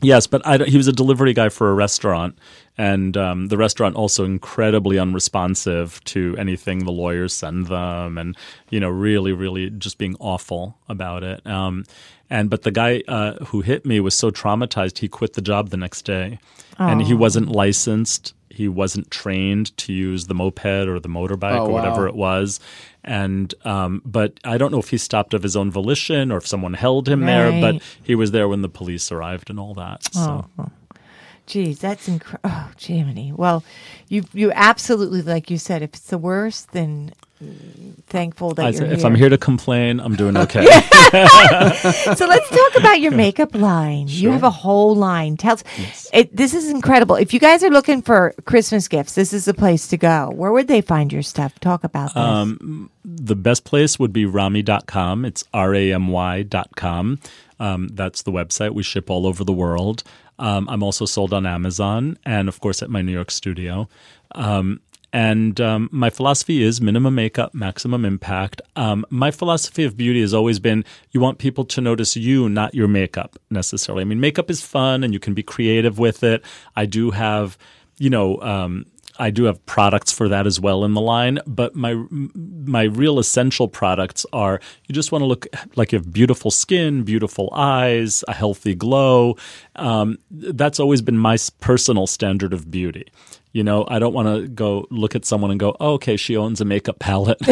Yes, 0.00 0.28
but 0.28 0.46
I, 0.46 0.56
don't- 0.58 0.68
he 0.68 0.76
was 0.76 0.86
a 0.86 0.92
delivery 0.92 1.32
guy 1.34 1.48
for 1.48 1.70
a 1.70 1.74
restaurant, 1.74 2.38
and 2.76 3.16
um, 3.16 3.48
the 3.48 3.56
restaurant 3.56 3.96
also 3.96 4.24
incredibly 4.24 4.96
unresponsive 4.96 6.00
to 6.04 6.36
anything 6.38 6.84
the 6.84 6.92
lawyers 6.92 7.32
send 7.34 7.66
them, 7.66 8.16
and 8.16 8.36
you 8.70 8.78
know, 8.78 8.88
really, 8.90 9.32
really 9.32 9.70
just 9.70 9.98
being 9.98 10.14
awful 10.20 10.78
about 10.88 11.24
it. 11.24 11.44
Um, 11.44 11.84
and 12.30 12.48
but 12.48 12.62
the 12.62 12.70
guy 12.70 13.02
uh, 13.08 13.44
who 13.46 13.62
hit 13.62 13.84
me 13.84 13.98
was 13.98 14.14
so 14.16 14.30
traumatized 14.30 14.98
he 14.98 15.08
quit 15.08 15.32
the 15.32 15.42
job 15.42 15.70
the 15.70 15.76
next 15.76 16.02
day, 16.02 16.38
and 16.78 17.02
he 17.02 17.14
wasn't 17.14 17.48
licensed. 17.48 18.34
He 18.58 18.68
wasn't 18.68 19.10
trained 19.10 19.76
to 19.78 19.92
use 19.92 20.26
the 20.26 20.34
moped 20.34 20.88
or 20.88 20.98
the 21.00 21.08
motorbike 21.08 21.52
Oh, 21.58 21.66
or 21.66 21.70
whatever 21.72 22.02
wow. 22.02 22.08
it 22.08 22.14
was, 22.16 22.60
and 23.04 23.54
um, 23.64 24.02
but 24.04 24.38
I 24.44 24.58
don't 24.58 24.72
know 24.72 24.80
if 24.80 24.90
he 24.90 24.98
stopped 24.98 25.32
of 25.32 25.42
his 25.44 25.54
own 25.56 25.70
volition 25.70 26.32
or 26.32 26.38
if 26.38 26.46
someone 26.46 26.74
held 26.74 27.08
him 27.08 27.20
there, 27.20 27.52
but 27.60 27.80
he 28.02 28.14
was 28.16 28.32
there 28.32 28.48
when 28.48 28.62
the 28.62 28.68
police 28.68 29.12
arrived 29.12 29.48
and 29.50 29.60
all 29.60 29.74
that. 29.74 30.12
So. 30.12 30.46
Geez, 31.46 31.78
that's 31.78 32.08
incredible. 32.08 32.50
Oh, 32.52 32.70
Jiminy. 32.78 33.32
Well, 33.32 33.62
you 34.08 34.24
you 34.34 34.52
absolutely, 34.52 35.22
like 35.22 35.50
you 35.50 35.56
said, 35.56 35.80
if 35.82 35.90
it's 35.90 36.00
the 36.10 36.18
worst, 36.18 36.72
then 36.72 37.12
thankful 38.08 38.54
that 38.54 38.66
I 38.66 38.68
you're 38.70 38.86
here. 38.86 38.92
if 38.94 39.04
I'm 39.04 39.14
here 39.14 39.28
to 39.28 39.38
complain, 39.38 40.00
I'm 40.00 40.16
doing 40.16 40.36
okay. 40.44 40.64
so 40.64 42.26
let's 42.26 42.50
talk 42.50 42.76
about 42.76 43.00
your 43.00 43.12
makeup 43.12 43.54
line. 43.54 44.06
You 44.08 44.30
have 44.32 44.42
a 44.42 44.50
whole 44.50 44.94
line. 44.94 45.36
Tell 45.36 45.54
us, 45.54 45.64
it, 46.12 46.34
this 46.36 46.54
is 46.54 46.70
incredible. 46.70 47.16
If 47.16 47.32
you 47.32 47.40
guys 47.40 47.62
are 47.62 47.70
looking 47.70 48.02
for 48.02 48.34
Christmas 48.44 48.88
gifts, 48.88 49.14
this 49.14 49.32
is 49.32 49.44
the 49.44 49.54
place 49.54 49.88
to 49.88 49.96
go. 49.96 50.30
Where 50.34 50.52
would 50.52 50.68
they 50.68 50.80
find 50.80 51.12
your 51.12 51.22
stuff? 51.22 51.58
Talk 51.60 51.84
about 51.84 52.08
this. 52.08 52.16
Um, 52.16 52.90
the 53.04 53.36
best 53.36 53.64
place 53.64 53.98
would 53.98 54.12
be 54.12 54.26
ramy.com. 54.26 55.24
It's 55.24 55.44
R 55.54 55.74
A 55.74 55.92
M 55.92 56.08
Y.com. 56.08 57.18
Um, 57.60 57.88
that's 57.88 58.22
the 58.22 58.30
website. 58.32 58.72
We 58.74 58.82
ship 58.82 59.10
all 59.10 59.26
over 59.26 59.44
the 59.44 59.52
world. 59.52 60.02
Um, 60.38 60.68
I'm 60.68 60.82
also 60.82 61.04
sold 61.04 61.32
on 61.32 61.46
Amazon 61.46 62.16
and, 62.24 62.48
of 62.48 62.60
course, 62.60 62.82
at 62.82 62.90
my 62.90 63.02
New 63.02 63.12
York 63.12 63.30
studio. 63.30 63.88
Um, 64.34 64.80
and 65.12 65.60
um, 65.60 65.88
my 65.90 66.10
philosophy 66.10 66.62
is 66.62 66.80
minimum 66.80 67.14
makeup, 67.14 67.54
maximum 67.54 68.04
impact. 68.04 68.60
Um, 68.76 69.06
my 69.10 69.30
philosophy 69.30 69.84
of 69.84 69.96
beauty 69.96 70.20
has 70.20 70.34
always 70.34 70.58
been 70.58 70.84
you 71.12 71.20
want 71.20 71.38
people 71.38 71.64
to 71.66 71.80
notice 71.80 72.16
you, 72.16 72.48
not 72.48 72.74
your 72.74 72.88
makeup 72.88 73.38
necessarily. 73.50 74.02
I 74.02 74.04
mean, 74.04 74.20
makeup 74.20 74.50
is 74.50 74.62
fun 74.62 75.04
and 75.04 75.12
you 75.14 75.20
can 75.20 75.34
be 75.34 75.42
creative 75.42 75.98
with 75.98 76.22
it. 76.22 76.44
I 76.76 76.84
do 76.86 77.10
have, 77.10 77.56
you 77.98 78.10
know, 78.10 78.40
um, 78.42 78.84
I 79.18 79.30
do 79.30 79.44
have 79.44 79.64
products 79.66 80.12
for 80.12 80.28
that 80.28 80.46
as 80.46 80.60
well 80.60 80.84
in 80.84 80.94
the 80.94 81.00
line, 81.00 81.40
but 81.46 81.74
my 81.74 81.94
my 82.10 82.84
real 82.84 83.18
essential 83.18 83.66
products 83.66 84.24
are 84.32 84.60
you 84.86 84.94
just 84.94 85.10
want 85.10 85.22
to 85.22 85.26
look 85.26 85.46
like 85.74 85.90
you 85.92 85.98
have 85.98 86.12
beautiful 86.12 86.50
skin, 86.50 87.02
beautiful 87.02 87.50
eyes, 87.52 88.22
a 88.28 88.32
healthy 88.32 88.74
glow. 88.74 89.36
Um, 89.74 90.18
that's 90.30 90.78
always 90.78 91.02
been 91.02 91.18
my 91.18 91.36
personal 91.60 92.06
standard 92.06 92.52
of 92.52 92.70
beauty. 92.70 93.08
You 93.52 93.64
know, 93.64 93.86
I 93.88 93.98
don't 93.98 94.12
want 94.12 94.28
to 94.28 94.46
go 94.46 94.86
look 94.90 95.14
at 95.14 95.24
someone 95.24 95.50
and 95.50 95.58
go, 95.58 95.74
oh, 95.80 95.94
"Okay, 95.94 96.16
she 96.16 96.36
owns 96.36 96.60
a 96.60 96.64
makeup 96.64 96.98
palette." 96.98 97.38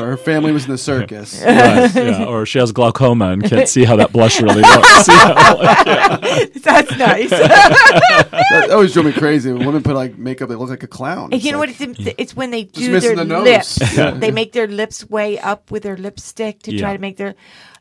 Or 0.00 0.06
her 0.06 0.16
family 0.16 0.52
was 0.52 0.64
in 0.64 0.70
the 0.70 0.78
circus. 0.78 1.42
Right, 1.44 1.94
yeah, 1.94 2.24
or 2.24 2.46
she 2.46 2.58
has 2.58 2.72
glaucoma 2.72 3.30
and 3.32 3.44
can't 3.44 3.68
see 3.68 3.84
how 3.84 3.96
that 3.96 4.12
blush 4.12 4.40
really 4.40 4.62
looks. 4.62 5.08
You 5.10 5.14
know? 5.16 6.46
That's 6.62 6.96
nice. 6.96 7.30
that 7.30 8.68
always 8.70 8.92
drove 8.92 9.06
me 9.06 9.12
crazy. 9.12 9.52
When 9.52 9.66
women 9.66 9.82
put 9.82 9.94
like 9.94 10.16
makeup, 10.18 10.48
they 10.48 10.54
look 10.54 10.70
like 10.70 10.82
a 10.82 10.86
clown. 10.86 11.32
It's 11.32 11.44
you 11.44 11.52
know 11.52 11.58
like- 11.58 11.78
what? 11.78 11.98
It's, 11.98 12.14
it's 12.18 12.36
when 12.36 12.50
they 12.50 12.64
do 12.64 12.98
their 13.00 13.16
the 13.16 13.24
lips. 13.24 13.78
Yeah. 13.96 14.12
They 14.12 14.30
make 14.30 14.52
their 14.52 14.66
lips 14.68 15.08
way 15.08 15.38
up 15.38 15.70
with 15.70 15.82
their 15.82 15.96
lipstick 15.96 16.62
to 16.64 16.78
try 16.78 16.92
to 16.94 16.98
make 17.00 17.16
their. 17.16 17.34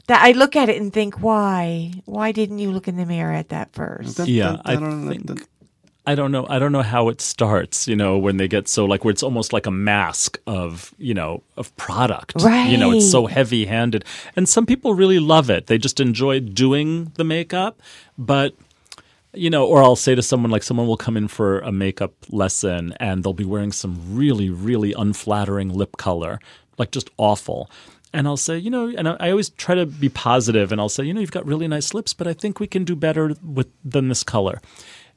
That 0.10 0.24
I 0.24 0.32
look 0.32 0.56
at 0.56 0.70
it 0.70 0.82
and 0.82 0.92
think, 0.92 1.22
why? 1.22 1.94
Why 2.06 2.32
didn't 2.32 2.58
you 2.58 2.72
look 2.72 2.88
in 2.88 2.98
the 2.98 3.06
mirror 3.06 3.32
at 3.32 3.50
that 3.50 3.72
first? 3.74 4.18
Yeah, 4.28 4.58
I 4.66 4.74
dun, 4.74 5.08
dun, 5.08 5.24
think. 5.24 5.48
I 6.08 6.16
don't 6.16 6.32
know. 6.32 6.48
I 6.50 6.58
don't 6.58 6.72
know 6.72 6.82
how 6.82 7.10
it 7.10 7.22
starts. 7.22 7.88
You 7.88 7.96
know, 7.96 8.18
when 8.18 8.38
they 8.38 8.48
get 8.48 8.68
so 8.68 8.86
like 8.86 9.06
where 9.06 9.12
it's 9.12 9.22
almost 9.22 9.54
like 9.54 9.68
a 9.68 9.72
mask 9.72 10.40
of 10.48 10.96
you 10.98 11.14
know 11.14 11.44
of 11.58 11.70
product. 11.78 12.42
Right. 12.42 12.72
You 12.72 12.78
know, 12.78 12.92
it's 12.92 13.12
so 13.12 13.28
heavy-handed, 13.28 14.04
and 14.36 14.50
some 14.50 14.66
people 14.66 14.96
really 14.96 15.20
love 15.20 15.52
it. 15.52 15.68
They 15.68 15.78
just 15.78 16.00
enjoy 16.00 16.40
doing 16.42 17.12
the 17.16 17.24
makeup, 17.24 17.80
but. 18.18 18.56
You 19.32 19.52
know, 19.52 19.68
or 19.68 19.84
I'll 19.84 19.96
say 19.96 20.16
to 20.16 20.24
someone 20.24 20.50
like 20.50 20.64
someone 20.64 20.88
will 20.88 20.98
come 20.98 21.16
in 21.16 21.28
for 21.28 21.60
a 21.60 21.72
makeup 21.72 22.14
lesson 22.30 22.96
and 23.00 23.24
they'll 23.24 23.32
be 23.32 23.46
wearing 23.46 23.72
some 23.72 24.18
really, 24.18 24.50
really 24.50 24.92
unflattering 24.94 25.70
lip 25.70 25.98
color, 25.98 26.40
like 26.80 26.90
just 26.90 27.12
awful. 27.18 27.70
And 28.12 28.28
I'll 28.28 28.38
say, 28.38 28.58
you 28.58 28.72
know, 28.72 28.92
and 28.98 29.08
I 29.08 29.30
always 29.30 29.50
try 29.50 29.76
to 29.76 29.86
be 29.86 30.10
positive 30.10 30.72
and 30.72 30.82
I'll 30.82 30.90
say, 30.90 31.04
you 31.04 31.14
know, 31.14 31.22
you've 31.22 31.32
got 31.32 31.46
really 31.46 31.68
nice 31.68 31.94
lips, 31.94 32.14
but 32.14 32.28
I 32.28 32.34
think 32.34 32.60
we 32.60 32.66
can 32.66 32.84
do 32.84 32.96
better 32.96 33.36
with 33.44 33.68
than 33.84 34.10
this 34.10 34.24
color 34.24 34.60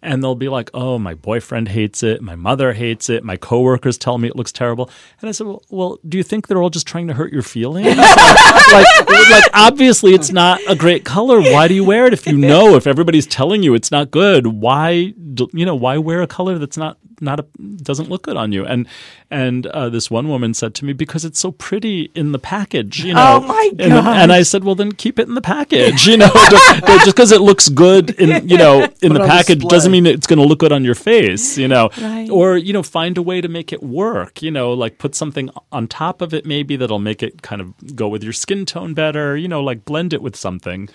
and 0.02 0.22
they'll 0.22 0.34
be 0.34 0.48
like, 0.48 0.68
"Oh, 0.74 0.98
my 0.98 1.14
boyfriend 1.14 1.68
hates 1.68 2.02
it. 2.02 2.20
My 2.20 2.34
mother 2.34 2.72
hates 2.72 3.08
it. 3.08 3.22
My 3.22 3.36
coworkers 3.36 3.96
tell 3.96 4.18
me 4.18 4.28
it 4.28 4.36
looks 4.36 4.52
terrible." 4.52 4.90
And 5.20 5.28
I 5.28 5.32
said, 5.32 5.46
"Well, 5.46 5.62
well 5.70 5.98
do 6.06 6.18
you 6.18 6.24
think 6.24 6.48
they're 6.48 6.60
all 6.60 6.70
just 6.70 6.86
trying 6.86 7.06
to 7.06 7.14
hurt 7.14 7.32
your 7.32 7.42
feelings? 7.42 7.86
like, 7.96 9.08
like, 9.08 9.44
obviously, 9.54 10.14
it's 10.14 10.32
not 10.32 10.60
a 10.68 10.74
great 10.74 11.04
color. 11.04 11.40
Why 11.40 11.68
do 11.68 11.74
you 11.74 11.84
wear 11.84 12.06
it 12.06 12.12
if 12.12 12.26
you 12.26 12.36
know 12.36 12.74
if 12.74 12.86
everybody's 12.86 13.26
telling 13.26 13.62
you 13.62 13.74
it's 13.74 13.90
not 13.90 14.10
good? 14.10 14.46
Why, 14.46 14.90
you 14.90 15.64
know, 15.64 15.76
why 15.76 15.98
wear 15.98 16.22
a 16.22 16.26
color 16.26 16.58
that's 16.58 16.76
not 16.76 16.98
not 17.22 17.40
a, 17.40 17.46
doesn't 17.62 18.10
look 18.10 18.22
good 18.22 18.36
on 18.36 18.52
you?" 18.52 18.64
And 18.66 18.86
and 19.30 19.66
uh, 19.68 19.88
this 19.88 20.10
one 20.10 20.28
woman 20.28 20.52
said 20.54 20.74
to 20.76 20.84
me, 20.84 20.92
"Because 20.92 21.24
it's 21.24 21.38
so 21.38 21.52
pretty 21.52 22.10
in 22.14 22.32
the 22.32 22.38
package, 22.38 23.04
you 23.04 23.14
know." 23.14 23.40
Oh, 23.42 23.46
my 23.46 23.70
and, 23.78 23.92
and 23.92 24.32
I 24.32 24.42
said, 24.42 24.64
"Well, 24.64 24.74
then 24.74 24.92
keep 24.92 25.18
it 25.18 25.28
in 25.28 25.34
the 25.34 25.40
package, 25.40 26.06
you 26.06 26.16
know. 26.16 26.30
just 26.50 27.06
because 27.06 27.32
it 27.32 27.40
looks 27.40 27.68
good 27.68 28.10
in 28.10 28.48
you 28.48 28.58
know 28.58 28.82
in 29.00 29.12
Put 29.12 29.22
the 29.22 29.26
package 29.26 29.58
display. 29.60 29.76
doesn't 29.76 29.92
mean 29.92 30.06
it's 30.06 30.26
going 30.26 30.38
to 30.38 30.44
look 30.44 30.58
good 30.58 30.72
on 30.72 30.84
your 30.84 30.94
face, 30.94 31.56
you 31.56 31.68
know. 31.68 31.90
Right. 32.00 32.28
Or 32.30 32.56
you 32.56 32.72
know, 32.72 32.82
find 32.82 33.16
a 33.16 33.22
way 33.22 33.40
to 33.40 33.48
make 33.48 33.72
it 33.72 33.82
work. 33.82 34.42
You 34.42 34.50
know, 34.50 34.72
like 34.72 34.98
put 34.98 35.14
something 35.14 35.50
on 35.70 35.88
top 35.88 36.20
of 36.20 36.34
it 36.34 36.44
maybe 36.44 36.76
that'll 36.76 36.98
make 36.98 37.22
it 37.22 37.42
kind 37.42 37.60
of 37.60 37.96
go 37.96 38.08
with 38.08 38.22
your 38.22 38.32
skin 38.32 38.66
tone 38.66 38.94
better. 38.94 39.36
You 39.36 39.48
know, 39.48 39.62
like 39.62 39.84
blend 39.84 40.12
it 40.12 40.22
with 40.22 40.36
something. 40.36 40.88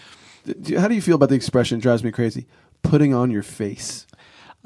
How 0.77 0.87
do 0.87 0.95
you 0.95 1.01
feel 1.01 1.15
about 1.15 1.29
the 1.29 1.35
expression? 1.35 1.79
Drives 1.79 2.03
me 2.03 2.11
crazy. 2.11 2.45
Putting 2.83 3.13
on 3.13 3.31
your 3.31 3.43
face. 3.43 4.07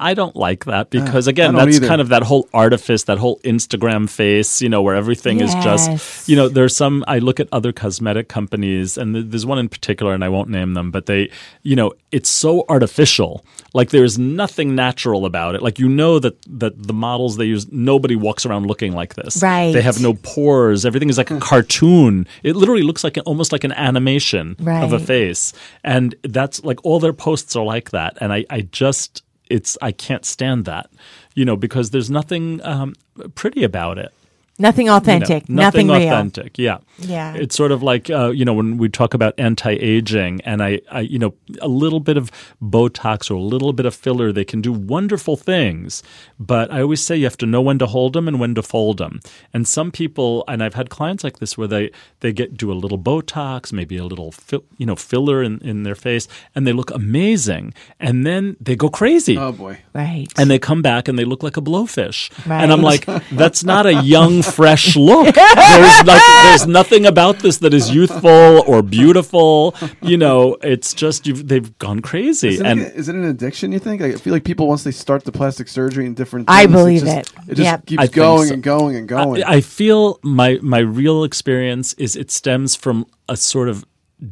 I 0.02 0.16
don't 0.16 0.36
like 0.36 0.66
that 0.66 0.88
ah, 0.88 0.90
because 0.90 1.28
again, 1.28 1.54
that's 1.54 1.76
either. 1.76 1.88
kind 1.88 2.02
of 2.02 2.10
that 2.10 2.24
whole 2.24 2.50
artifice, 2.54 3.04
that 3.04 3.20
whole 3.20 3.40
Instagram 3.42 4.10
face, 4.10 4.62
you 4.62 4.68
know, 4.68 4.82
where 4.82 4.96
everything 4.96 5.40
is 5.40 5.54
just, 5.56 6.28
you 6.28 6.36
know, 6.36 6.50
there's 6.50 6.76
some. 6.76 7.06
I 7.08 7.20
look 7.20 7.40
at 7.40 7.48
other 7.52 7.72
cosmetic 7.72 8.28
companies, 8.28 8.98
and 8.98 9.16
there's 9.32 9.46
one 9.46 9.60
in 9.60 9.70
particular, 9.70 10.14
and 10.14 10.24
I 10.24 10.30
won't 10.30 10.50
name 10.50 10.74
them, 10.74 10.90
but 10.90 11.06
they, 11.06 11.30
you 11.62 11.76
know, 11.76 11.94
it's 12.12 12.30
so 12.30 12.66
artificial. 12.68 13.46
Like 13.74 13.92
there's 13.92 14.18
nothing 14.18 14.76
natural 14.76 15.26
about 15.26 15.56
it. 15.56 15.62
Like 15.62 15.78
you 15.78 15.88
know 15.88 16.20
that 16.20 16.36
that 16.60 16.82
the 16.82 16.94
models 16.94 17.38
they 17.38 17.46
use, 17.46 17.72
nobody 17.72 18.16
walks 18.16 18.46
around 18.46 18.66
looking 18.66 18.94
like 18.94 19.14
this. 19.16 19.42
Right. 19.42 19.72
They 19.72 19.82
have 19.82 20.02
no 20.02 20.16
pores. 20.16 20.86
Everything 20.86 21.10
is 21.10 21.18
like 21.18 21.32
a 21.32 21.36
hmm. 21.36 21.40
cartoon. 21.40 22.28
It 22.44 22.56
literally 22.56 22.84
looks 22.84 23.04
like 23.04 23.18
almost 23.26 23.52
like 23.52 23.64
an 23.64 23.72
animation 23.74 24.56
of 24.68 24.94
a 24.94 25.00
face, 25.00 25.54
and 25.84 26.16
that's 26.24 26.64
like 26.64 26.84
all 26.84 27.00
their 27.00 27.14
posts 27.14 27.56
are 27.56 27.64
like 27.64 27.92
that. 27.92 28.18
And 28.20 28.34
I, 28.34 28.46
I 28.50 28.62
just, 28.62 29.24
it's, 29.52 29.78
I 29.82 29.92
can't 29.92 30.26
stand 30.26 30.66
that, 30.66 30.90
you 31.36 31.46
know, 31.46 31.56
because 31.56 31.92
there's 31.92 32.10
nothing 32.10 32.62
um, 32.64 32.96
pretty 33.36 33.64
about 33.64 33.98
it. 33.98 34.14
Nothing 34.62 34.86
you 34.86 34.92
know, 34.92 34.98
authentic. 34.98 35.50
nothing, 35.50 35.88
real. 35.88 35.98
authentic. 35.98 36.58
Yeah. 36.58 36.78
Yeah. 37.00 37.34
It's 37.36 37.56
sort 37.56 37.72
of 37.72 37.82
like 37.84 38.10
uh, 38.10 38.30
you 38.30 38.46
know 38.46 38.54
when 38.54 38.78
we 38.78 38.90
talk 38.90 39.14
about 39.14 39.34
anti-aging, 39.38 40.42
and 40.42 40.62
I, 40.64 40.82
I, 40.92 41.02
you 41.02 41.20
know, 41.20 41.34
a 41.62 41.68
little 41.68 42.00
bit 42.00 42.18
of 42.18 42.32
Botox 42.62 43.30
or 43.32 43.36
a 43.36 43.40
little 43.42 43.74
bit 43.74 43.86
of 43.86 43.96
filler, 43.96 44.32
they 44.32 44.46
can 44.46 44.62
do 44.62 44.72
wonderful 44.72 45.36
things. 45.36 46.04
But 46.40 46.72
I 46.72 46.82
always 46.82 47.02
say 47.02 47.16
you 47.18 47.26
have 47.26 47.38
to 47.38 47.46
know 47.46 47.62
when 47.62 47.80
to 47.80 47.86
hold 47.88 48.14
them 48.14 48.28
and 48.28 48.40
when 48.40 48.56
to 48.56 48.64
fold 48.64 48.98
them. 48.98 49.20
And 49.54 49.68
some 49.68 49.92
people, 49.92 50.44
and 50.48 50.64
I've 50.64 50.76
had 50.76 50.90
clients 50.90 51.24
like 51.24 51.40
this 51.40 51.58
where 51.58 51.68
they 51.68 51.92
they 52.20 52.32
get 52.34 52.58
do 52.58 52.72
a 52.72 52.74
little 52.74 53.00
Botox, 53.00 53.74
maybe 53.74 53.98
a 53.98 54.06
little 54.06 54.32
fi- 54.32 54.60
you 54.78 54.86
know 54.86 54.96
filler 54.96 55.42
in, 55.44 55.60
in 55.60 55.84
their 55.84 55.96
face, 55.96 56.28
and 56.56 56.68
they 56.68 56.74
look 56.74 56.92
amazing, 56.92 57.74
and 58.00 58.26
then 58.26 58.58
they 58.60 58.76
go 58.76 58.90
crazy. 58.90 59.38
Oh 59.38 59.52
boy. 59.52 59.80
Right. 59.94 60.28
and 60.38 60.50
they 60.50 60.60
come 60.60 60.82
back 60.82 61.08
and 61.08 61.20
they 61.20 61.26
look 61.26 61.44
like 61.44 61.58
a 61.58 61.62
blowfish. 61.62 62.30
Right. 62.48 62.62
And 62.64 62.72
I'm 62.72 62.82
like, 62.82 63.06
that's 63.32 63.64
not 63.64 63.86
a 63.86 64.02
young, 64.04 64.42
fresh 64.52 64.96
look. 65.10 65.34
There's 65.36 66.04
like 66.04 66.22
there's 66.44 66.68
nothing 66.68 67.06
about 67.06 67.40
this 67.40 67.58
that 67.60 67.74
is 67.74 67.94
youthful 67.94 68.64
or 68.68 68.82
beautiful. 68.82 69.76
You 70.02 70.18
know, 70.18 70.58
it's 70.62 70.94
just 70.94 71.28
you've, 71.28 71.48
they've 71.48 71.78
gone 71.80 72.02
crazy. 72.02 72.50
Is 72.50 72.60
it, 72.60 72.66
and 72.66 72.80
is 72.82 73.10
it 73.10 73.16
an 73.16 73.26
addiction? 73.26 73.72
You 73.72 73.80
think? 73.80 74.02
I 74.02 74.14
feel 74.14 74.34
like 74.34 74.44
people 74.44 74.68
once 74.68 74.84
they 74.84 74.92
start 74.92 75.24
the 75.24 75.32
plastic 75.32 75.68
surgery 75.68 76.06
and 76.06 76.16
different. 76.16 76.50
I 76.50 76.64
things, 76.64 76.74
believe 76.74 77.02
just, 77.02 77.18
it. 77.18 77.34
It 77.48 77.56
just 77.56 77.62
Yep. 77.62 77.86
keeps 77.86 78.04
I 78.04 78.08
going 78.08 78.48
so. 78.48 78.54
and 78.56 78.64
going 78.64 78.96
and 78.96 79.08
going. 79.08 79.44
I, 79.44 79.54
I 79.56 79.62
feel 79.62 80.20
my 80.24 80.60
my 80.62 80.80
real 80.80 81.24
experience 81.24 81.94
is 81.94 82.16
it 82.16 82.32
stems 82.32 82.76
from 82.76 83.06
a 83.30 83.38
sort 83.38 83.70
of 83.70 83.86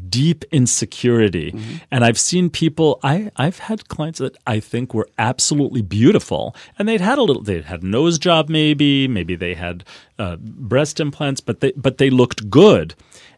deep 0.10 0.46
insecurity 0.52 1.52
Mm-hmm. 1.52 1.76
and 1.92 2.04
i've 2.06 2.20
seen 2.20 2.50
people 2.50 3.00
i 3.04 3.32
i've 3.38 3.60
had 3.60 3.88
clients 3.88 4.20
that 4.20 4.38
i 4.46 4.60
think 4.60 4.94
were 4.94 5.08
absolutely 5.18 5.82
beautiful 5.82 6.56
and 6.78 6.88
they'd 6.88 7.02
had 7.02 7.18
a 7.18 7.24
little 7.24 7.42
they'd 7.44 7.66
had 7.66 7.82
a 7.84 7.88
nose 7.88 8.20
job 8.20 8.50
maybe 8.50 9.08
maybe 9.08 9.36
they 9.36 9.54
had 9.56 9.84
uh, 10.20 10.36
breast 10.38 11.00
implants 11.00 11.42
but 11.42 11.60
they 11.62 11.72
but 11.76 11.98
they 11.98 12.10
looked 12.10 12.50
good 12.50 12.94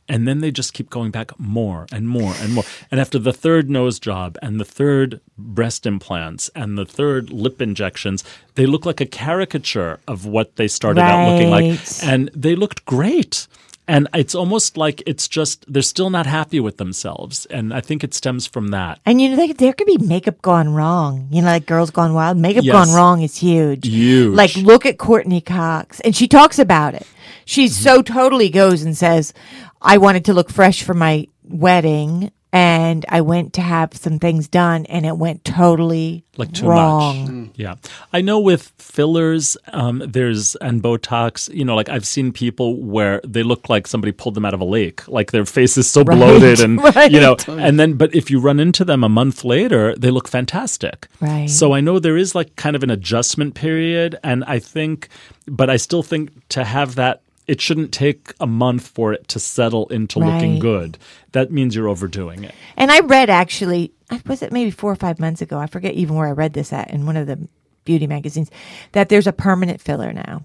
and 0.10 0.28
then 0.28 0.39
they 0.41 0.52
just 0.52 0.74
keep 0.74 0.89
going 0.89 1.12
back 1.12 1.32
more 1.39 1.86
and 1.91 2.10
more 2.10 2.34
and 2.41 2.54
more. 2.54 2.66
And 2.89 2.99
after 2.99 3.18
the 3.18 3.32
third 3.32 3.70
nose 3.70 3.97
job 3.97 4.38
and 4.41 4.60
the 4.60 4.66
third 4.66 5.22
breast 5.38 5.86
implants 5.86 6.49
and 6.54 6.78
the 6.78 6.86
third 6.86 7.30
lip 7.30 7.62
injections, 7.62 8.22
they 8.56 8.66
look 8.66 8.86
like 8.86 8.99
a 8.99 9.06
caricature 9.06 9.99
of 10.10 10.26
what 10.26 10.56
they 10.58 10.68
started 10.68 11.02
out 11.02 11.32
looking 11.32 11.49
like. 11.49 11.80
And 12.04 12.30
they 12.36 12.56
looked 12.56 12.84
great. 12.84 13.47
And 13.92 14.08
it's 14.14 14.34
almost 14.36 14.78
like 14.78 15.04
it's 15.06 15.28
just, 15.28 15.66
they're 15.72 15.82
still 15.82 16.10
not 16.10 16.26
happy 16.26 16.60
with 16.60 16.78
themselves. 16.78 17.46
And 17.48 17.74
I 17.74 17.82
think 17.82 18.04
it 18.04 18.14
stems 18.14 18.48
from 18.48 18.70
that. 18.70 19.00
And 19.06 19.22
you 19.22 19.30
know, 19.30 19.36
like, 19.36 19.58
there 19.58 19.74
could 19.74 19.88
be 19.88 19.98
makeup 19.98 20.42
gone 20.42 20.70
wrong. 20.74 21.28
You 21.30 21.42
know, 21.42 21.48
like 21.50 21.66
girls 21.66 21.92
gone 21.92 22.14
wild. 22.14 22.38
Makeup 22.38 22.64
Yes. 22.64 22.74
gone 22.74 22.96
wrong 22.96 23.22
is 23.22 23.36
huge. 23.38 23.86
Huge. 23.88 24.34
Like, 24.36 24.56
look 24.56 24.86
at 24.86 24.98
Courteney 24.98 25.42
Cox, 25.42 26.00
and 26.00 26.16
she 26.16 26.28
talks 26.28 26.58
about 26.58 26.96
it. 26.96 27.06
She 27.46 27.66
Mm-hmm. 27.66 27.84
so 27.84 28.02
totally 28.02 28.50
goes 28.50 28.84
and 28.84 28.96
says, 28.96 29.34
"I 29.82 29.98
wanted 29.98 30.24
to 30.26 30.34
look 30.34 30.50
fresh 30.50 30.84
for 30.84 30.94
my 30.94 31.28
wedding." 31.44 32.32
And 32.54 33.06
I 33.08 33.22
went 33.22 33.54
to 33.54 33.62
have 33.62 33.93
some 33.93 34.20
things 34.20 34.49
done, 34.49 34.86
and 34.88 35.06
it 35.06 35.18
went 35.18 35.45
totally 35.45 36.26
like 36.36 36.52
too 36.52 36.68
wrong. 36.68 37.45
much. 37.45 37.52
Yeah, 37.56 37.76
I 38.12 38.20
know 38.20 38.39
with 38.39 38.74
fillers, 38.78 39.56
um, 39.72 40.04
there's 40.06 40.56
and 40.58 40.84
Botox. 40.84 41.54
You 41.54 41.64
know, 41.64 41.76
like 41.76 41.88
I've 41.88 42.06
seen 42.06 42.34
people 42.34 42.76
where 42.76 43.22
they 43.26 43.43
look 43.43 43.70
like 43.70 43.88
somebody 43.88 44.12
pulled 44.12 44.36
them 44.36 44.43
out 44.43 44.54
of 44.54 44.60
a 44.60 44.66
lake, 44.66 45.08
like 45.08 45.32
their 45.32 45.45
face 45.45 45.78
is 45.78 45.89
so 45.89 46.04
Right, 46.12 46.18
bloated, 46.18 46.60
and 46.60 46.82
you 47.12 47.22
know, 47.22 47.38
and 47.47 47.80
then 47.80 47.93
but 47.93 48.14
if 48.14 48.30
you 48.30 48.39
run 48.39 48.60
into 48.60 48.84
them 48.84 49.04
a 49.04 49.10
month 49.10 49.45
later, 49.45 49.95
they 49.95 50.12
look 50.12 50.28
fantastic. 50.28 51.08
Right. 51.22 51.49
So 51.49 51.74
I 51.74 51.80
know 51.80 51.99
there 51.99 52.18
is 52.18 52.36
like 52.36 52.56
kind 52.58 52.76
of 52.76 52.84
an 52.84 52.89
adjustment 52.89 53.56
period, 53.56 54.20
and 54.24 54.43
I 54.43 54.60
think, 54.60 55.08
but 55.47 55.70
I 55.70 55.78
still 55.78 56.04
think 56.04 56.32
to 56.49 56.66
have 56.66 56.95
that. 56.95 57.22
It 57.52 57.60
shouldn't 57.60 57.91
take 57.91 58.34
a 58.39 58.47
month 58.47 58.88
for 58.88 59.12
it 59.12 59.28
to 59.28 59.38
settle 59.39 59.88
into 59.89 60.20
looking 60.20 60.60
good. 60.60 60.97
That 61.34 61.52
means 61.52 61.76
you're 61.76 61.89
overdoing 61.89 62.45
it. 62.45 62.56
And 62.78 62.89
I 62.89 63.02
read 63.02 63.30
actually, 63.30 63.91
I- 64.10 64.22
was 64.26 64.41
it 64.41 64.54
maybe 64.54 64.72
four 64.72 64.89
or 64.91 64.95
five 64.95 65.20
months 65.20 65.41
ago? 65.41 65.58
I 65.60 65.68
forget 65.68 65.93
even 65.95 66.16
where 66.16 66.28
I 66.28 66.32
read 66.32 66.54
this 66.54 66.72
at 66.72 66.91
in 66.91 67.06
one 67.06 67.18
of 67.18 67.28
the 67.28 67.49
beauty 67.84 68.08
magazines 68.08 68.49
that 68.93 69.10
there's 69.10 69.28
a 69.28 69.34
permanent 69.34 69.82
filler 69.82 70.14
now. 70.14 70.43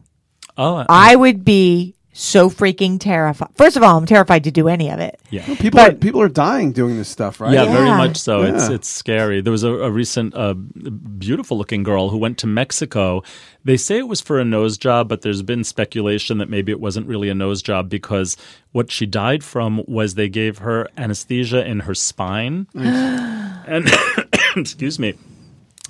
Oh, 0.58 0.84
I 0.88 1.14
would 1.14 1.44
be 1.44 1.94
so 2.18 2.48
freaking 2.48 2.98
terrified. 2.98 3.50
First 3.56 3.76
of 3.76 3.82
all, 3.82 3.98
I'm 3.98 4.06
terrified 4.06 4.44
to 4.44 4.50
do 4.50 4.68
any 4.68 4.90
of 4.90 4.98
it. 5.00 5.20
yeah. 5.30 5.44
people 5.56 5.80
are 5.80 5.92
people 5.92 6.20
are 6.22 6.28
dying 6.30 6.72
doing 6.72 6.96
this 6.96 7.08
stuff, 7.08 7.40
right? 7.40 7.52
Yeah, 7.52 7.66
very 7.66 7.90
much 7.90 8.16
so. 8.16 8.42
It's 8.42 8.68
Yeah. 8.68 8.74
it's 8.74 8.88
scary. 8.88 9.40
There 9.42 9.50
was 9.52 9.64
a, 9.64 9.72
a 9.72 9.90
recent 9.90 10.34
uh, 10.34 10.54
beautiful 10.54 11.58
looking 11.58 11.82
girl 11.82 12.08
who 12.08 12.16
went 12.16 12.38
to 12.38 12.46
Mexico. 12.46 13.22
They 13.64 13.76
say 13.76 13.98
it 13.98 14.08
was 14.08 14.20
for 14.20 14.38
a 14.38 14.44
nose 14.44 14.78
job, 14.78 15.08
but 15.08 15.22
there's 15.22 15.42
been 15.42 15.62
speculation 15.64 16.38
that 16.38 16.48
maybe 16.48 16.72
it 16.72 16.80
wasn't 16.80 17.06
really 17.06 17.28
a 17.28 17.34
nose 17.34 17.60
job 17.62 17.88
because 17.90 18.36
what 18.72 18.90
she 18.90 19.04
died 19.06 19.44
from 19.44 19.82
was 19.86 20.14
they 20.14 20.28
gave 20.28 20.58
her 20.58 20.88
anesthesia 20.96 21.66
in 21.66 21.80
her 21.80 21.94
spine. 21.94 22.66
and 22.74 23.90
excuse 24.56 24.98
me. 24.98 25.14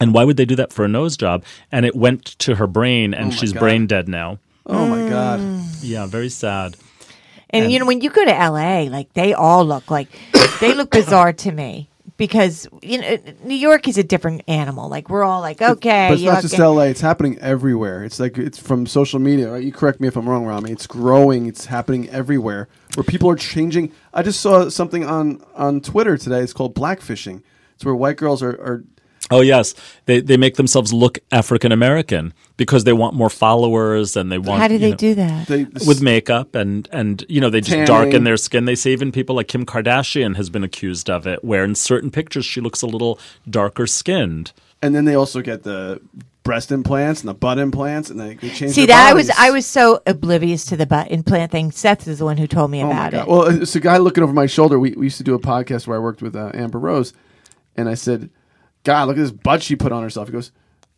And 0.00 0.12
why 0.12 0.24
would 0.24 0.36
they 0.36 0.44
do 0.44 0.56
that 0.56 0.72
for 0.72 0.84
a 0.84 0.88
nose 0.88 1.16
job? 1.16 1.44
And 1.70 1.86
it 1.86 1.94
went 1.94 2.24
to 2.40 2.56
her 2.56 2.66
brain, 2.66 3.14
and 3.14 3.28
my 3.28 3.34
she's 3.34 3.52
God. 3.52 3.60
brain 3.60 3.86
dead 3.86 4.08
now. 4.08 4.38
Oh 4.66 4.86
my 4.88 5.08
god. 5.08 5.38
Yeah, 5.86 6.06
very 6.06 6.28
sad. 6.28 6.76
And, 7.50 7.70
you 7.70 7.78
know, 7.78 7.86
when 7.86 8.00
you 8.00 8.10
go 8.10 8.24
to 8.24 8.30
LA, 8.30 8.82
like 8.82 9.12
they 9.14 9.32
all 9.32 9.64
look 9.64 9.90
like 9.90 10.08
they 10.60 10.74
look 10.74 10.90
bizarre 10.90 11.32
to 11.32 11.52
me 11.52 11.88
because 12.16 12.66
you 12.82 13.00
know 13.00 13.18
New 13.44 13.54
York 13.54 13.88
is 13.88 13.98
a 13.98 14.02
different 14.02 14.42
animal. 14.48 14.88
Like 14.88 15.08
we're 15.08 15.22
all 15.22 15.40
like, 15.40 15.60
okay, 15.62 16.08
But 16.08 16.14
it's 16.14 16.22
not 16.22 16.42
just. 16.42 16.58
LA. 16.58 16.82
It's 16.82 17.00
happening 17.00 17.38
everywhere. 17.38 18.04
It's 18.04 18.18
like 18.18 18.38
it's 18.38 18.58
from 18.58 18.86
social 18.86 19.18
media. 19.18 19.52
Right? 19.52 19.62
You 19.62 19.72
correct 19.72 20.00
me 20.00 20.08
if 20.08 20.16
I'm 20.16 20.28
wrong, 20.28 20.44
Ramy. 20.44 20.72
It's 20.72 20.86
growing. 20.86 21.46
It's 21.46 21.66
happening 21.66 22.08
everywhere. 22.08 22.68
Where 22.94 23.04
people 23.04 23.30
are 23.30 23.36
changing. 23.36 23.92
I 24.12 24.22
just 24.22 24.40
saw 24.40 24.68
something 24.68 25.04
on 25.04 25.42
on 25.54 25.80
Twitter 25.80 26.16
today. 26.16 26.40
It's 26.40 26.52
called 26.52 26.74
blackfishing. 26.74 27.42
It's 27.74 27.84
where 27.84 27.94
white 27.94 28.16
girls 28.16 28.42
are, 28.42 28.52
are 28.52 28.84
Oh 29.30 29.40
yes, 29.40 29.74
they 30.04 30.20
they 30.20 30.36
make 30.36 30.54
themselves 30.54 30.92
look 30.92 31.18
African 31.32 31.72
American 31.72 32.32
because 32.56 32.84
they 32.84 32.92
want 32.92 33.14
more 33.14 33.28
followers 33.30 34.16
and 34.16 34.30
they 34.30 34.38
want. 34.38 34.60
How 34.62 34.68
do 34.68 34.74
you 34.74 34.78
they 34.80 34.90
know, 34.90 34.96
do 34.96 35.14
that? 35.16 35.46
they 35.48 35.64
With 35.86 36.00
makeup 36.00 36.54
and 36.54 36.88
and 36.92 37.24
you 37.28 37.40
know 37.40 37.50
they 37.50 37.60
just 37.60 37.70
Tanning. 37.72 37.86
darken 37.86 38.24
their 38.24 38.36
skin. 38.36 38.66
They 38.66 38.76
say 38.76 38.92
even 38.92 39.10
people 39.10 39.34
like 39.34 39.48
Kim 39.48 39.66
Kardashian 39.66 40.36
has 40.36 40.48
been 40.48 40.62
accused 40.62 41.10
of 41.10 41.26
it, 41.26 41.42
where 41.42 41.64
in 41.64 41.74
certain 41.74 42.10
pictures 42.12 42.44
she 42.44 42.60
looks 42.60 42.82
a 42.82 42.86
little 42.86 43.18
darker 43.50 43.86
skinned. 43.88 44.52
and 44.80 44.94
then 44.94 45.06
they 45.06 45.14
also 45.16 45.40
get 45.42 45.64
the 45.64 46.00
breast 46.44 46.70
implants 46.70 47.20
and 47.22 47.28
the 47.28 47.34
butt 47.34 47.58
implants, 47.58 48.08
and 48.10 48.20
they, 48.20 48.34
they 48.34 48.50
change. 48.50 48.70
See 48.74 48.86
their 48.86 48.94
that 48.94 49.10
I 49.10 49.14
was. 49.14 49.28
I 49.30 49.50
was 49.50 49.66
so 49.66 50.00
oblivious 50.06 50.64
to 50.66 50.76
the 50.76 50.86
butt 50.86 51.10
implant 51.10 51.50
thing. 51.50 51.72
Seth 51.72 52.06
is 52.06 52.20
the 52.20 52.24
one 52.24 52.36
who 52.36 52.46
told 52.46 52.70
me 52.70 52.80
Oh 52.80 52.86
my 52.86 52.92
about 53.08 53.10
God. 53.12 53.22
it. 53.22 53.28
Well, 53.28 53.62
it's 53.62 53.74
a 53.74 53.80
guy 53.80 53.96
looking 53.96 54.22
over 54.22 54.32
my 54.32 54.46
shoulder. 54.46 54.78
We, 54.78 54.92
we 54.92 55.06
used 55.06 55.18
to 55.18 55.24
do 55.24 55.34
a 55.34 55.40
podcast 55.40 55.88
where 55.88 55.96
I 55.96 56.00
worked 56.00 56.22
with 56.22 56.36
uh, 56.36 56.52
Amber 56.54 56.78
Rose, 56.78 57.12
and 57.76 57.88
I 57.88 57.94
said, 57.94 58.30
"God, 58.86 59.08
look 59.08 59.16
at 59.16 59.20
this 59.20 59.30
butt 59.32 59.62
she 59.62 59.76
put 59.76 59.92
on 59.92 60.02
herself." 60.02 60.28
He 60.28 60.32
goes, 60.32 60.52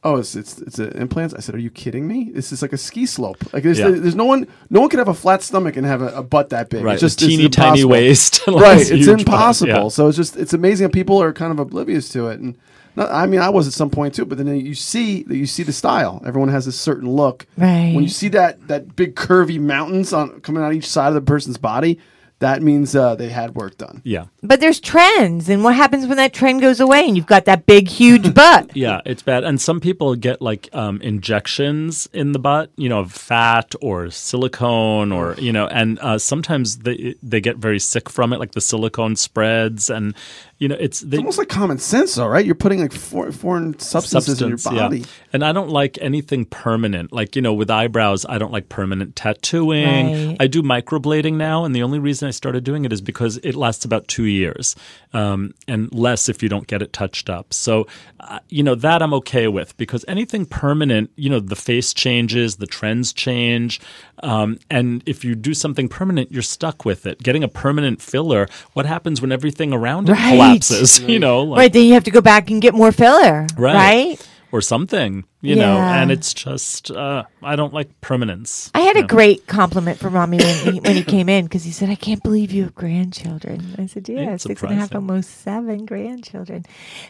"Oh, 0.04 0.16
it's 0.16 0.36
it's 0.36 0.58
it's 0.58 0.78
uh, 0.78 0.92
implants." 0.94 1.34
I 1.34 1.40
said, 1.40 1.54
"Are 1.54 1.58
you 1.66 1.70
kidding 1.70 2.06
me? 2.06 2.30
This 2.32 2.52
is 2.52 2.62
like 2.62 2.72
a 2.72 2.76
ski 2.78 3.06
slope. 3.06 3.38
Like 3.52 3.62
there's, 3.64 3.78
Yeah. 3.78 3.90
there's 3.90 4.14
no 4.14 4.24
one 4.24 4.46
no 4.70 4.80
one 4.80 4.88
can 4.90 4.98
have 4.98 5.08
a 5.08 5.14
flat 5.14 5.42
stomach 5.42 5.76
and 5.76 5.86
have 5.86 6.02
a, 6.02 6.08
a 6.08 6.22
butt 6.22 6.50
that 6.50 6.68
big. 6.70 6.84
Right, 6.84 6.92
It's 6.94 7.00
just 7.00 7.22
a 7.22 7.26
teeny 7.26 7.48
tiny 7.48 7.80
impossible. 7.80 7.90
waist, 7.90 8.46
like 8.48 8.62
right, 8.62 8.78
this 8.78 8.90
it's 8.90 9.06
huge 9.06 9.24
butt, 9.24 9.34
impossible. 9.34 9.72
yeah. 9.84 9.88
So 9.88 10.08
it's 10.08 10.16
just 10.16 10.36
it's 10.36 10.52
amazing 10.54 10.86
how 10.88 10.90
people 10.92 11.20
are 11.22 11.32
kind 11.32 11.50
of 11.52 11.58
oblivious 11.58 12.08
to 12.10 12.28
it 12.28 12.38
and. 12.40 12.56
Not, 12.96 13.12
I 13.12 13.26
mean, 13.26 13.38
I 13.40 13.48
was 13.50 13.68
at 13.68 13.74
some 13.74 13.90
point 13.90 14.14
too, 14.14 14.24
but 14.24 14.38
then 14.38 14.48
you 14.48 14.74
see 14.74 15.22
that 15.24 15.36
you 15.36 15.46
see 15.46 15.62
the 15.62 15.72
style. 15.74 16.20
Everyone 16.26 16.48
has 16.48 16.66
a 16.66 16.72
certain 16.72 17.08
look. 17.08 17.46
Right. 17.56 17.92
When 17.94 18.02
you 18.02 18.08
see 18.10 18.26
that 18.30 18.66
that 18.66 18.96
big 18.96 19.14
curvy 19.14 19.60
mountains 19.60 20.12
on 20.12 20.40
coming 20.40 20.64
out 20.64 20.72
each 20.74 20.88
side 20.88 21.08
of 21.08 21.14
the 21.14 21.20
person's 21.20 21.58
body, 21.58 22.00
that 22.40 22.62
means 22.62 22.94
uh, 22.94 23.14
they 23.16 23.28
had 23.28 23.54
work 23.54 23.78
done. 23.78 24.00
Yeah, 24.04 24.26
But 24.42 24.60
there's 24.60 24.78
trends, 24.80 25.48
and 25.48 25.64
what 25.64 25.74
happens 25.74 26.06
when 26.06 26.16
that 26.18 26.32
trend 26.32 26.60
goes 26.60 26.78
away 26.78 27.06
and 27.06 27.16
you've 27.16 27.26
got 27.26 27.46
that 27.46 27.66
big, 27.66 27.88
huge 27.88 28.32
butt? 28.40 28.76
yeah, 28.76 29.00
it's 29.04 29.22
bad. 29.22 29.44
And 29.44 29.60
some 29.60 29.80
people 29.80 30.14
get 30.14 30.40
like 30.40 30.68
um, 30.72 31.00
injections 31.02 32.08
in 32.12 32.32
the 32.32 32.38
butt, 32.38 32.70
you 32.76 32.88
know, 32.88 33.00
of 33.00 33.12
fat 33.12 33.74
or 33.80 34.10
silicone, 34.10 35.10
or 35.12 35.34
you 35.38 35.52
know, 35.52 35.66
and 35.66 35.98
uh, 35.98 36.18
sometimes 36.18 36.78
they 36.78 37.14
they 37.22 37.40
get 37.40 37.56
very 37.56 37.80
sick 37.80 38.08
from 38.08 38.32
it, 38.32 38.38
like 38.38 38.52
the 38.52 38.60
silicone 38.60 39.16
spreads, 39.16 39.90
and 39.90 40.14
you 40.58 40.66
know, 40.66 40.76
it's 40.78 41.00
they, 41.00 41.16
It's 41.16 41.18
almost 41.18 41.38
like 41.38 41.48
common 41.48 41.78
sense, 41.78 42.16
though, 42.16 42.26
right? 42.26 42.44
You're 42.44 42.56
putting 42.56 42.80
like 42.80 42.92
for, 42.92 43.30
foreign 43.30 43.78
substances 43.78 44.42
in 44.42 44.48
your 44.48 44.58
substance, 44.58 44.76
yeah. 44.76 44.88
body. 44.88 45.04
And 45.32 45.44
I 45.44 45.52
don't 45.52 45.70
like 45.70 45.98
anything 46.00 46.46
permanent. 46.46 47.12
Like, 47.12 47.36
you 47.36 47.42
know, 47.42 47.54
with 47.54 47.70
eyebrows, 47.70 48.26
I 48.28 48.38
don't 48.38 48.52
like 48.52 48.68
permanent 48.68 49.14
tattooing. 49.14 50.28
Right. 50.30 50.36
I 50.40 50.46
do 50.48 50.62
microblading 50.62 51.34
now, 51.34 51.64
and 51.64 51.76
the 51.76 51.84
only 51.84 52.00
reason 52.00 52.27
I 52.28 52.32
started 52.32 52.64
doing 52.64 52.84
it 52.84 52.92
is 52.92 53.00
because 53.00 53.38
it 53.38 53.54
lasts 53.54 53.84
about 53.84 54.06
two 54.08 54.24
years, 54.24 54.76
um, 55.12 55.54
and 55.66 55.92
less 55.92 56.28
if 56.28 56.42
you 56.42 56.48
don't 56.48 56.66
get 56.66 56.82
it 56.82 56.92
touched 56.92 57.28
up. 57.30 57.52
So, 57.54 57.86
uh, 58.20 58.38
you 58.48 58.62
know, 58.62 58.74
that 58.76 59.02
I'm 59.02 59.14
okay 59.14 59.48
with 59.48 59.76
because 59.76 60.04
anything 60.06 60.46
permanent, 60.46 61.10
you 61.16 61.30
know, 61.30 61.40
the 61.40 61.56
face 61.56 61.92
changes, 61.94 62.56
the 62.56 62.66
trends 62.66 63.12
change, 63.12 63.80
um, 64.22 64.58
and 64.70 65.02
if 65.06 65.24
you 65.24 65.34
do 65.34 65.54
something 65.54 65.88
permanent, 65.88 66.30
you're 66.32 66.42
stuck 66.42 66.84
with 66.84 67.06
it. 67.06 67.22
Getting 67.22 67.42
a 67.44 67.48
permanent 67.48 68.00
filler, 68.02 68.48
what 68.74 68.86
happens 68.86 69.20
when 69.20 69.32
everything 69.32 69.72
around 69.72 70.08
it 70.08 70.12
Right. 70.12 70.30
collapses? 70.32 71.00
You 71.08 71.18
know, 71.18 71.42
like, 71.42 71.58
right, 71.58 71.72
then 71.72 71.86
you 71.86 71.94
have 71.94 72.04
to 72.04 72.10
go 72.10 72.20
back 72.20 72.50
and 72.50 72.60
get 72.60 72.74
more 72.74 72.92
filler. 72.92 73.46
Right. 73.56 73.74
Right. 73.74 74.28
Or 74.50 74.62
something, 74.62 75.24
you 75.42 75.56
know, 75.56 75.76
and 75.78 76.10
it's 76.10 76.32
just 76.32 76.90
uh, 76.90 77.24
I 77.42 77.54
don't 77.54 77.74
like 77.74 78.00
permanence. 78.00 78.70
I 78.74 78.80
had 78.80 78.96
a 78.96 79.00
Yeah. 79.00 79.06
great 79.06 79.46
compliment 79.46 79.98
from 79.98 80.14
Ramy 80.14 80.38
when 80.38 80.72
he, 80.72 80.80
when 80.80 80.96
he 80.96 81.04
came 81.04 81.28
in 81.28 81.44
because 81.44 81.64
he 81.64 81.70
said, 81.70 81.90
"I 81.90 81.94
can't 81.96 82.22
believe 82.22 82.50
you 82.50 82.62
have 82.62 82.74
grandchildren." 82.74 83.74
I 83.78 83.84
said, 83.84 84.08
"Yeah, 84.08 84.32
It's 84.32 84.44
six 84.44 84.62
and 84.62 84.72
a 84.72 84.74
half, 84.74 84.84
surprising. 84.88 85.10
almost 85.10 85.42
seven 85.42 85.84
grandchildren." 85.84 86.64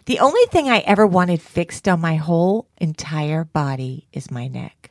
The 0.06 0.18
only 0.18 0.44
thing 0.50 0.68
I 0.68 0.78
ever 0.80 1.06
wanted 1.06 1.40
fixed 1.40 1.86
on 1.86 2.00
my 2.00 2.16
whole 2.16 2.66
entire 2.78 3.44
body 3.44 4.08
is 4.12 4.32
my 4.32 4.48
neck. 4.48 4.90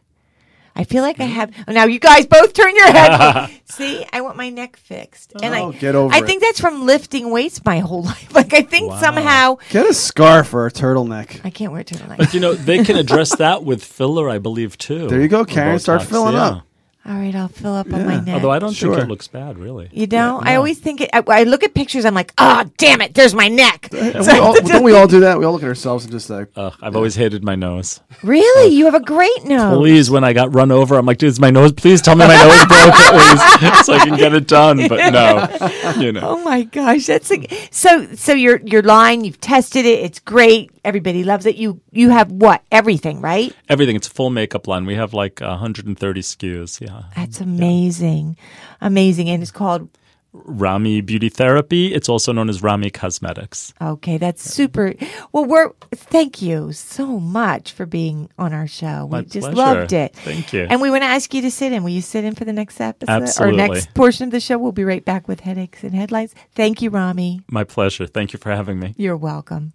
I 0.80 0.84
feel 0.84 1.02
like 1.02 1.20
I 1.20 1.24
have. 1.24 1.52
Oh, 1.68 1.72
now 1.72 1.86
you 1.86 2.00
guys 2.00 2.28
both 2.28 2.54
turn 2.54 2.76
your 2.76 2.86
head. 2.92 3.50
See, 3.66 4.06
I 4.14 4.22
want 4.22 4.38
my 4.38 4.50
neck 4.50 4.78
fixed, 4.78 5.34
and 5.42 5.54
Oh, 5.56 5.70
I 5.70 5.72
get 5.76 5.96
over 5.96 6.14
I 6.14 6.20
it. 6.20 6.26
think 6.28 6.44
that's 6.44 6.60
from 6.62 6.86
lifting 6.86 7.32
weights 7.32 7.66
my 7.66 7.80
whole 7.80 8.04
life. 8.14 8.34
Like 8.36 8.54
I 8.54 8.62
think 8.62 8.92
Wow. 8.92 9.00
somehow 9.02 9.58
Get 9.72 9.88
a 9.90 9.94
scarf 9.94 10.54
or 10.54 10.68
a 10.68 10.72
turtleneck. 10.72 11.42
I 11.44 11.50
can't 11.50 11.72
wear 11.72 11.82
a 11.82 11.84
turtleneck. 11.84 12.18
But 12.18 12.34
you 12.36 12.40
know, 12.40 12.54
they 12.54 12.84
can 12.84 12.96
address 13.04 13.36
that 13.38 13.64
with 13.64 13.84
filler, 13.84 14.30
I 14.30 14.38
believe, 14.38 14.78
too. 14.78 15.08
There 15.08 15.20
you 15.20 15.28
go, 15.28 15.42
Or 15.42 15.46
Karen. 15.46 15.80
Start 15.80 16.04
filling 16.04 16.34
yeah. 16.36 16.46
up. 16.46 16.67
All 17.08 17.14
right, 17.16 17.34
I'll 17.34 17.48
fill 17.48 17.74
up 17.74 17.92
on 17.94 18.06
my 18.06 18.20
neck. 18.20 18.34
Although 18.36 18.52
I 18.52 18.60
don't 18.60 18.74
Sure. 18.74 18.94
think 18.94 19.06
it 19.06 19.10
looks 19.10 19.30
bad, 19.30 19.58
really. 19.58 19.88
You 19.94 20.08
know, 20.08 20.42
I 20.44 20.56
always 20.56 20.78
think 20.78 21.00
it. 21.00 21.10
I, 21.14 21.24
I 21.30 21.44
look 21.44 21.64
at 21.64 21.74
pictures. 21.74 22.04
I'm 22.04 22.14
like, 22.14 22.34
oh, 22.38 22.66
damn 22.78 23.00
it! 23.00 23.14
There's 23.14 23.34
my 23.34 23.48
neck. 23.48 23.88
And 23.94 24.26
we 24.28 24.34
all, 24.40 24.62
don't 24.62 24.84
we 24.84 24.94
all 24.94 25.08
do 25.08 25.22
that? 25.22 25.40
We 25.40 25.46
all 25.46 25.54
look 25.54 25.64
at 25.64 25.70
ourselves 25.70 26.04
and 26.04 26.12
just 26.12 26.30
like, 26.30 26.50
Ugh, 26.58 26.74
I've 26.82 26.98
always 26.98 27.16
hated 27.16 27.46
my 27.46 27.56
nose. 27.56 28.02
Really, 28.24 28.76
you 28.76 28.84
have 28.86 28.94
a 28.94 29.00
great 29.00 29.46
nose. 29.46 29.78
Please, 29.78 30.10
when 30.12 30.26
I 30.26 30.34
got 30.34 30.54
run 30.54 30.70
over, 30.70 30.98
I'm 30.98 31.06
like, 31.06 31.18
dude, 31.18 31.30
is 31.30 31.40
my 31.40 31.50
nose? 31.50 31.72
Please 31.72 32.02
tell 32.02 32.16
me 32.18 32.28
my 32.28 32.36
nose 32.36 32.66
broke 32.66 32.94
at 33.00 33.62
least, 33.72 33.86
so 33.86 33.94
I 33.94 34.00
can 34.06 34.18
get 34.18 34.34
it 34.34 34.48
done. 34.48 34.86
But 34.90 35.12
no, 35.14 35.92
you 36.02 36.12
know. 36.12 36.22
Oh 36.32 36.44
my 36.44 36.64
gosh, 36.64 37.06
that's 37.06 37.32
a, 37.32 37.48
so. 37.72 38.06
So 38.16 38.34
your 38.34 38.60
your 38.66 38.82
line, 38.82 39.24
you've 39.24 39.40
tested 39.40 39.86
it. 39.86 40.00
It's 40.04 40.20
great. 40.20 40.72
Everybody 40.84 41.24
loves 41.24 41.46
it. 41.46 41.56
You 41.56 41.80
you 41.94 42.10
have 42.10 42.32
what? 42.34 42.64
Everything, 42.70 43.22
right? 43.22 43.56
Everything. 43.70 43.96
It's 43.96 44.08
a 44.08 44.12
full 44.12 44.30
makeup 44.30 44.68
line. 44.68 44.86
We 44.86 44.96
have 44.96 45.14
like 45.14 45.40
130 45.40 46.22
SKUs. 46.22 46.82
Yeah. 46.82 46.97
That's 47.16 47.42
amazing, 47.42 48.38
amazing. 48.82 49.30
And 49.30 49.42
it's 49.42 49.52
called 49.52 49.90
Ramy 50.34 51.02
Beauty 51.02 51.30
Therapy. 51.30 51.94
It's 51.94 52.10
also 52.10 52.32
known 52.32 52.50
as 52.50 52.62
Ramy 52.62 52.90
Cosmetics. 52.92 53.74
okay. 53.82 54.18
That's 54.18 54.44
super. 54.44 54.94
Well, 55.32 55.46
we're 55.46 55.72
thank 55.96 56.42
you 56.42 56.72
so 56.74 57.20
much 57.20 57.72
for 57.72 57.86
being 57.86 58.30
on 58.38 58.54
our 58.54 58.68
show. 58.68 59.06
We 59.06 59.12
My 59.12 59.22
just 59.22 59.52
pleasure. 59.52 59.56
loved 59.56 59.94
it. 59.94 60.16
Thank 60.16 60.54
you. 60.54 60.68
And 60.70 60.82
we 60.82 60.92
want 60.92 61.02
to 61.04 61.08
ask 61.08 61.34
you 61.34 61.42
to 61.42 61.50
sit 61.52 61.72
in. 61.72 61.84
Will 61.84 61.90
you 61.92 62.02
sit 62.02 62.24
in 62.24 62.36
for 62.36 62.46
the 62.46 62.54
next 62.54 62.80
episode 62.80 63.42
or 63.42 63.52
next 63.52 63.94
portion 63.94 64.26
of 64.26 64.32
the 64.32 64.40
show? 64.40 64.58
We'll 64.58 64.72
be 64.74 64.84
right 64.84 65.04
back 65.04 65.28
with 65.28 65.40
headaches 65.40 65.84
and 65.84 65.96
headlines. 65.96 66.36
Thank 66.54 66.82
you, 66.82 66.90
Ramy. 66.90 67.42
My 67.50 67.64
pleasure. 67.64 68.06
Thank 68.06 68.34
you 68.34 68.40
for 68.40 68.52
having 68.52 68.80
me. 68.80 68.94
You're 68.98 69.18
welcome. 69.18 69.74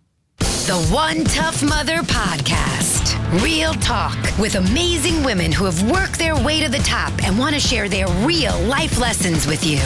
The 0.67 0.81
One 0.93 1.25
Tough 1.25 1.61
Mother 1.65 2.03
Podcast. 2.03 3.43
Real 3.43 3.75
talk 3.75 4.17
with 4.39 4.55
amazing 4.55 5.25
women 5.25 5.51
who 5.51 5.65
have 5.65 5.91
worked 5.91 6.21
their 6.21 6.37
way 6.37 6.61
to 6.63 6.71
the 6.71 6.79
top 6.79 7.13
and 7.25 7.37
want 7.37 7.57
to 7.57 7.61
share 7.61 7.89
their 7.89 8.07
real 8.25 8.57
life 8.61 9.01
lessons 9.01 9.45
with 9.45 9.67
you. 9.67 9.79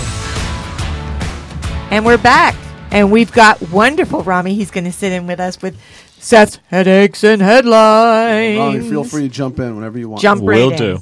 And 1.91 2.05
we're 2.05 2.19
back. 2.19 2.55
And 2.91 3.11
we've 3.11 3.33
got 3.33 3.63
wonderful 3.71 4.23
Ramy. 4.23 4.55
He's 4.55 4.71
going 4.71 4.85
to 4.85 4.93
sit 4.93 5.13
in 5.13 5.27
with 5.27 5.41
us 5.41 5.63
with 5.63 5.81
Seth's 6.19 6.59
headaches 6.67 7.25
and 7.25 7.41
headlines. 7.41 8.59
Ronnie, 8.59 8.81
feel 8.91 9.05
free 9.05 9.23
to 9.23 9.29
jump 9.29 9.59
in 9.59 9.77
whenever 9.77 9.99
you 9.99 10.11
want. 10.11 10.21
Jump 10.21 10.43
right 10.43 10.57
Will 10.57 10.73
in. 10.73 10.77
do. 10.77 10.99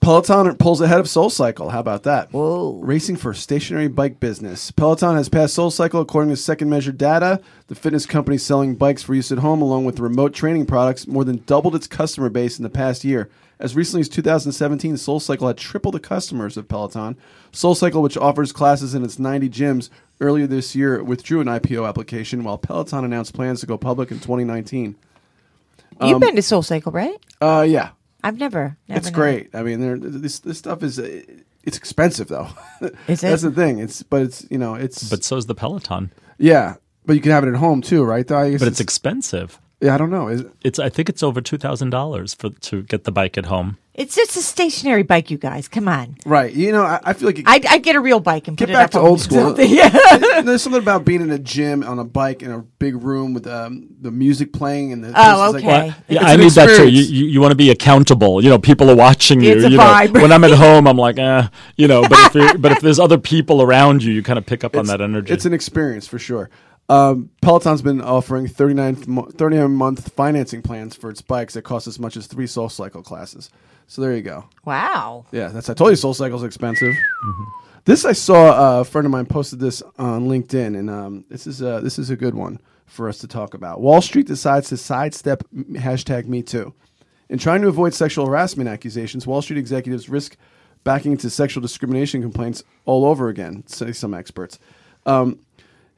Peloton 0.00 0.56
pulls 0.56 0.80
ahead 0.80 0.98
of 0.98 1.06
SoulCycle. 1.06 1.70
How 1.72 1.80
about 1.80 2.04
that? 2.04 2.32
Whoa. 2.32 2.80
Racing 2.82 3.16
for 3.16 3.34
stationary 3.34 3.88
bike 3.88 4.18
business. 4.18 4.70
Peloton 4.70 5.16
has 5.16 5.28
passed 5.28 5.56
SoulCycle 5.56 6.00
according 6.00 6.30
to 6.30 6.36
second 6.36 6.70
measure 6.70 6.90
data. 6.92 7.38
The 7.66 7.74
fitness 7.74 8.06
company 8.06 8.38
selling 8.38 8.76
bikes 8.76 9.02
for 9.02 9.14
use 9.14 9.30
at 9.30 9.38
home 9.38 9.60
along 9.60 9.84
with 9.84 10.00
remote 10.00 10.32
training 10.32 10.64
products 10.66 11.06
more 11.06 11.24
than 11.24 11.42
doubled 11.44 11.74
its 11.74 11.86
customer 11.86 12.30
base 12.30 12.58
in 12.58 12.62
the 12.62 12.70
past 12.70 13.04
year. 13.04 13.28
As 13.58 13.76
recently 13.76 14.00
as 14.00 14.08
2017, 14.08 14.94
SoulCycle 14.94 15.46
had 15.46 15.58
tripled 15.58 15.92
the 15.94 16.00
customers 16.00 16.56
of 16.56 16.66
Peloton. 16.66 17.18
SoulCycle, 17.52 18.00
which 18.00 18.16
offers 18.16 18.52
classes 18.52 18.94
in 18.94 19.04
its 19.04 19.18
90 19.18 19.50
gyms, 19.50 19.90
earlier 20.18 20.46
this 20.46 20.74
year 20.74 21.02
withdrew 21.04 21.42
an 21.42 21.46
IPO 21.46 21.86
application 21.86 22.42
while 22.42 22.56
Peloton 22.56 23.04
announced 23.04 23.34
plans 23.34 23.60
to 23.60 23.66
go 23.66 23.76
public 23.76 24.10
in 24.10 24.18
2019. 24.18 24.94
You've 26.02 26.14
Um, 26.14 26.20
been 26.20 26.36
to 26.36 26.42
Soul 26.42 26.62
Cycle, 26.62 26.90
right? 26.92 27.16
Uh, 27.42 27.66
yeah, 27.68 27.90
I've 28.22 28.38
never. 28.38 28.76
never 28.88 28.98
it's 28.98 29.06
known. 29.08 29.14
great. 29.14 29.54
I 29.54 29.62
mean, 29.62 29.80
there, 29.80 29.98
this 29.98 30.38
this 30.40 30.58
stuff 30.58 30.82
is 30.82 30.98
uh, 30.98 31.22
it's 31.64 31.76
expensive 31.76 32.28
though. 32.28 32.48
Is 33.08 33.20
That's 33.20 33.42
it? 33.42 33.54
the 33.54 33.62
thing. 33.62 33.78
It's 33.78 34.02
but 34.02 34.22
it's 34.22 34.46
you 34.50 34.58
know 34.58 34.74
it's 34.74 35.08
But 35.10 35.24
so's 35.24 35.46
the 35.46 35.54
Peloton. 35.54 36.12
yeah. 36.38 36.76
But 37.06 37.14
you 37.16 37.22
can 37.22 37.32
have 37.32 37.44
it 37.44 37.48
at 37.48 37.56
home 37.56 37.80
too, 37.80 38.04
right? 38.04 38.26
Though 38.26 38.38
I 38.38 38.50
guess 38.50 38.60
But 38.60 38.68
it's 38.68 38.78
expensive. 38.80 39.58
yeah. 39.80 39.94
I 39.94 39.98
don't 39.98 40.10
know. 40.10 40.28
Is 40.28 40.42
it, 40.42 40.52
It's 40.62 40.78
I 40.78 40.88
think 40.90 41.08
it's 41.08 41.22
over 41.22 41.40
two 41.40 41.58
thousand 41.58 41.90
dollars 41.90 42.34
for 42.34 42.50
to 42.50 42.82
get 42.82 43.04
the 43.04 43.12
bike 43.12 43.38
at 43.38 43.46
home. 43.46 43.78
It's 44.00 44.14
just 44.16 44.34
a 44.34 44.40
stationary 44.40 45.02
bike, 45.02 45.30
you 45.30 45.36
guys. 45.36 45.68
Come 45.68 45.86
on. 45.86 46.16
right? 46.24 46.50
You 46.50 46.72
know, 46.72 46.84
I, 46.84 47.00
I 47.04 47.12
feel 47.12 47.26
like 47.26 47.38
it, 47.40 47.44
I'd, 47.46 47.66
I'd 47.66 47.82
get 47.82 47.96
a 47.96 48.00
real 48.00 48.18
bike 48.18 48.48
and 48.48 48.56
get 48.56 48.68
put 48.68 48.72
back 48.72 48.88
it 48.88 48.92
to 48.92 48.98
up 48.98 49.04
on 49.04 49.10
old 49.10 49.20
school. 49.20 49.38
something. 49.48 49.70
Yeah. 49.76 49.90
There's 50.42 50.62
something 50.62 50.80
about 50.80 51.04
being 51.04 51.20
in 51.20 51.30
a 51.30 51.38
gym 51.38 51.84
on 51.84 51.98
a 51.98 52.04
bike 52.04 52.42
in 52.42 52.50
a 52.50 52.60
big 52.60 53.02
room 53.02 53.34
with 53.34 53.46
um, 53.46 53.88
the 54.00 54.10
music 54.10 54.54
playing 54.54 54.92
and 54.92 55.04
the 55.04 55.12
Oh, 55.14 55.54
it's 55.54 55.62
okay. 55.62 55.92
Yeah, 56.08 56.24
I 56.24 56.32
an 56.32 56.40
need 56.40 56.52
that 56.52 56.76
too. 56.76 56.88
You, 56.88 57.02
you, 57.02 57.26
you 57.26 57.40
want 57.42 57.52
to 57.52 57.56
be 57.56 57.70
accountable. 57.70 58.42
You 58.42 58.48
know, 58.48 58.58
people 58.58 58.90
are 58.90 58.96
watching 58.96 59.42
you. 59.42 59.52
It's 59.52 59.64
a 59.64 59.70
you 59.70 59.76
know, 59.76 59.82
vibe. 59.84 60.14
when 60.14 60.32
I'm 60.32 60.44
at 60.44 60.52
home, 60.52 60.88
I'm 60.88 60.96
like, 60.96 61.18
eh, 61.18 61.48
you 61.76 61.86
know. 61.86 62.00
But 62.00 62.12
if 62.12 62.34
you're, 62.34 62.58
but 62.58 62.72
if 62.72 62.80
there's 62.80 62.98
other 62.98 63.18
people 63.18 63.60
around 63.60 64.02
you, 64.02 64.14
you 64.14 64.22
kind 64.22 64.38
of 64.38 64.46
pick 64.46 64.64
up 64.64 64.76
on 64.76 64.86
that 64.86 65.02
energy. 65.02 65.30
It's 65.32 65.44
an 65.44 65.52
experience 65.52 66.06
for 66.06 66.18
sure. 66.18 66.48
Um, 66.88 67.30
Peloton's 67.42 67.82
been 67.82 68.00
offering 68.00 68.48
39 68.48 69.04
mo- 69.06 69.28
39 69.30 69.70
month 69.70 70.12
financing 70.14 70.62
plans 70.62 70.96
for 70.96 71.10
its 71.10 71.22
bikes 71.22 71.54
that 71.54 71.62
cost 71.62 71.86
as 71.86 72.00
much 72.00 72.16
as 72.16 72.26
three 72.26 72.48
Soul 72.48 72.68
Cycle 72.68 73.02
classes. 73.02 73.50
So 73.90 74.02
there 74.02 74.14
you 74.14 74.22
go. 74.22 74.44
Wow. 74.64 75.26
Yeah, 75.32 75.48
that's 75.48 75.68
I 75.68 75.74
told 75.74 75.90
you 75.90 75.96
Soul 75.96 76.14
Cycle's 76.14 76.44
expensive. 76.44 76.94
This 77.86 78.04
I 78.04 78.12
saw 78.12 78.76
uh, 78.76 78.80
a 78.82 78.84
friend 78.84 79.04
of 79.04 79.10
mine 79.10 79.26
posted 79.26 79.58
this 79.58 79.82
on 79.98 80.28
LinkedIn, 80.28 80.78
and 80.78 80.88
um, 80.88 81.24
this 81.28 81.44
is 81.44 81.60
a, 81.60 81.80
this 81.82 81.98
is 81.98 82.08
a 82.08 82.14
good 82.14 82.36
one 82.36 82.60
for 82.86 83.08
us 83.08 83.18
to 83.18 83.26
talk 83.26 83.52
about. 83.52 83.80
Wall 83.80 84.00
Street 84.00 84.28
decides 84.28 84.68
to 84.68 84.76
sidestep 84.76 85.42
m- 85.52 85.74
hashtag 85.74 86.26
Me 86.26 86.40
Too. 86.40 86.72
In 87.30 87.38
trying 87.38 87.62
to 87.62 87.68
avoid 87.68 87.92
sexual 87.92 88.26
harassment 88.26 88.68
accusations, 88.68 89.26
Wall 89.26 89.42
Street 89.42 89.58
executives 89.58 90.08
risk 90.08 90.36
backing 90.84 91.10
into 91.10 91.28
sexual 91.28 91.60
discrimination 91.60 92.22
complaints 92.22 92.62
all 92.84 93.04
over 93.04 93.28
again, 93.28 93.66
say 93.66 93.90
some 93.90 94.14
experts. 94.14 94.60
Um, 95.04 95.40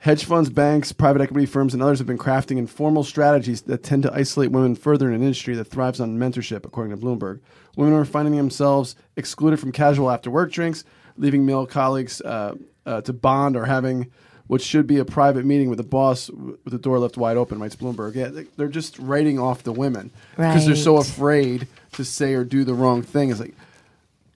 Hedge 0.02 0.24
funds, 0.24 0.50
banks, 0.50 0.90
private 0.90 1.22
equity 1.22 1.46
firms, 1.46 1.74
and 1.74 1.80
others 1.82 1.98
have 1.98 2.08
been 2.08 2.18
crafting 2.18 2.58
informal 2.58 3.04
strategies 3.04 3.62
that 3.62 3.84
tend 3.84 4.02
to 4.02 4.12
isolate 4.12 4.50
women 4.50 4.74
further 4.74 5.06
in 5.08 5.14
an 5.14 5.22
industry 5.22 5.54
that 5.54 5.66
thrives 5.66 6.00
on 6.00 6.18
mentorship, 6.18 6.64
according 6.64 6.90
to 6.90 6.96
Bloomberg. 7.00 7.38
Women 7.76 7.94
are 7.94 8.04
finding 8.04 8.34
themselves 8.36 8.96
excluded 9.14 9.60
from 9.60 9.70
casual 9.70 10.10
after 10.10 10.28
work 10.28 10.50
drinks, 10.50 10.82
leaving 11.16 11.46
male 11.46 11.66
colleagues 11.66 12.20
uh, 12.22 12.56
uh, 12.84 13.00
to 13.02 13.12
bond 13.12 13.56
or 13.56 13.64
having 13.66 14.10
what 14.48 14.60
should 14.60 14.88
be 14.88 14.98
a 14.98 15.04
private 15.04 15.44
meeting 15.44 15.68
with 15.68 15.76
the 15.78 15.84
boss 15.84 16.26
w- 16.26 16.58
with 16.64 16.72
the 16.72 16.78
door 16.80 16.98
left 16.98 17.16
wide 17.16 17.36
open, 17.36 17.60
writes 17.60 17.76
Bloomberg. 17.76 18.16
Yeah, 18.16 18.26
they- 18.26 18.46
they're 18.56 18.66
just 18.66 18.98
writing 18.98 19.38
off 19.38 19.62
the 19.62 19.72
women 19.72 20.10
because 20.36 20.66
they're 20.66 20.74
so 20.82 20.96
afraid 20.96 21.68
to 21.92 22.04
say 22.04 22.34
or 22.34 22.42
do 22.42 22.64
the 22.64 22.74
wrong 22.74 23.02
thing. 23.02 23.30
It's 23.30 23.38
like, 23.38 23.54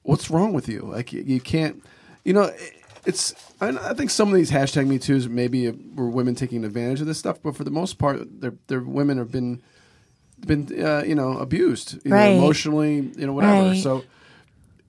what's 0.05 0.31
wrong 0.31 0.53
with 0.53 0.69
you? 0.69 0.83
Like 0.83 1.13
you, 1.13 1.23
you 1.27 1.41
can't, 1.41 1.83
you 2.25 2.33
know, 2.35 2.43
it- 2.45 2.73
it's. 3.07 3.35
I, 3.61 3.69
I 3.69 3.95
think 3.95 4.11
some 4.11 4.29
of 4.29 4.35
these 4.35 4.51
hashtag 4.51 4.87
Me 4.87 4.99
Too's 4.99 5.29
maybe 5.29 5.71
were 5.71 6.11
women 6.11 6.35
taking 6.35 6.65
advantage 6.65 7.01
of 7.01 7.07
this 7.07 7.19
stuff, 7.19 7.39
but 7.43 7.57
for 7.57 7.65
the 7.65 7.71
most 7.71 7.99
part, 7.99 8.41
their 8.41 8.55
their 8.67 8.81
women 8.81 9.17
have 9.19 9.31
been 9.33 9.63
been 10.47 10.69
uh, 10.85 11.03
you 11.07 11.15
know 11.15 11.39
abused, 11.39 11.99
you 12.05 12.13
Right. 12.13 12.33
know, 12.33 12.39
emotionally, 12.39 13.11
you 13.17 13.27
know, 13.27 13.33
whatever. 13.33 13.71
Right. 13.71 13.83
So. 13.83 14.05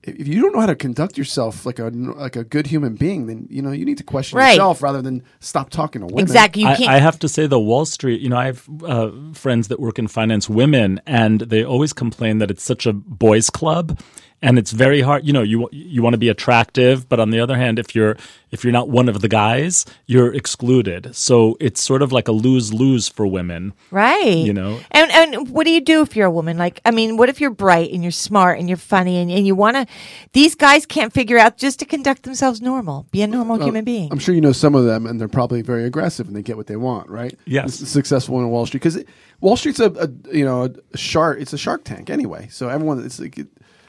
If 0.04 0.26
you 0.26 0.40
don't 0.40 0.54
know 0.54 0.60
how 0.60 0.66
to 0.66 0.76
conduct 0.76 1.18
yourself 1.18 1.66
like 1.66 1.78
a 1.78 1.90
like 1.90 2.34
a 2.36 2.42
good 2.44 2.68
human 2.68 2.94
being, 2.94 3.26
then 3.26 3.46
you 3.50 3.60
know 3.60 3.72
you 3.72 3.84
need 3.84 3.98
to 3.98 4.04
question 4.04 4.38
Right. 4.38 4.52
yourself 4.52 4.82
rather 4.82 5.02
than 5.02 5.22
stop 5.40 5.68
talking 5.68 6.00
to 6.00 6.06
women. 6.06 6.22
Exactly. 6.22 6.62
You 6.62 6.68
I, 6.68 6.76
can't. 6.76 6.88
I 6.88 6.98
have 6.98 7.18
to 7.18 7.28
say, 7.28 7.46
the 7.46 7.60
Wall 7.60 7.84
Street, 7.84 8.20
you 8.22 8.30
know, 8.30 8.36
I 8.38 8.46
have 8.46 8.66
uh, 8.84 9.10
friends 9.34 9.68
that 9.68 9.80
work 9.80 9.98
in 9.98 10.08
finance, 10.08 10.48
women, 10.48 10.98
and 11.06 11.40
they 11.40 11.62
always 11.62 11.92
complain 11.92 12.38
that 12.38 12.50
it's 12.50 12.62
such 12.62 12.86
a 12.86 12.94
boys' 12.94 13.50
club. 13.50 13.98
And 14.40 14.58
it's 14.58 14.70
very 14.70 15.00
hard. 15.00 15.26
You 15.26 15.32
know, 15.32 15.42
you 15.42 15.68
you 15.72 16.02
want 16.02 16.14
to 16.14 16.18
be 16.18 16.28
attractive, 16.28 17.08
but 17.08 17.18
on 17.20 17.30
the 17.30 17.40
other 17.40 17.56
hand, 17.56 17.78
if 17.78 17.94
you're 17.94 18.16
if 18.50 18.64
you're 18.64 18.72
not 18.72 18.88
one 18.88 19.08
of 19.08 19.20
the 19.20 19.28
guys, 19.28 19.84
you're 20.06 20.32
excluded. 20.32 21.14
So 21.14 21.56
it's 21.60 21.80
sort 21.82 22.02
of 22.02 22.12
like 22.12 22.28
a 22.28 22.32
lose 22.32 22.72
lose 22.72 23.08
for 23.08 23.26
women. 23.26 23.74
Right. 23.90 24.38
You 24.38 24.52
know? 24.52 24.80
And 24.90 25.10
and 25.10 25.50
what 25.50 25.64
do 25.64 25.70
you 25.72 25.80
do 25.80 26.02
if 26.02 26.14
you're 26.16 26.26
a 26.26 26.30
woman? 26.30 26.56
Like, 26.56 26.80
I 26.84 26.90
mean, 26.90 27.16
what 27.16 27.28
if 27.28 27.40
you're 27.40 27.50
bright 27.50 27.92
and 27.92 28.02
you're 28.02 28.12
smart 28.12 28.58
and 28.58 28.68
you're 28.68 28.78
funny 28.78 29.18
and, 29.18 29.30
and 29.30 29.46
you 29.46 29.54
want 29.54 29.76
to? 29.76 29.86
These 30.32 30.54
guys 30.54 30.86
can't 30.86 31.12
figure 31.12 31.38
out 31.38 31.58
just 31.58 31.78
to 31.80 31.84
conduct 31.84 32.22
themselves 32.22 32.62
normal, 32.62 33.06
be 33.10 33.22
a 33.22 33.26
normal 33.26 33.62
human 33.62 33.84
being. 33.84 34.08
I'm 34.12 34.18
sure 34.18 34.34
you 34.34 34.40
know 34.40 34.52
some 34.52 34.74
of 34.74 34.84
them, 34.84 35.06
and 35.06 35.20
they're 35.20 35.28
probably 35.28 35.62
very 35.62 35.84
aggressive, 35.84 36.26
and 36.28 36.36
they 36.36 36.42
get 36.42 36.56
what 36.56 36.68
they 36.68 36.76
want, 36.76 37.10
right? 37.10 37.36
Yes. 37.44 37.78
The 37.78 37.86
successful 37.86 38.38
in 38.40 38.48
Wall 38.50 38.66
Street 38.66 38.82
because 38.82 39.02
Wall 39.40 39.56
Street's 39.56 39.80
a, 39.80 39.90
a 39.92 40.08
you 40.34 40.44
know 40.44 40.72
a 40.92 40.96
shark. 40.96 41.40
It's 41.40 41.52
a 41.52 41.58
Shark 41.58 41.84
Tank 41.84 42.08
anyway. 42.08 42.48
So 42.50 42.68
everyone, 42.68 43.04
it's 43.04 43.18
like, 43.20 43.36
it- 43.38 43.48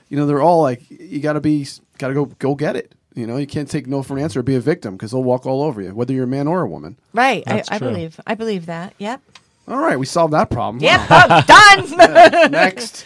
you 0.09 0.17
know, 0.17 0.25
they're 0.25 0.41
all 0.41 0.61
like, 0.61 0.89
you 0.89 1.19
got 1.19 1.33
to 1.33 1.41
be, 1.41 1.67
got 1.97 2.09
to 2.09 2.13
go, 2.13 2.25
go 2.25 2.55
get 2.55 2.75
it. 2.75 2.93
You 3.15 3.25
know, 3.27 3.37
you 3.37 3.47
can't 3.47 3.69
take 3.69 3.87
no 3.87 4.03
for 4.03 4.17
an 4.17 4.23
answer 4.23 4.39
or 4.39 4.43
be 4.43 4.55
a 4.55 4.59
victim 4.61 4.95
because 4.95 5.11
they'll 5.11 5.23
walk 5.23 5.45
all 5.45 5.63
over 5.63 5.81
you, 5.81 5.93
whether 5.93 6.13
you're 6.13 6.23
a 6.25 6.27
man 6.27 6.47
or 6.47 6.61
a 6.61 6.67
woman. 6.67 6.97
right. 7.13 7.43
I, 7.47 7.53
That's 7.57 7.71
I 7.71 7.77
true. 7.79 7.89
believe. 7.89 8.19
I 8.25 8.35
believe 8.35 8.65
that. 8.67 8.93
Yep. 8.97 9.21
All 9.67 9.77
right, 9.79 9.99
we 9.99 10.05
solved 10.05 10.33
that 10.33 10.49
problem. 10.49 10.81
Yep. 10.81 11.09
Wow. 11.09 11.43
I'm 11.47 11.85
done. 11.95 12.51
Next, 12.51 13.05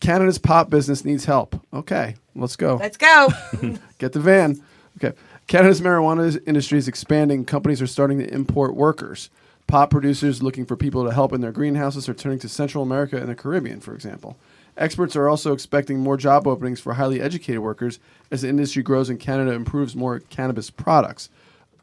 Canada's 0.00 0.38
pop 0.38 0.70
business 0.70 1.04
needs 1.04 1.24
help. 1.26 1.60
Okay, 1.72 2.14
let's 2.34 2.56
go. 2.56 2.76
Let's 2.76 2.96
go. 2.96 3.28
Get 3.98 4.12
the 4.12 4.20
van. 4.20 4.62
Okay. 5.02 5.16
Canada's 5.48 5.80
marijuana 5.80 6.40
industry 6.46 6.78
is 6.78 6.88
expanding. 6.88 7.44
Companies 7.44 7.82
are 7.82 7.86
starting 7.86 8.18
to 8.20 8.32
import 8.32 8.74
workers. 8.74 9.28
Pot 9.66 9.90
producers 9.90 10.42
looking 10.42 10.64
for 10.66 10.76
people 10.76 11.04
to 11.04 11.12
help 11.12 11.32
in 11.32 11.40
their 11.40 11.52
greenhouses 11.52 12.08
are 12.08 12.14
turning 12.14 12.38
to 12.40 12.48
Central 12.48 12.82
America 12.82 13.16
and 13.18 13.28
the 13.28 13.34
Caribbean, 13.34 13.80
for 13.80 13.94
example. 13.94 14.36
Experts 14.76 15.16
are 15.16 15.28
also 15.28 15.52
expecting 15.52 16.00
more 16.00 16.16
job 16.16 16.46
openings 16.46 16.80
for 16.80 16.94
highly 16.94 17.20
educated 17.20 17.60
workers 17.60 17.98
as 18.30 18.42
the 18.42 18.48
industry 18.48 18.82
grows 18.82 19.10
and 19.10 19.20
Canada 19.20 19.52
improves 19.52 19.94
more 19.94 20.20
cannabis 20.20 20.70
products. 20.70 21.28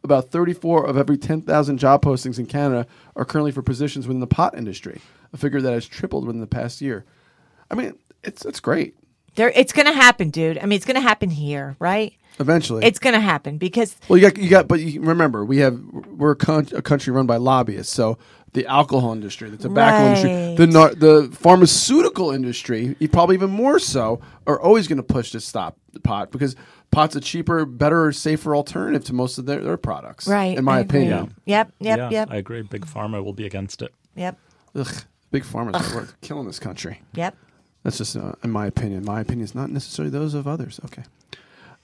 About 0.03 0.29
34 0.29 0.87
of 0.87 0.97
every 0.97 1.17
10,000 1.17 1.77
job 1.77 2.01
postings 2.01 2.39
in 2.39 2.45
Canada 2.45 2.87
are 3.15 3.25
currently 3.25 3.51
for 3.51 3.61
positions 3.61 4.07
within 4.07 4.21
the 4.21 4.27
pot 4.27 4.57
industry, 4.57 5.01
a 5.33 5.37
figure 5.37 5.61
that 5.61 5.73
has 5.73 5.85
tripled 5.85 6.25
within 6.25 6.41
the 6.41 6.47
past 6.47 6.81
year. 6.81 7.05
I 7.69 7.75
mean, 7.75 7.97
it's 8.23 8.45
it's 8.45 8.59
great. 8.59 8.95
There, 9.35 9.51
it's 9.51 9.73
going 9.73 9.85
to 9.85 9.93
happen, 9.93 10.31
dude. 10.31 10.57
I 10.57 10.65
mean, 10.65 10.77
it's 10.77 10.85
going 10.85 10.95
to 10.95 11.01
happen 11.01 11.29
here, 11.29 11.75
right? 11.79 12.13
Eventually, 12.39 12.85
It's 12.85 12.99
going 12.99 13.13
to 13.15 13.19
happen 13.19 13.57
because 13.57 13.95
Well, 14.07 14.17
you 14.17 14.29
got 14.29 14.37
you 14.37 14.49
got, 14.49 14.67
but 14.67 14.79
you 14.79 15.01
remember 15.01 15.43
we 15.43 15.57
have 15.57 15.77
we're 16.17 16.31
a, 16.31 16.35
con- 16.35 16.69
a 16.73 16.81
country 16.81 17.11
run 17.11 17.25
by 17.25 17.35
lobbyists. 17.37 17.93
So 17.93 18.17
the 18.53 18.65
alcohol 18.65 19.11
industry, 19.11 19.49
the 19.49 19.57
tobacco 19.57 20.05
industry, 20.07 20.55
the 20.55 20.71
nar- 20.71 20.95
the 20.95 21.29
pharmaceutical 21.33 22.31
industry, 22.31 22.95
probably 23.11 23.35
even 23.35 23.49
more 23.49 23.77
so, 23.77 24.21
are 24.47 24.59
always 24.59 24.87
going 24.87 24.97
to 24.97 25.03
push 25.03 25.31
to 25.31 25.39
stop 25.39 25.77
the 25.93 25.99
pot 25.99 26.31
because 26.31 26.55
pot's 26.91 27.15
a 27.15 27.19
cheaper, 27.21 27.65
better, 27.65 28.11
safer 28.11 28.55
alternative 28.55 29.03
to 29.05 29.13
most 29.13 29.37
of 29.37 29.45
their, 29.45 29.61
their 29.61 29.77
products. 29.77 30.27
right. 30.27 30.57
in 30.57 30.63
my 30.63 30.77
I 30.77 30.79
agree. 30.79 31.01
opinion. 31.01 31.35
Yep. 31.45 31.73
Yep. 31.79 31.97
yeah, 31.97 32.09
yep. 32.09 32.27
I 32.31 32.37
agree. 32.37 32.61
Big 32.61 32.85
pharma 32.85 33.23
will 33.23 33.33
be 33.33 33.45
against 33.45 33.81
it. 33.81 33.93
yep. 34.15 34.37
Ugh, 34.75 34.87
big 35.31 35.43
farmers 35.43 35.75
are 35.75 36.07
killing 36.21 36.47
this 36.47 36.59
country. 36.59 37.01
Yep. 37.13 37.35
That's 37.83 37.97
just 37.97 38.15
uh, 38.15 38.33
in 38.43 38.51
my 38.51 38.65
opinion. 38.67 39.03
My 39.05 39.19
opinion 39.21 39.43
is 39.43 39.55
not 39.55 39.69
necessarily 39.69 40.09
those 40.11 40.33
of 40.33 40.47
others. 40.47 40.79
Okay. 40.85 41.03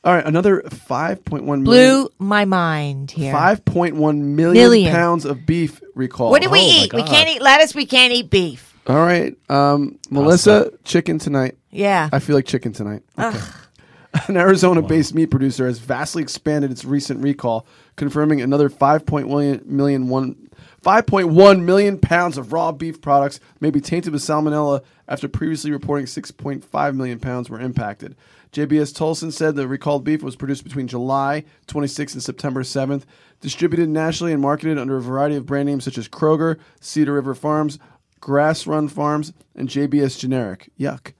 All 0.05 0.13
right, 0.13 0.25
another 0.25 0.61
five 0.69 1.25
point 1.25 1.45
one 1.45 1.63
Blew 1.63 2.09
my 2.19 2.45
mind 2.45 3.09
here. 3.11 3.33
Five 3.33 3.65
point 3.65 3.95
one 3.95 4.35
million 4.35 4.63
Million. 4.63 4.91
pounds 4.93 5.25
of 5.25 5.45
beef 5.47 5.81
recall. 5.95 6.29
What 6.29 6.43
do 6.43 6.49
we 6.51 6.59
Oh, 6.59 6.83
eat? 6.83 6.93
We 6.93 7.01
can't 7.03 7.27
eat 7.27 7.41
lettuce. 7.41 7.73
We 7.73 7.87
can't 7.87 8.13
eat 8.13 8.29
beef. 8.29 8.73
All 8.87 8.97
right, 8.97 9.35
um, 9.49 9.97
Melissa, 10.11 10.71
chicken 10.83 11.17
tonight. 11.17 11.57
Yeah. 11.71 12.07
I 12.13 12.19
feel 12.19 12.35
like 12.35 12.45
chicken 12.45 12.71
tonight. 12.71 13.01
Okay. 13.17 13.39
An 14.27 14.37
Arizona-based 14.37 15.13
meat 15.13 15.25
producer 15.31 15.65
has 15.65 15.79
vastly 15.79 16.21
expanded 16.23 16.71
its 16.71 16.85
recent 16.85 17.21
recall, 17.21 17.65
confirming 17.97 18.39
another 18.41 18.69
5.1 18.69 19.25
million, 19.27 19.61
million 19.65 20.07
one, 20.07 20.44
5.1 20.85 21.63
million 21.63 21.97
pounds 21.97 22.37
of 22.37 22.53
raw 22.53 22.71
beef 22.71 23.01
products 23.01 23.39
may 23.59 23.71
be 23.71 23.81
tainted 23.81 24.13
with 24.13 24.21
salmonella 24.21 24.83
after 25.07 25.27
previously 25.27 25.71
reporting 25.71 26.05
6.5 26.05 26.95
million 26.95 27.19
pounds 27.19 27.49
were 27.49 27.59
impacted. 27.59 28.15
JBS 28.51 28.93
Tolleson 28.93 29.33
said 29.33 29.55
the 29.55 29.67
recalled 29.67 30.03
beef 30.03 30.21
was 30.21 30.35
produced 30.35 30.63
between 30.63 30.87
July 30.87 31.43
26th 31.67 32.13
and 32.13 32.21
September 32.23 32.61
7th, 32.61 33.01
distributed 33.41 33.89
nationally 33.89 34.31
and 34.31 34.41
marketed 34.43 34.77
under 34.77 34.97
a 34.97 35.01
variety 35.01 35.35
of 35.35 35.47
brand 35.47 35.67
names 35.67 35.83
such 35.83 35.97
as 35.97 36.07
Kroger, 36.07 36.59
Cedar 36.79 37.13
River 37.13 37.33
Farms, 37.33 37.79
Grass 38.21 38.67
Run 38.67 38.87
Farms, 38.87 39.33
and 39.55 39.67
JBS 39.67 40.19
Generic. 40.19 40.69
Yuck. 40.79 41.13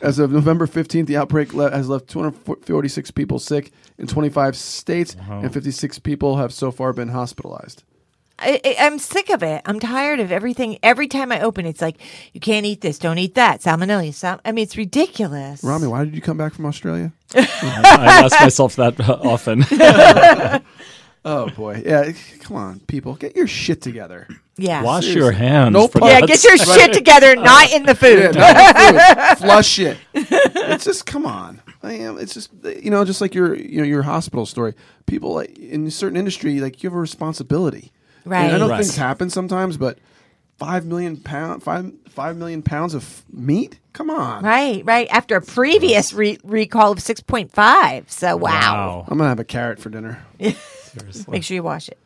As 0.00 0.20
of 0.20 0.30
November 0.30 0.68
15th, 0.68 1.06
the 1.06 1.16
outbreak 1.16 1.52
le- 1.52 1.72
has 1.72 1.88
left 1.88 2.06
246 2.08 3.10
people 3.10 3.40
sick 3.40 3.72
in 3.98 4.06
25 4.06 4.54
states, 4.56 5.16
and 5.28 5.52
56 5.52 5.98
people 5.98 6.36
have 6.36 6.52
so 6.52 6.70
far 6.70 6.92
been 6.92 7.08
hospitalized. 7.08 7.82
I, 8.38 8.60
I- 8.64 8.76
I'm 8.86 8.98
sick 8.98 9.30
of 9.30 9.42
it. 9.42 9.62
I'm 9.66 9.80
tired 9.80 10.20
of 10.20 10.30
everything. 10.32 10.78
Every 10.82 11.08
time 11.08 11.32
I 11.32 11.40
open, 11.40 11.66
it's 11.66 11.80
like 11.80 11.96
you 12.32 12.40
can't 12.40 12.64
eat 12.66 12.80
this, 12.80 12.98
don't 12.98 13.18
eat 13.18 13.34
that. 13.34 13.60
Salmonella. 13.60 14.12
Sal- 14.14 14.40
I 14.44 14.52
mean, 14.52 14.62
it's 14.62 14.76
ridiculous. 14.76 15.62
Ramy, 15.64 15.86
why 15.88 16.04
did 16.04 16.14
you 16.14 16.20
come 16.22 16.36
back 16.36 16.54
from 16.54 16.66
Australia? 16.66 17.12
I 17.34 18.22
ask 18.24 18.40
myself 18.40 18.76
that 18.76 18.98
uh, 19.00 19.18
often. 19.22 19.64
Oh 21.24 21.50
boy, 21.50 21.82
yeah. 21.84 22.12
Come 22.42 22.56
on, 22.56 22.80
people, 22.80 23.14
get 23.14 23.36
your 23.36 23.48
shit 23.48 23.82
together. 23.82 24.28
Yeah. 24.56 24.82
Wash 24.82 25.02
Seriously. 25.02 25.20
your 25.20 25.32
hands. 25.32 25.72
No 25.72 25.88
for 25.88 26.00
yeah, 26.06 26.20
get 26.20 26.42
your 26.44 26.56
sake. 26.56 26.80
shit 26.80 26.92
together, 26.94 27.34
not 27.36 27.70
in 27.72 27.84
the 27.84 27.94
food. 27.94 28.34
Yeah, 28.36 29.32
not 29.34 29.38
food. 29.38 29.44
Flush 29.46 29.78
it. 29.80 29.98
It's 30.14 30.84
just 30.84 31.06
come 31.06 31.26
on. 31.26 31.60
I 31.82 31.94
am. 31.94 32.18
It's 32.18 32.32
just 32.34 32.50
you 32.82 32.90
know, 32.90 33.04
just 33.04 33.20
like 33.20 33.34
your 33.34 33.54
you 33.56 33.78
know 33.78 33.84
your 33.84 34.02
hospital 34.02 34.46
story. 34.46 34.74
People 35.06 35.34
like 35.34 35.58
in 35.58 35.88
a 35.88 35.90
certain 35.90 36.16
industry, 36.16 36.60
like 36.60 36.82
you 36.82 36.88
have 36.88 36.96
a 36.96 37.00
responsibility. 37.00 37.92
Right. 38.28 38.44
And 38.46 38.56
I 38.56 38.58
know 38.58 38.68
Right. 38.68 38.78
things 38.82 38.96
happen 38.96 39.30
sometimes, 39.30 39.76
but 39.76 39.98
five 40.58 40.84
million 40.86 41.16
pound 41.16 41.62
five 41.62 41.92
five 42.08 42.36
million 42.36 42.62
pounds 42.62 42.94
of 42.94 43.22
meat. 43.32 43.78
Come 43.92 44.10
on. 44.10 44.44
Right, 44.44 44.82
right. 44.84 45.08
After 45.10 45.36
a 45.36 45.40
previous 45.42 46.12
re- 46.12 46.38
recall 46.44 46.92
of 46.92 46.98
6.5. 46.98 48.10
So, 48.10 48.36
wow. 48.36 48.50
Wow. 48.50 49.04
I'm 49.08 49.18
gonna 49.18 49.28
have 49.28 49.40
a 49.40 49.44
carrot 49.44 49.78
for 49.80 49.90
dinner. 49.90 50.24
Seriously. 50.40 51.24
Make 51.32 51.42
sure 51.44 51.54
you 51.56 51.62
wash 51.62 51.88
it. 51.88 51.98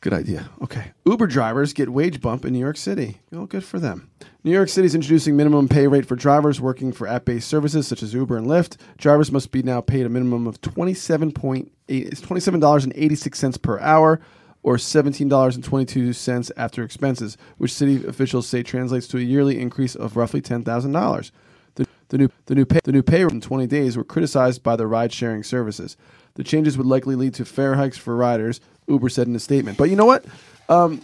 Good 0.00 0.12
idea. 0.12 0.48
Okay. 0.60 0.90
Uber 1.06 1.28
drivers 1.28 1.72
get 1.72 1.88
wage 1.88 2.20
bump 2.20 2.44
in 2.44 2.52
New 2.52 2.58
York 2.58 2.76
City. 2.76 3.18
Oh, 3.32 3.46
good 3.46 3.62
for 3.62 3.78
them. 3.78 4.10
New 4.42 4.50
York 4.50 4.68
City 4.68 4.86
is 4.86 4.96
introducing 4.96 5.36
minimum 5.36 5.68
pay 5.68 5.86
rate 5.86 6.06
for 6.06 6.16
drivers 6.16 6.60
working 6.60 6.90
for 6.92 7.06
app-based 7.06 7.46
services 7.46 7.86
such 7.86 8.02
as 8.02 8.12
Uber 8.12 8.36
and 8.36 8.48
Lyft. 8.48 8.78
Drivers 8.98 9.30
must 9.30 9.52
be 9.52 9.62
now 9.62 9.80
paid 9.80 10.04
a 10.04 10.08
minimum 10.08 10.48
of 10.48 10.60
twenty-seven 10.60 11.30
point 11.30 11.70
eight. 11.88 12.08
It's 12.08 12.20
twenty-seven 12.20 12.58
dollars 12.58 12.82
and 12.82 12.92
eighty-six 12.96 13.38
cents 13.38 13.56
per 13.56 13.78
hour, 13.78 14.20
or 14.62 14.78
seventeen 14.78 15.28
dollars 15.28 15.56
and 15.56 15.64
twenty-two 15.64 16.12
cents 16.12 16.50
after 16.56 16.82
expenses, 16.82 17.36
which 17.58 17.72
city 17.72 18.04
officials 18.06 18.46
say 18.46 18.62
translates 18.62 19.08
to 19.08 19.18
a 19.18 19.20
yearly 19.20 19.60
increase 19.60 19.94
of 19.94 20.16
roughly 20.16 20.40
ten 20.40 20.62
thousand 20.62 20.92
dollars. 20.92 21.32
The, 21.74 21.86
the 22.08 22.18
new 22.18 22.28
the 22.46 22.54
new 22.54 22.64
pay 22.64 22.80
the 22.84 22.92
new 22.92 23.02
pay 23.02 23.22
in 23.22 23.40
20 23.40 23.66
days 23.66 23.96
were 23.96 24.04
criticized 24.04 24.62
by 24.62 24.76
the 24.76 24.86
ride 24.86 25.12
sharing 25.12 25.42
services. 25.42 25.96
The 26.34 26.44
changes 26.44 26.78
would 26.78 26.86
likely 26.86 27.14
lead 27.14 27.34
to 27.34 27.44
fare 27.44 27.74
hikes 27.74 27.98
for 27.98 28.16
riders, 28.16 28.60
Uber 28.86 29.08
said 29.08 29.26
in 29.26 29.36
a 29.36 29.40
statement. 29.40 29.76
But 29.76 29.90
you 29.90 29.96
know 29.96 30.06
what? 30.06 30.24
Um, 30.68 31.02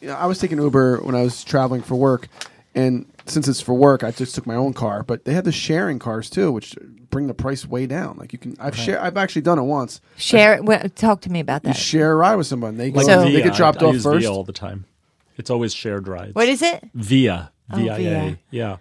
you 0.00 0.08
know, 0.08 0.14
I 0.14 0.26
was 0.26 0.38
taking 0.38 0.58
Uber 0.58 0.98
when 0.98 1.14
I 1.14 1.22
was 1.22 1.42
traveling 1.42 1.82
for 1.82 1.96
work, 1.96 2.28
and 2.74 3.06
since 3.26 3.48
it's 3.48 3.60
for 3.60 3.74
work, 3.74 4.04
I 4.04 4.12
just 4.12 4.34
took 4.34 4.46
my 4.46 4.54
own 4.54 4.72
car. 4.72 5.02
But 5.02 5.24
they 5.24 5.34
had 5.34 5.44
the 5.44 5.52
sharing 5.52 5.98
cars 5.98 6.30
too, 6.30 6.52
which 6.52 6.76
bring 7.10 7.26
the 7.26 7.34
price 7.34 7.66
way 7.66 7.86
down. 7.86 8.16
Like 8.18 8.32
you 8.32 8.38
can, 8.38 8.56
I've 8.60 8.76
share, 8.76 9.00
I've 9.00 9.16
actually 9.16 9.42
done 9.42 9.58
it 9.58 9.62
once. 9.62 10.00
Share 10.16 10.54
it. 10.54 10.64
Well, 10.64 10.82
talk 10.94 11.20
to 11.22 11.30
me 11.30 11.40
about 11.40 11.64
You 11.64 11.68
that. 11.72 11.76
share 11.76 12.12
a 12.12 12.16
ride 12.16 12.36
with 12.36 12.46
someone. 12.46 12.76
They 12.76 12.90
Like 12.90 13.06
So- 13.06 13.24
they 13.24 13.42
get 13.42 13.54
dropped 13.54 13.82
I, 13.82 13.86
I 13.86 13.88
off 13.88 13.94
use 13.94 14.02
first. 14.04 14.20
Via 14.20 14.30
all 14.32 14.44
the 14.44 14.52
time. 14.52 14.84
It's 15.36 15.50
always 15.50 15.72
shared 15.72 16.08
rides. 16.08 16.34
What 16.34 16.48
is 16.48 16.62
it? 16.62 16.88
Via. 16.94 17.50
Oh, 17.72 17.76
V-I-A. 17.76 17.96
Via. 17.98 18.38
Yeah. 18.50 18.76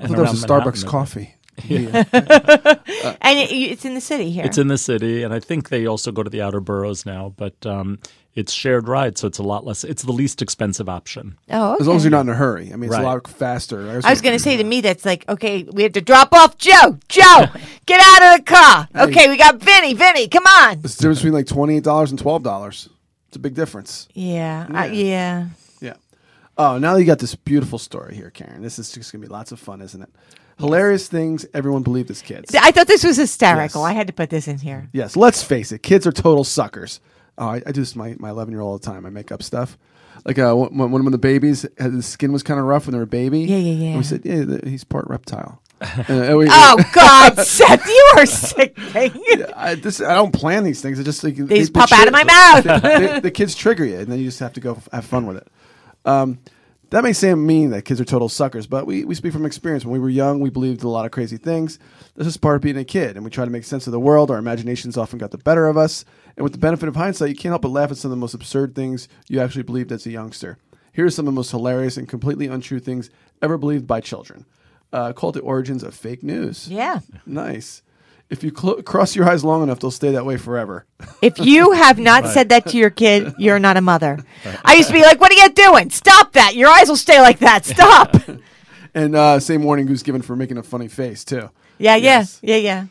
I 0.00 0.06
thought 0.06 0.16
that 0.16 0.30
was 0.30 0.44
a 0.44 0.46
Starbucks 0.46 0.86
coffee. 0.86 1.34
and 1.68 3.38
it, 3.38 3.50
it's 3.52 3.84
in 3.84 3.94
the 3.94 4.00
city 4.00 4.30
here. 4.30 4.44
It's 4.44 4.58
in 4.58 4.68
the 4.68 4.78
city, 4.78 5.22
and 5.24 5.34
I 5.34 5.40
think 5.40 5.70
they 5.70 5.86
also 5.86 6.12
go 6.12 6.22
to 6.22 6.30
the 6.30 6.40
outer 6.42 6.60
boroughs 6.60 7.04
now. 7.04 7.34
But 7.36 7.64
um, 7.66 7.98
it's 8.38 8.52
shared 8.52 8.86
ride, 8.88 9.18
so 9.18 9.26
it's 9.26 9.38
a 9.38 9.42
lot 9.42 9.64
less. 9.66 9.82
It's 9.84 10.02
the 10.04 10.12
least 10.12 10.40
expensive 10.42 10.88
option. 10.88 11.36
oh, 11.50 11.72
okay. 11.72 11.80
As 11.82 11.86
long 11.88 11.96
as 11.96 12.04
you're 12.04 12.10
not 12.12 12.20
in 12.20 12.28
a 12.28 12.34
hurry. 12.34 12.72
I 12.72 12.76
mean, 12.76 12.84
it's 12.84 12.92
Right. 12.92 13.02
a 13.02 13.06
lot 13.06 13.26
faster. 13.26 13.90
I 13.90 14.10
was 14.10 14.20
going 14.20 14.36
to 14.36 14.38
say 14.42 14.56
to 14.56 14.64
me, 14.64 14.80
that's 14.80 15.04
like, 15.04 15.28
okay, 15.28 15.64
we 15.64 15.82
have 15.82 15.92
to 15.92 16.00
drop 16.00 16.32
off 16.32 16.56
Joe. 16.56 16.98
Joe, 17.08 17.46
get 17.86 18.00
out 18.00 18.22
of 18.38 18.38
the 18.38 18.50
car. 18.50 18.88
Okay, 19.08 19.28
we 19.28 19.36
got 19.36 19.56
Vinny. 19.56 19.94
Vinny, 19.94 20.28
come 20.28 20.44
on. 20.46 20.78
It's 20.84 20.94
the 20.96 21.02
difference 21.02 21.18
between 21.18 21.34
like 21.34 21.46
twenty-eight 21.46 21.82
dollars 21.84 22.10
and 22.10 22.18
twelve 22.18 22.42
dollars. 22.42 22.88
It's 23.28 23.36
a 23.36 23.40
big 23.40 23.54
difference. 23.54 24.08
Yeah, 24.14 24.66
I- 24.72 24.86
yeah. 24.86 25.48
Yeah. 25.80 25.94
Oh, 26.56 26.78
now 26.78 26.96
you 26.96 27.04
got 27.04 27.18
this 27.18 27.34
beautiful 27.34 27.78
story 27.78 28.14
here, 28.14 28.30
Karen. 28.30 28.62
This 28.62 28.78
is 28.78 28.90
just 28.92 29.12
gonna 29.12 29.22
be 29.22 29.28
lots 29.28 29.52
of 29.52 29.58
fun, 29.60 29.80
isn't 29.82 30.00
it? 30.00 30.08
Hilarious 30.58 31.06
things 31.08 31.46
everyone 31.54 31.82
believed 31.82 32.10
as 32.10 32.20
kids. 32.22 32.52
I 32.54 32.72
thought 32.72 32.86
this 32.88 33.04
was 33.04 33.16
hysterical. 33.16 33.82
Yes. 33.82 33.90
I 33.90 33.92
had 33.92 34.06
to 34.08 34.12
put 34.12 34.28
this 34.30 34.48
in 34.48 34.58
here. 34.58 34.88
Yes, 34.92 35.16
let's 35.16 35.42
face 35.42 35.70
it, 35.72 35.82
kids 35.82 36.06
are 36.06 36.12
total 36.12 36.42
suckers. 36.44 37.00
Oh, 37.38 37.48
I, 37.48 37.62
I 37.64 37.72
do 37.72 37.80
this 37.80 37.92
to 37.92 37.98
my 37.98 38.16
my 38.18 38.30
eleven 38.30 38.52
year 38.52 38.60
old 38.60 38.70
all 38.72 38.78
the 38.78 38.84
time. 38.86 39.06
I 39.06 39.10
make 39.10 39.32
up 39.32 39.42
stuff. 39.42 39.78
Like 40.24 40.38
uh, 40.38 40.52
when, 40.54 41.06
of 41.06 41.12
the 41.12 41.18
babies, 41.18 41.64
had, 41.78 41.92
his 41.92 42.04
skin 42.06 42.32
was 42.32 42.42
kind 42.42 42.58
of 42.58 42.66
rough 42.66 42.86
when 42.86 42.92
they 42.92 42.98
were 42.98 43.04
a 43.04 43.06
baby. 43.06 43.40
Yeah, 43.40 43.56
yeah, 43.58 43.72
yeah. 43.72 43.86
And 43.90 43.96
we 43.98 44.02
said, 44.02 44.22
yeah, 44.24 44.44
th- 44.44 44.64
he's 44.64 44.84
part 44.84 45.06
reptile. 45.08 45.62
Uh, 45.80 46.34
we- 46.36 46.48
Oh 46.50 46.76
God, 46.92 47.38
Seth, 47.38 47.86
you 47.86 48.12
are 48.16 48.26
sickening. 48.26 49.44
I, 49.54 49.76
this, 49.76 50.00
I 50.00 50.14
don't 50.16 50.32
plan 50.32 50.64
these 50.64 50.82
things. 50.82 50.98
I 50.98 51.04
just 51.04 51.22
like, 51.22 51.36
They 51.36 51.60
just 51.60 51.72
pop 51.72 51.92
out 51.92 52.08
of 52.08 52.12
my 52.12 52.24
mouth. 52.24 52.64
the, 52.82 53.20
the 53.22 53.30
kids 53.30 53.54
trigger 53.54 53.84
you, 53.84 53.98
and 54.00 54.08
then 54.08 54.18
you 54.18 54.24
just 54.24 54.40
have 54.40 54.52
to 54.54 54.60
go 54.60 54.72
f- 54.72 54.88
have 54.92 55.04
fun 55.04 55.26
with 55.26 55.36
it. 55.36 55.46
Um, 56.04 56.40
that 56.90 57.04
may 57.04 57.12
seem 57.12 57.46
mean 57.46 57.70
that 57.70 57.84
kids 57.84 58.00
are 58.00 58.04
total 58.04 58.28
suckers, 58.28 58.66
but 58.66 58.86
we, 58.86 59.04
we 59.04 59.14
speak 59.14 59.32
from 59.32 59.44
experience. 59.44 59.84
When 59.84 59.92
we 59.92 59.98
were 59.98 60.08
young, 60.08 60.40
we 60.40 60.50
believed 60.50 60.82
a 60.82 60.88
lot 60.88 61.04
of 61.04 61.10
crazy 61.10 61.36
things. 61.36 61.78
This 62.16 62.26
is 62.26 62.36
part 62.36 62.56
of 62.56 62.62
being 62.62 62.76
a 62.76 62.84
kid, 62.84 63.16
and 63.16 63.24
we 63.24 63.30
try 63.30 63.44
to 63.44 63.50
make 63.50 63.64
sense 63.64 63.86
of 63.86 63.92
the 63.92 64.00
world. 64.00 64.30
Our 64.30 64.38
imaginations 64.38 64.96
often 64.96 65.18
got 65.18 65.30
the 65.30 65.38
better 65.38 65.66
of 65.66 65.76
us, 65.76 66.04
and 66.36 66.44
with 66.44 66.52
the 66.52 66.58
benefit 66.58 66.88
of 66.88 66.96
hindsight, 66.96 67.28
you 67.28 67.36
can't 67.36 67.52
help 67.52 67.62
but 67.62 67.70
laugh 67.70 67.90
at 67.90 67.96
some 67.98 68.10
of 68.10 68.16
the 68.16 68.20
most 68.20 68.34
absurd 68.34 68.74
things 68.74 69.08
you 69.28 69.40
actually 69.40 69.64
believed 69.64 69.92
as 69.92 70.06
a 70.06 70.10
youngster. 70.10 70.58
Here 70.92 71.04
are 71.04 71.10
some 71.10 71.26
of 71.28 71.34
the 71.34 71.36
most 71.36 71.50
hilarious 71.50 71.96
and 71.96 72.08
completely 72.08 72.46
untrue 72.46 72.80
things 72.80 73.10
ever 73.42 73.58
believed 73.58 73.86
by 73.86 74.00
children. 74.00 74.46
Uh, 74.90 75.12
called 75.12 75.34
the 75.34 75.40
origins 75.40 75.82
of 75.82 75.94
fake 75.94 76.22
news. 76.22 76.66
Yeah. 76.68 77.00
Nice. 77.26 77.82
If 78.30 78.44
you 78.44 78.52
clo- 78.52 78.82
cross 78.82 79.16
your 79.16 79.26
eyes 79.28 79.42
long 79.42 79.62
enough, 79.62 79.80
they'll 79.80 79.90
stay 79.90 80.12
that 80.12 80.26
way 80.26 80.36
forever. 80.36 80.84
If 81.22 81.38
you 81.38 81.72
have 81.72 81.98
not 81.98 82.26
said 82.26 82.50
that 82.50 82.66
to 82.68 82.76
your 82.76 82.90
kid, 82.90 83.32
you're 83.38 83.58
not 83.58 83.76
a 83.76 83.80
mother. 83.80 84.18
I 84.64 84.74
used 84.74 84.88
to 84.88 84.94
be 84.94 85.02
like, 85.02 85.20
"What 85.20 85.32
are 85.32 85.34
you 85.34 85.48
doing? 85.50 85.90
Stop 85.90 86.32
that! 86.34 86.54
Your 86.54 86.68
eyes 86.70 86.88
will 86.88 86.96
stay 86.96 87.20
like 87.20 87.38
that. 87.40 87.64
Stop." 87.64 88.14
and 88.94 89.16
uh, 89.16 89.40
same 89.40 89.62
warning 89.64 89.88
was 89.88 90.02
given 90.02 90.22
for 90.22 90.36
making 90.36 90.58
a 90.58 90.62
funny 90.62 90.86
face 90.88 91.24
too. 91.24 91.50
Yeah, 91.78 91.96
yeah, 91.96 91.96
Yes. 91.96 92.38
yeah, 92.42 92.56
yeah. 92.56 92.86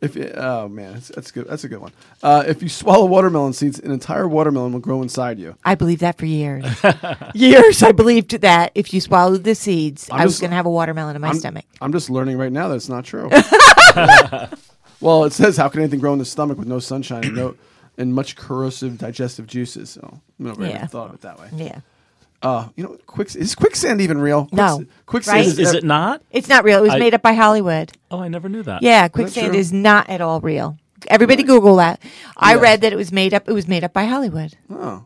If 0.00 0.14
you, 0.14 0.30
oh 0.36 0.68
man, 0.68 0.92
that's, 0.94 1.08
that's 1.08 1.30
good. 1.32 1.48
That's 1.48 1.64
a 1.64 1.68
good 1.68 1.80
one. 1.80 1.90
Uh, 2.22 2.44
if 2.46 2.62
you 2.62 2.68
swallow 2.68 3.04
watermelon 3.06 3.52
seeds, 3.52 3.80
an 3.80 3.90
entire 3.90 4.28
watermelon 4.28 4.72
will 4.72 4.78
grow 4.80 5.02
inside 5.02 5.40
you. 5.40 5.56
I 5.64 5.74
believed 5.74 6.02
that 6.02 6.16
for 6.18 6.24
years. 6.26 6.64
years, 7.34 7.82
I 7.82 7.90
believed 7.90 8.30
that 8.42 8.70
if 8.76 8.94
you 8.94 9.00
swallowed 9.00 9.42
the 9.42 9.56
seeds, 9.56 10.08
I'm 10.12 10.20
I 10.20 10.24
was 10.24 10.38
going 10.38 10.50
to 10.50 10.56
have 10.56 10.66
a 10.66 10.70
watermelon 10.70 11.16
in 11.16 11.22
my 11.22 11.30
I'm, 11.30 11.34
stomach. 11.34 11.64
I'm 11.80 11.90
just 11.90 12.10
learning 12.10 12.38
right 12.38 12.52
now 12.52 12.68
that 12.68 12.76
it's 12.76 12.88
not 12.88 13.04
true. 13.04 13.28
well, 15.00 15.24
it 15.24 15.32
says 15.32 15.56
how 15.56 15.68
can 15.68 15.80
anything 15.80 16.00
grow 16.00 16.12
in 16.12 16.18
the 16.18 16.24
stomach 16.24 16.58
with 16.58 16.68
no 16.68 16.78
sunshine 16.78 17.24
and 17.24 17.34
no 17.36 17.54
and 17.98 18.14
much 18.14 18.36
corrosive 18.36 18.98
digestive 18.98 19.46
juices? 19.46 19.90
So 19.90 20.10
I 20.14 20.42
never 20.42 20.66
Yeah. 20.66 20.86
thought 20.86 21.08
of 21.08 21.14
it 21.14 21.20
that 21.22 21.38
way. 21.38 21.48
Yeah, 21.54 21.80
Uh, 22.42 22.68
you 22.76 22.84
know, 22.84 22.96
quick 23.06 23.34
is 23.36 23.54
quicksand 23.54 24.00
even 24.00 24.18
real? 24.18 24.48
No. 24.52 24.76
Quicks- 24.76 24.90
quicksand 25.06 25.36
Right? 25.38 25.46
is, 25.46 25.58
Is 25.58 25.72
it 25.74 25.84
not? 25.84 26.22
it's 26.30 26.48
not 26.48 26.64
real. 26.64 26.78
It 26.78 26.82
was 26.82 26.92
I- 26.92 26.98
made 26.98 27.14
up 27.14 27.22
by 27.22 27.32
Hollywood. 27.34 27.92
Oh, 28.10 28.20
I 28.20 28.28
never 28.28 28.48
knew 28.48 28.62
that. 28.62 28.82
Yeah, 28.82 29.08
quicksand 29.08 29.54
is 29.54 29.72
not 29.72 30.08
at 30.08 30.20
all 30.20 30.40
real. 30.40 30.76
Everybody 31.08 31.42
Google 31.44 31.76
that. 31.76 32.00
I 32.36 32.54
Yeah. 32.54 32.60
read 32.60 32.80
that 32.80 32.92
it 32.92 32.96
was 32.96 33.12
made 33.12 33.32
up. 33.32 33.48
It 33.48 33.52
was 33.52 33.68
made 33.68 33.84
up 33.84 33.92
by 33.92 34.04
Hollywood. 34.04 34.56
Oh. 34.70 35.04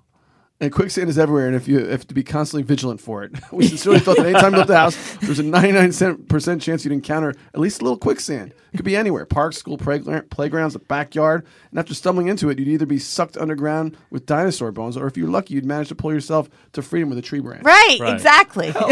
And 0.63 0.73
quicksand 0.73 1.11
is 1.11 1.19
everywhere, 1.19 1.49
and 1.49 1.57
if 1.57 1.67
you 1.67 1.85
have 1.87 2.07
to 2.07 2.15
be 2.15 2.23
constantly 2.23 2.63
vigilant 2.63 3.01
for 3.01 3.25
it, 3.25 3.33
we 3.53 3.67
sincerely 3.67 3.99
thought 3.99 4.17
that 4.17 4.27
anytime 4.27 4.53
you 4.53 4.59
left 4.59 4.69
the 4.69 4.77
house, 4.77 5.17
there's 5.17 5.41
a 5.41 5.43
99 5.43 6.25
percent 6.29 6.63
chance 6.63 6.85
you'd 6.85 6.93
encounter 6.93 7.35
at 7.53 7.59
least 7.59 7.81
a 7.81 7.85
little 7.85 7.99
quicksand. 7.99 8.55
It 8.73 8.77
could 8.77 8.85
be 8.87 8.97
anywhere: 8.97 9.27
parks, 9.27 9.57
school 9.57 9.77
playgra- 9.77 10.31
playgrounds, 10.31 10.75
the 10.75 10.79
backyard. 10.79 11.45
And 11.71 11.81
after 11.81 11.95
stumbling 11.95 12.29
into 12.29 12.49
it, 12.49 12.61
you'd 12.61 12.69
either 12.69 12.87
be 12.87 13.01
sucked 13.01 13.37
underground 13.37 13.97
with 14.11 14.25
dinosaur 14.25 14.71
bones, 14.71 14.97
or 14.97 15.09
if 15.09 15.17
you're 15.17 15.29
lucky, 15.29 15.55
you'd 15.55 15.67
manage 15.67 15.89
to 15.89 15.97
pull 15.97 16.13
yourself 16.13 16.49
to 16.75 16.81
freedom 16.81 17.09
with 17.09 17.19
a 17.19 17.23
tree 17.23 17.41
branch. 17.41 17.65
Right, 17.65 17.97
Right. 18.01 18.15
exactly. 18.15 18.73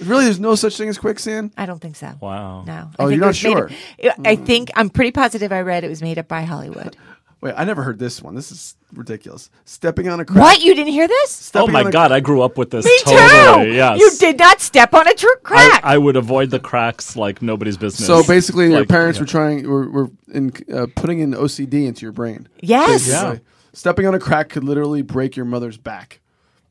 Really, 0.00 0.24
there's 0.24 0.40
no 0.40 0.56
such 0.56 0.76
thing 0.76 0.88
as 0.88 0.98
quicksand. 0.98 1.52
I 1.56 1.64
don't 1.64 1.78
think 1.78 1.94
so. 1.94 2.12
Wow. 2.20 2.64
No. 2.64 2.90
Oh, 2.98 3.06
think 3.06 3.10
you're 3.10 3.12
it 3.12 3.16
not 3.18 3.26
was 3.28 3.44
made 3.44 3.50
sure? 3.52 4.10
up- 4.10 4.16
I 4.26 4.34
think 4.36 4.70
I'm 4.74 4.90
pretty 4.90 5.12
positive. 5.12 5.52
I 5.52 5.60
read 5.60 5.84
it 5.84 5.88
was 5.88 6.02
made 6.02 6.18
up 6.18 6.26
by 6.26 6.42
Hollywood. 6.42 6.96
Wait, 7.42 7.54
I 7.56 7.64
never 7.64 7.82
heard 7.82 7.98
this 7.98 8.22
one. 8.22 8.36
This 8.36 8.52
is 8.52 8.76
ridiculous. 8.92 9.50
Stepping 9.64 10.08
on 10.08 10.20
a 10.20 10.24
crack. 10.24 10.40
What? 10.40 10.62
You 10.62 10.76
didn't 10.76 10.92
hear 10.92 11.08
this? 11.08 11.50
Oh 11.56 11.66
my 11.66 11.80
on 11.80 11.88
a- 11.88 11.90
God, 11.90 12.12
I 12.12 12.20
grew 12.20 12.40
up 12.40 12.56
with 12.56 12.70
this. 12.70 12.84
Me 12.84 12.98
totally. 13.00 13.64
too. 13.70 13.74
Yes. 13.74 13.98
You 13.98 14.12
did 14.16 14.38
not 14.38 14.60
step 14.60 14.94
on 14.94 15.08
a 15.08 15.14
tr- 15.14 15.26
crack. 15.42 15.80
I 15.84 15.98
would 15.98 16.14
avoid 16.14 16.50
the 16.50 16.60
cracks 16.60 17.16
like 17.16 17.42
nobody's 17.42 17.76
business. 17.76 18.06
So 18.06 18.22
basically, 18.22 18.70
your 18.70 18.86
parents 18.86 19.18
yeah. 19.18 19.22
were 19.22 19.26
trying, 19.26 19.68
were, 19.68 19.90
were 19.90 20.10
in, 20.32 20.52
uh, 20.72 20.86
putting 20.94 21.18
in 21.18 21.32
OCD 21.32 21.86
into 21.86 22.02
your 22.02 22.12
brain. 22.12 22.48
yes. 22.60 23.08
Basically. 23.08 23.40
Stepping 23.72 24.06
on 24.06 24.14
a 24.14 24.20
crack 24.20 24.50
could 24.50 24.62
literally 24.62 25.02
break 25.02 25.34
your 25.34 25.46
mother's 25.46 25.78
back. 25.78 26.20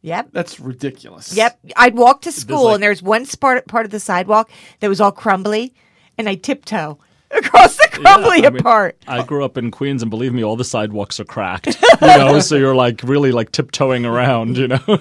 Yep. 0.03 0.29
That's 0.31 0.59
ridiculous. 0.59 1.35
Yep. 1.35 1.59
I'd 1.75 1.95
walk 1.95 2.21
to 2.21 2.31
school 2.31 2.65
like- 2.65 2.75
and 2.75 2.83
there's 2.83 3.03
one 3.03 3.25
part 3.25 3.67
part 3.67 3.83
of 3.85 3.91
the 3.91 3.99
sidewalk 3.99 4.49
that 4.79 4.87
was 4.87 5.01
all 5.01 5.11
crumbly, 5.11 5.73
and 6.17 6.29
I 6.29 6.35
tiptoe 6.35 6.97
across 7.37 7.75
the 7.77 7.87
crumbly 7.91 8.45
I 8.45 8.49
mean, 8.49 8.61
part. 8.61 8.97
I 9.07 9.23
grew 9.23 9.43
up 9.45 9.57
in 9.57 9.71
Queens, 9.71 10.01
and 10.01 10.09
believe 10.09 10.33
me, 10.33 10.43
all 10.43 10.55
the 10.55 10.63
sidewalks 10.63 11.19
are 11.19 11.25
cracked. 11.25 11.77
You 12.01 12.07
know, 12.07 12.39
so 12.39 12.55
you're 12.55 12.73
like 12.73 13.03
really 13.03 13.31
like 13.31 13.51
tiptoeing 13.51 14.05
around. 14.05 14.57
You 14.57 14.69
know, 14.69 14.79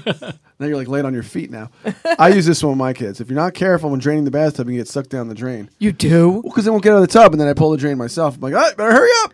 Now 0.58 0.66
you're 0.66 0.76
like 0.76 0.88
laying 0.88 1.06
on 1.06 1.14
your 1.14 1.22
feet 1.22 1.50
now. 1.50 1.70
I 2.18 2.28
use 2.28 2.44
this 2.44 2.62
one 2.62 2.72
with 2.72 2.78
my 2.78 2.92
kids. 2.92 3.22
If 3.22 3.30
you're 3.30 3.36
not 3.38 3.54
careful 3.54 3.88
when 3.88 4.00
draining 4.00 4.24
the 4.24 4.30
bathtub, 4.30 4.68
you 4.68 4.76
get 4.76 4.86
sucked 4.86 5.08
down 5.08 5.28
the 5.28 5.34
drain. 5.34 5.70
You 5.78 5.92
do? 5.92 6.28
Well, 6.30 6.42
because 6.42 6.66
they 6.66 6.70
won't 6.70 6.82
get 6.82 6.92
out 6.92 6.96
of 6.96 7.00
the 7.02 7.06
tub, 7.06 7.32
and 7.32 7.40
then 7.40 7.48
I 7.48 7.54
pull 7.54 7.70
the 7.70 7.78
drain 7.78 7.96
myself. 7.96 8.34
I'm 8.34 8.42
like, 8.42 8.52
all 8.52 8.60
right, 8.60 8.76
better 8.76 8.92
hurry 8.92 9.08
up. 9.24 9.32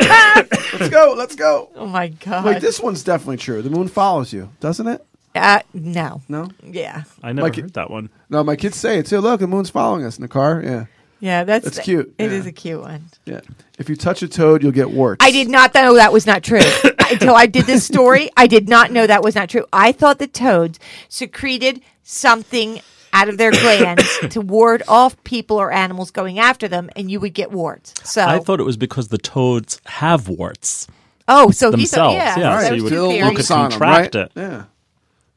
let's 0.00 0.88
go. 0.88 1.14
Let's 1.16 1.36
go. 1.36 1.70
Oh 1.74 1.86
my 1.86 2.08
god. 2.08 2.44
Wait, 2.44 2.60
this 2.62 2.80
one's 2.80 3.02
definitely 3.04 3.36
true. 3.38 3.60
The 3.62 3.70
moon 3.70 3.88
follows 3.88 4.32
you, 4.32 4.50
doesn't 4.60 4.86
it? 4.86 5.04
Uh, 5.34 5.60
no. 5.74 6.22
No. 6.28 6.48
Yeah. 6.62 7.04
I 7.22 7.32
never 7.32 7.46
Like 7.48 7.58
it- 7.58 7.62
heard 7.62 7.74
that 7.74 7.90
one. 7.90 8.08
No, 8.30 8.42
my 8.42 8.56
kids 8.56 8.76
say 8.76 8.98
it 8.98 9.06
too. 9.06 9.20
Look, 9.20 9.40
the 9.40 9.46
moon's 9.46 9.68
following 9.70 10.04
us 10.04 10.16
in 10.16 10.22
the 10.22 10.28
car. 10.28 10.62
Yeah, 10.64 10.86
Yeah. 11.26 11.44
That's 11.44 11.64
That's 11.64 11.78
cute, 11.80 12.14
It 12.18 12.30
yeah. 12.30 12.36
is 12.38 12.46
a 12.46 12.52
cute 12.52 12.80
one. 12.80 13.04
yeah. 13.24 13.40
If 13.78 13.88
you 13.90 13.96
touch 13.96 14.22
a 14.22 14.28
toad, 14.28 14.62
you'll 14.62 14.72
get 14.72 14.90
warts. 14.90 15.24
I 15.24 15.30
did 15.30 15.48
not 15.50 15.74
know 15.74 15.94
that 15.96 16.12
was 16.12 16.26
not 16.26 16.42
true 16.42 16.60
until 17.10 17.34
I 17.34 17.46
did 17.46 17.64
this 17.66 17.84
story. 17.84 18.30
I 18.36 18.46
did 18.46 18.68
not 18.68 18.90
know 18.90 19.06
that 19.06 19.22
was 19.22 19.34
not 19.34 19.48
true. 19.50 19.66
I 19.72 19.92
thought 19.92 20.18
the 20.18 20.26
toads 20.26 20.78
secreted 21.08 21.82
something 22.02 22.80
out 23.12 23.28
of 23.28 23.38
their 23.38 23.50
glands 23.62 24.04
to 24.30 24.40
ward 24.40 24.82
off 24.88 25.22
people 25.24 25.58
or 25.58 25.72
animals 25.72 26.10
going 26.10 26.38
after 26.38 26.68
them, 26.68 26.88
and 26.96 27.10
you 27.10 27.20
would 27.20 27.34
get 27.34 27.50
warts. 27.52 27.92
So, 28.04 28.24
I 28.24 28.38
thought 28.38 28.60
it 28.60 28.64
was 28.64 28.76
because 28.76 29.08
the 29.08 29.18
toads 29.18 29.80
have 29.86 30.28
warts. 30.28 30.86
oh, 31.28 31.50
so 31.50 31.70
he 31.72 31.84
thought, 31.86 32.12
themselves, 32.12 32.14
yeah, 32.14 32.38
yeah, 32.38 32.54
All 32.54 32.60
so 32.62 32.66
you 32.68 32.72
was 32.74 32.82
would- 32.84 32.88
still 32.90 33.12
you 33.12 33.36
could 33.36 33.50
on 33.50 33.64
'em, 33.64 33.70
contract 33.72 34.14
right? 34.14 34.24
it. 34.26 34.32
Yeah. 34.36 34.64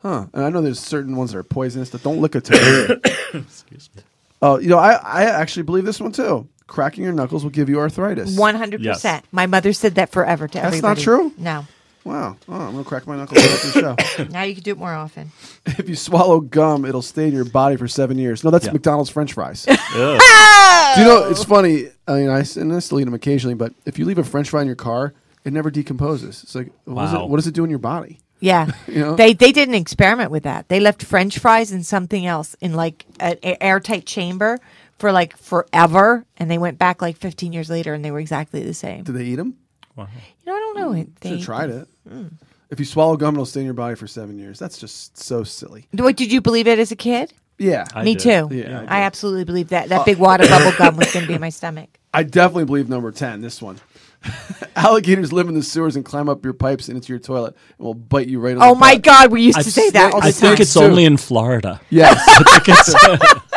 Huh. 0.02 0.26
And 0.34 0.46
I 0.46 0.50
know 0.50 0.62
there's 0.62 0.80
certain 0.80 1.16
ones 1.18 1.32
that 1.34 1.40
are 1.40 1.44
poisonous 1.44 1.90
that 1.90 2.04
don't 2.04 2.22
lick 2.22 2.36
a 2.36 2.42
toad. 2.42 3.02
Excuse 3.34 3.90
me. 3.96 4.04
Oh, 4.42 4.58
you 4.60 4.70
know, 4.70 4.78
I, 4.78 4.94
I 4.94 5.24
actually 5.26 5.64
believe 5.64 5.86
this 5.86 6.00
one 6.00 6.12
too. 6.12 6.48
Cracking 6.68 7.04
your 7.04 7.14
knuckles 7.14 7.44
will 7.44 7.50
give 7.52 7.68
you 7.68 7.80
arthritis. 7.80 8.38
One 8.38 8.56
hundred 8.56 8.84
percent. 8.84 9.26
My 9.32 9.48
mother 9.48 9.74
said 9.74 9.96
that 9.96 10.12
forever 10.12 10.48
to 10.48 10.54
That's 10.60 10.82
not 10.82 10.98
true? 10.98 11.34
No. 11.38 11.66
Wow. 12.06 12.38
Oh, 12.48 12.54
I'm 12.54 12.72
gonna 12.72 12.84
crack 12.84 13.06
my 13.08 13.18
knuckles 13.18 13.44
after 13.44 13.82
the 13.82 14.06
show. 14.18 14.24
Now 14.32 14.44
you 14.44 14.54
can 14.56 14.64
do 14.64 14.72
it 14.72 14.78
more 14.78 14.94
often. 14.94 15.32
if 15.66 15.90
you 15.90 15.96
swallow 15.96 16.40
gum, 16.40 16.86
it'll 16.86 17.02
stay 17.02 17.28
in 17.28 17.34
your 17.34 17.44
body 17.46 17.76
for 17.76 17.88
seven 17.88 18.18
years. 18.18 18.44
No, 18.44 18.52
that's 18.52 18.66
Yeah. 18.68 18.72
McDonald's 18.72 19.10
French 19.10 19.34
fries. 19.34 19.66
Ugh. 19.68 19.76
Do 20.96 21.02
you 21.02 21.08
know? 21.08 21.28
It's 21.30 21.44
funny. 21.44 21.90
I 22.08 22.14
mean, 22.14 22.30
I, 22.30 22.40
s- 22.40 22.56
and 22.56 22.74
I 22.74 22.80
still 22.80 23.00
eat 23.00 23.04
them 23.04 23.14
occasionally, 23.14 23.54
but 23.56 23.74
if 23.86 24.00
you 24.00 24.06
leave 24.06 24.18
a 24.18 24.24
French 24.24 24.50
fry 24.50 24.62
in 24.62 24.68
your 24.68 24.76
car, 24.76 25.14
it 25.44 25.54
never 25.54 25.70
decomposes. 25.70 26.42
It's 26.44 26.56
like, 26.56 26.72
what, 26.86 27.04
does 27.04 27.14
Wow. 27.14 27.26
it, 27.26 27.30
what 27.30 27.36
does 27.38 27.48
it 27.48 27.54
do 27.54 27.64
in 27.64 27.70
your 27.70 27.80
body? 27.80 28.20
Yeah, 28.40 28.72
You 28.88 29.00
know? 29.00 29.16
they 29.16 29.34
they 29.34 29.52
did 29.52 29.68
an 29.68 29.76
experiment 29.76 30.32
with 30.32 30.44
that. 30.44 30.70
They 30.70 30.80
left 30.80 31.04
French 31.04 31.40
fries 31.40 31.72
and 31.72 31.86
something 31.86 32.26
else 32.26 32.56
in 32.62 32.74
like 32.74 33.06
an 33.20 33.38
airtight 33.44 34.06
chamber 34.06 34.60
for 34.98 35.12
like 35.12 35.36
forever, 35.38 36.26
and 36.38 36.50
they 36.50 36.58
went 36.58 36.78
back 36.80 37.02
like 37.02 37.18
15 37.18 37.54
years 37.54 37.70
later, 37.70 37.94
and 37.94 38.04
they 38.04 38.12
were 38.12 38.20
exactly 38.20 38.64
the 38.64 38.74
same. 38.74 39.04
Do 39.04 39.12
they 39.14 39.26
eat 39.26 39.36
them? 39.36 39.56
You 39.98 40.06
know, 40.46 40.56
I 40.56 40.60
don't 40.60 40.78
know. 40.78 40.94
It- 40.94 41.08
Should 41.08 41.16
They, 41.22 41.30
have 41.32 41.44
tried 41.46 41.70
it. 41.70 41.88
Hmm. 42.08 42.28
If 42.70 42.80
you 42.80 42.86
swallow 42.86 43.18
gum, 43.18 43.34
it'll 43.36 43.46
stay 43.46 43.62
in 43.62 43.66
your 43.66 43.74
body 43.74 43.96
for 43.96 44.08
seven 44.08 44.38
years. 44.38 44.60
That's 44.60 44.78
just 44.78 45.18
so 45.18 45.44
silly. 45.44 45.88
What 45.92 46.16
did 46.16 46.32
you 46.32 46.40
believe 46.40 46.68
it 46.68 46.80
as 46.80 46.92
a 46.92 46.96
kid? 46.96 47.34
Yeah, 47.58 47.86
I 47.94 48.04
Me 48.04 48.14
did. 48.16 48.50
too. 48.50 48.56
Yeah, 48.56 48.86
I 48.88 49.00
I, 49.00 49.02
absolutely 49.02 49.44
believe 49.44 49.70
that 49.70 49.90
that 49.90 50.06
big 50.06 50.18
water 50.18 50.48
bubble 50.50 50.72
gum 50.78 50.96
was 50.96 51.12
going 51.12 51.24
to 51.24 51.28
be 51.28 51.34
in 51.34 51.42
my 51.42 51.50
stomach. 51.50 51.90
I 52.14 52.24
definitely 52.24 52.66
believe 52.66 52.88
number 52.88 53.12
10, 53.12 53.42
this 53.42 53.62
one. 53.62 53.80
Alligators 54.76 55.32
live 55.34 55.48
in 55.48 55.56
the 55.56 55.64
sewers 55.64 55.96
and 55.96 56.04
climb 56.06 56.30
up 56.30 56.44
your 56.44 56.54
pipes 56.54 56.88
and 56.88 56.96
into 56.98 57.10
your 57.14 57.20
toilet 57.20 57.56
and 57.78 57.86
will 57.86 57.94
bite 57.94 58.28
you 58.28 58.40
right 58.40 58.56
on 58.56 58.64
Oh 58.64 58.74
the 58.74 58.80
my 58.80 58.96
butt. 58.96 59.04
God, 59.04 59.32
we 59.32 59.42
used 59.42 59.58
to 59.60 59.66
I 59.66 59.70
say 59.70 59.90
that 59.92 60.14
all 60.14 60.20
the 60.22 60.28
I 60.28 60.32
time. 60.32 60.40
think 60.42 60.60
it's 60.60 60.74
too. 60.74 60.82
only 60.82 61.06
in 61.06 61.18
Florida. 61.18 61.80
Yes. 61.90 62.18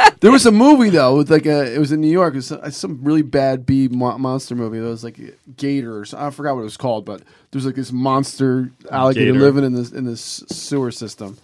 there 0.20 0.30
was 0.30 0.46
a 0.46 0.52
movie, 0.52 0.90
though, 0.90 1.16
with 1.16 1.30
like 1.30 1.46
a, 1.46 1.74
it 1.74 1.78
was 1.78 1.92
in 1.92 2.00
New 2.00 2.10
York. 2.10 2.34
It 2.34 2.38
was 2.38 2.46
some, 2.46 2.70
some 2.70 2.98
really 3.02 3.22
bad 3.22 3.66
bee 3.66 3.88
mo- 3.88 4.18
monster 4.18 4.54
movie. 4.54 4.78
It 4.78 4.82
was 4.82 5.02
like 5.04 5.18
Gators. 5.56 6.14
I 6.14 6.30
forgot 6.30 6.54
what 6.54 6.60
it 6.62 6.64
was 6.64 6.76
called, 6.76 7.04
but 7.04 7.22
there's 7.50 7.66
like 7.66 7.74
this 7.74 7.92
monster 7.92 8.70
alligator 8.90 9.32
Gator. 9.32 9.44
living 9.44 9.64
in 9.64 9.74
this 9.74 9.90
in 9.92 10.04
this 10.04 10.44
sewer 10.48 10.90
system. 10.90 11.38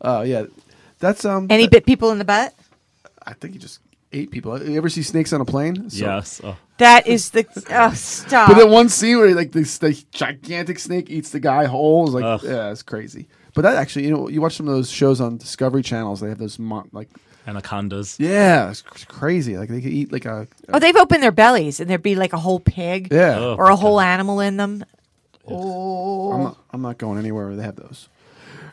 Uh, 0.00 0.24
yeah. 0.26 0.44
That's 1.00 1.24
um. 1.24 1.46
and 1.50 1.60
he 1.60 1.68
bit 1.68 1.86
people 1.86 2.10
in 2.10 2.18
the 2.18 2.24
butt. 2.24 2.54
I 3.24 3.32
think 3.32 3.54
he 3.54 3.58
just 3.58 3.80
ate 4.12 4.30
people. 4.30 4.60
You 4.62 4.76
ever 4.76 4.88
see 4.88 5.02
snakes 5.02 5.32
on 5.32 5.40
a 5.40 5.44
plane? 5.44 5.90
So- 5.90 6.04
Yes. 6.04 6.40
Oh. 6.44 6.56
That 6.78 7.06
is 7.08 7.30
the 7.30 7.44
oh, 7.70 7.92
stop. 7.94 8.48
But 8.48 8.56
that 8.58 8.68
one 8.68 8.88
scene 8.88 9.18
where 9.18 9.34
like 9.34 9.50
this 9.52 9.78
the 9.78 9.92
gigantic 10.12 10.78
snake 10.78 11.10
eats 11.10 11.30
the 11.30 11.40
guy 11.40 11.64
whole 11.64 12.06
is 12.06 12.14
like 12.14 12.24
Ugh. 12.24 12.40
yeah, 12.44 12.70
it's 12.70 12.82
crazy. 12.84 13.26
But 13.54 13.62
that 13.62 13.74
actually, 13.74 14.04
you 14.04 14.12
know, 14.12 14.28
you 14.28 14.40
watch 14.40 14.54
some 14.56 14.68
of 14.68 14.74
those 14.74 14.88
shows 14.88 15.20
on 15.20 15.38
Discovery 15.38 15.82
channels. 15.82 16.20
They 16.20 16.28
have 16.28 16.38
those 16.38 16.56
mon- 16.60 16.88
like 16.92 17.08
Anacondas. 17.48 18.16
yeah, 18.20 18.70
it's 18.70 18.82
cr- 18.82 19.06
crazy. 19.08 19.56
Like 19.56 19.70
they 19.70 19.80
could 19.80 19.90
eat 19.92 20.12
like 20.12 20.24
a, 20.24 20.46
a- 20.68 20.76
oh, 20.76 20.78
they've 20.78 20.94
opened 20.94 21.20
their 21.22 21.32
bellies, 21.32 21.80
and 21.80 21.90
there'd 21.90 22.00
be 22.02 22.14
like 22.14 22.32
a 22.32 22.38
whole 22.38 22.60
pig 22.60 23.08
yeah. 23.10 23.36
Oh. 23.38 23.56
or 23.58 23.70
a 23.70 23.76
whole 23.76 24.00
animal 24.00 24.38
in 24.38 24.56
them. 24.56 24.84
I'm 25.48 25.54
not, 25.54 26.56
oh. 26.56 26.56
I'm 26.70 26.82
not 26.82 26.98
going 26.98 27.18
anywhere 27.18 27.46
where 27.48 27.56
they 27.56 27.62
have 27.64 27.76
those. 27.76 28.08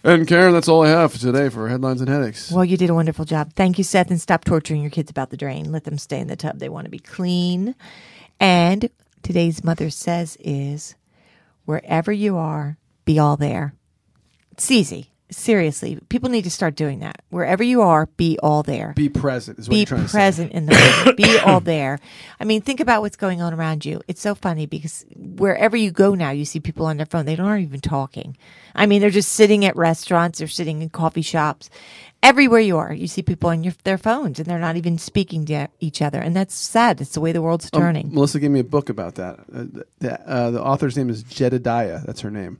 And 0.06 0.28
Karen, 0.28 0.54
that's 0.54 0.68
all 0.68 0.86
I 0.86 0.90
have 0.90 1.14
for 1.14 1.18
today 1.18 1.50
for 1.50 1.68
headlines 1.68 2.00
and 2.00 2.08
headaches. 2.08 2.52
Well, 2.52 2.64
you 2.64 2.78
did 2.78 2.92
a 2.92 2.94
wonderful 2.94 3.26
job. 3.26 3.54
Thank 3.54 3.80
you, 3.80 3.84
Seth, 3.84 4.12
and 4.12 4.22
stop 4.22 4.46
torturing 4.46 4.82
your 4.82 4.92
kids 4.92 5.10
about 5.10 5.32
the 5.32 5.38
drain. 5.38 5.72
Let 5.72 5.84
them 5.84 5.98
stay 5.98 6.20
in 6.20 6.28
the 6.28 6.36
tub. 6.36 6.60
They 6.60 6.70
want 6.70 6.86
to 6.86 6.92
be 6.92 7.00
clean. 7.00 7.74
And 8.40 8.92
today's 9.24 9.64
mother 9.64 9.90
says 9.90 10.38
is 10.40 10.94
wherever 11.66 12.12
you 12.12 12.38
are, 12.38 12.78
be 13.04 13.18
all 13.18 13.36
there. 13.36 13.74
It's 14.52 14.70
easy. 14.70 15.10
Seriously, 15.32 15.98
people 16.10 16.30
need 16.30 16.44
to 16.44 16.52
start 16.52 16.76
doing 16.76 17.00
that. 17.00 17.24
Wherever 17.30 17.64
you 17.64 17.82
are, 17.82 18.06
be 18.06 18.38
all 18.44 18.62
there. 18.62 18.94
Be 18.96 19.10
present 19.10 19.58
is 19.58 19.68
what 19.68 19.74
be 19.74 19.78
you're 19.80 19.86
trying 19.88 20.04
to 20.04 20.08
say. 20.08 20.18
present 20.18 20.52
in 20.52 20.68
the 20.68 20.74
moment. 20.76 21.18
be 21.18 21.40
all 21.40 21.60
there. 21.60 22.00
I 22.40 22.44
mean, 22.46 22.62
think 22.62 22.80
about 22.80 23.02
what's 23.02 23.16
going 23.16 23.42
on 23.42 23.52
around 23.52 23.86
you. 23.86 24.02
It's 24.08 24.22
so 24.22 24.36
funny 24.36 24.68
because 24.68 25.04
wherever 25.16 25.76
you 25.76 25.90
go 25.90 26.14
now, 26.14 26.30
you 26.30 26.46
see 26.46 26.60
people 26.60 26.86
on 26.86 26.98
their 26.98 27.08
phone. 27.08 27.26
They 27.26 27.36
aren't 27.38 27.64
even 27.64 27.82
talking. 27.82 28.38
I 28.76 28.86
mean, 28.86 29.02
they're 29.02 29.10
just 29.10 29.32
sitting 29.32 29.66
at 29.66 29.76
restaurants. 29.76 30.38
They're 30.40 30.48
sitting 30.48 30.84
in 30.84 30.90
coffee 30.90 31.24
shops. 31.24 31.72
Everywhere 32.22 32.60
you 32.60 32.78
are, 32.78 32.94
you 32.94 33.08
see 33.08 33.22
people 33.24 33.50
on 33.50 33.64
your, 33.64 33.74
their 33.84 33.98
phones, 33.98 34.40
and 34.40 34.48
they're 34.48 34.60
not 34.60 34.78
even 34.78 34.98
speaking 35.00 35.46
to 35.46 35.68
each 35.80 36.02
other. 36.04 36.20
And 36.20 36.36
that's 36.36 36.54
sad. 36.56 37.02
It's 37.02 37.14
the 37.14 37.22
way 37.22 37.32
the 37.32 37.42
world's 37.42 37.70
Um, 37.74 37.82
turning. 37.82 38.14
Melissa 38.14 38.40
gave 38.40 38.52
me 38.52 38.60
a 38.60 38.64
book 38.64 38.90
about 38.90 39.16
that. 39.16 39.40
Uh, 39.40 39.64
the, 39.64 39.86
the, 40.00 40.30
uh, 40.30 40.52
the 40.52 40.64
author's 40.64 40.96
name 40.96 41.10
is 41.10 41.24
Jedediah. 41.24 42.02
That's 42.06 42.22
her 42.22 42.32
name. 42.32 42.60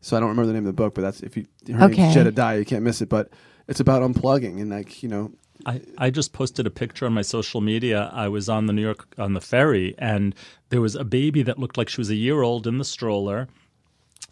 So 0.00 0.16
I 0.16 0.20
don't 0.20 0.30
remember 0.30 0.46
the 0.46 0.52
name 0.54 0.62
of 0.66 0.74
the 0.76 0.82
book, 0.82 0.94
but 0.94 1.02
that's 1.02 1.20
if 1.20 1.36
you 1.36 1.46
her 1.72 1.84
Okay. 1.84 2.02
name's 2.02 2.14
Jedediah, 2.14 2.58
you 2.58 2.64
can't 2.64 2.82
miss 2.84 3.00
it. 3.02 3.08
But 3.08 3.30
it's 3.68 3.80
about 3.80 4.02
unplugging 4.02 4.60
and 4.60 4.70
like 4.70 5.02
you 5.02 5.08
know, 5.08 5.32
I, 5.66 5.82
I 5.98 6.10
just 6.10 6.32
posted 6.32 6.66
a 6.66 6.70
picture 6.70 7.04
on 7.06 7.12
my 7.12 7.22
social 7.22 7.60
media. 7.60 8.10
I 8.12 8.28
was 8.28 8.48
on 8.48 8.66
the 8.66 8.72
New 8.72 8.82
York 8.82 9.06
on 9.18 9.34
the 9.34 9.40
ferry, 9.42 9.94
and 9.98 10.34
there 10.70 10.80
was 10.80 10.94
a 10.94 11.04
baby 11.04 11.42
that 11.42 11.58
looked 11.58 11.76
like 11.76 11.88
she 11.90 12.00
was 12.00 12.08
a 12.10 12.14
year 12.14 12.40
old 12.42 12.66
in 12.66 12.78
the 12.78 12.84
stroller, 12.84 13.48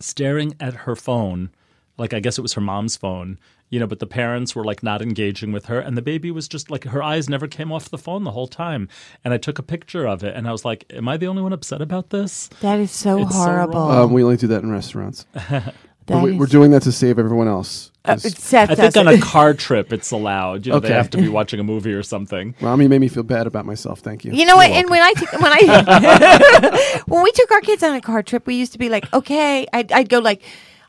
staring 0.01 0.55
at 0.59 0.75
her 0.75 0.97
phone, 0.97 1.51
like 1.99 2.15
I 2.15 2.21
guess 2.21 2.39
it 2.39 2.43
was 2.43 2.55
her 2.55 2.61
mom's 2.63 2.97
phone. 2.97 3.39
You 3.71 3.79
know, 3.81 3.87
but 3.87 3.99
the 3.99 4.07
parents 4.07 4.55
were 4.57 4.65
like 4.65 4.83
not 4.83 5.03
engaging 5.03 5.53
with 5.53 5.67
her, 5.67 5.79
and 5.79 5.97
the 5.97 6.03
baby 6.03 6.31
was 6.31 6.49
just 6.49 6.71
like 6.71 6.85
her 6.85 7.03
eyes 7.03 7.29
never 7.29 7.47
came 7.47 7.71
off 7.71 7.91
the 7.91 7.99
phone 7.99 8.25
the 8.25 8.31
whole 8.31 8.47
time. 8.49 8.89
And 9.25 9.35
I 9.35 9.39
took 9.39 9.59
a 9.59 9.63
picture 9.63 10.07
of 10.07 10.25
it, 10.25 10.35
and 10.35 10.49
I 10.49 10.53
was 10.53 10.65
like, 10.65 10.85
"Am 10.91 11.07
I 11.09 11.17
the 11.19 11.27
only 11.27 11.43
one 11.43 11.53
upset 11.53 11.83
about 11.83 12.11
this?" 12.11 12.49
that 12.61 12.79
is 12.81 12.91
so 12.91 13.19
It's 13.23 13.35
horrible. 13.35 13.75
wrong. 13.81 14.05
um, 14.07 14.13
we 14.13 14.23
only 14.23 14.37
do 14.39 14.47
that 14.49 14.63
in 14.63 14.71
restaurants. 14.71 15.27
That 16.07 16.23
we, 16.23 16.31
is- 16.33 16.39
we're 16.39 16.47
doing 16.47 16.71
that 16.71 16.81
to 16.85 16.93
save 16.93 17.19
everyone 17.19 17.49
else. 17.49 17.93
Uh, 18.07 18.13
'Cause 18.13 18.35
Seth 18.39 18.71
I 18.71 18.75
think 18.77 18.97
on 18.97 19.07
a 19.09 19.19
car 19.21 19.53
trip 19.53 19.93
it's 19.93 20.11
allowed. 20.11 20.65
You 20.65 20.73
know, 20.73 20.79
Okay. 20.79 20.89
they 20.89 20.95
have 20.95 21.11
to 21.11 21.19
be 21.19 21.29
watching 21.29 21.61
a 21.61 21.63
movie 21.63 21.93
or 21.93 22.03
something. 22.03 22.55
Mommy 22.63 22.89
made 22.89 23.03
me 23.03 23.09
feel 23.09 23.25
bad 23.25 23.47
about 23.47 23.67
myself. 23.67 24.01
Thank 24.01 24.25
you. 24.25 24.33
You 24.33 24.47
know 24.47 24.57
what? 24.57 24.71
And 24.71 24.89
when 24.89 25.03
I 25.03 25.13
took 25.13 25.31
when 25.35 25.53
I 25.53 27.03
when 27.09 27.23
we 27.23 27.31
took 27.33 27.51
our 27.51 27.61
kids 27.61 27.83
on 27.83 27.95
a 27.95 28.01
car 28.01 28.23
trip, 28.23 28.47
we 28.47 28.55
used 28.55 28.73
to 28.73 28.79
be 28.79 28.89
like, 28.89 29.13
okay, 29.13 29.67
I'd, 29.75 29.93
I'd 29.93 30.09
go 30.09 30.19
like, 30.21 30.41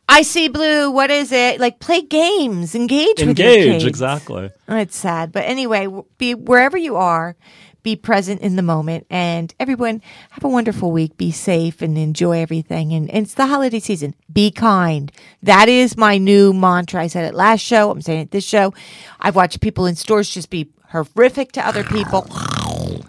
I 0.10 0.24
see 0.24 0.48
blue. 0.48 0.90
What 0.90 1.12
is 1.12 1.32
it? 1.32 1.60
Like 1.60 1.80
play 1.80 2.02
games, 2.02 2.74
engage, 2.74 3.22
Engage 3.22 3.86
exactly. 3.86 4.50
Oh, 4.68 4.76
it's 4.76 4.98
sad, 4.98 5.32
but 5.32 5.46
anyway, 5.46 5.88
be 6.18 6.34
wherever 6.34 6.78
you 6.78 6.96
are, 6.96 7.36
be 7.84 7.96
present 7.96 8.42
in 8.42 8.56
the 8.56 8.64
moment, 8.64 9.06
and 9.12 9.54
everyone 9.60 10.02
have 10.32 10.44
a 10.44 10.50
wonderful 10.50 10.92
week. 10.92 11.16
Be 11.16 11.32
safe 11.32 11.84
and 11.84 11.96
enjoy 11.96 12.40
everything. 12.40 12.92
And, 12.92 13.08
and 13.12 13.24
it's 13.24 13.36
the 13.36 13.46
holiday 13.46 13.80
season. 13.80 14.16
Be 14.34 14.50
kind. 14.50 15.12
That 15.44 15.70
is 15.70 15.96
my 15.96 16.18
new 16.18 16.54
mantra. 16.54 17.04
I 17.04 17.08
said 17.08 17.26
it 17.26 17.36
last 17.36 17.62
show. 17.62 17.92
I'm 17.92 18.02
saying 18.02 18.22
it 18.22 18.32
this 18.32 18.44
show. 18.44 18.74
I've 19.20 19.36
watched 19.36 19.62
people 19.62 19.86
in 19.86 19.96
stores 19.96 20.32
just 20.32 20.50
be 20.50 20.72
horrific 20.90 21.52
to 21.52 21.66
other 21.66 21.84
people, 21.84 22.28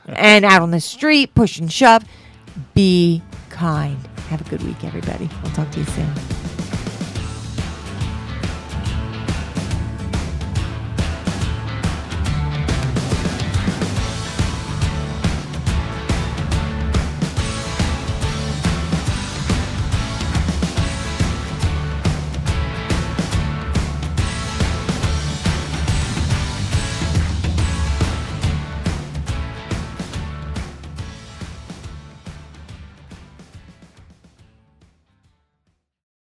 and 0.06 0.44
out 0.44 0.60
on 0.60 0.70
the 0.70 0.80
street 0.80 1.34
push 1.34 1.58
and 1.58 1.72
shove. 1.72 2.04
Be 2.74 3.22
kind. 3.48 3.96
Have 4.28 4.42
a 4.42 4.50
good 4.50 4.62
week, 4.62 4.84
everybody. 4.84 5.30
I'll 5.42 5.50
talk 5.52 5.70
to 5.70 5.80
you 5.80 5.86
soon. 5.86 6.39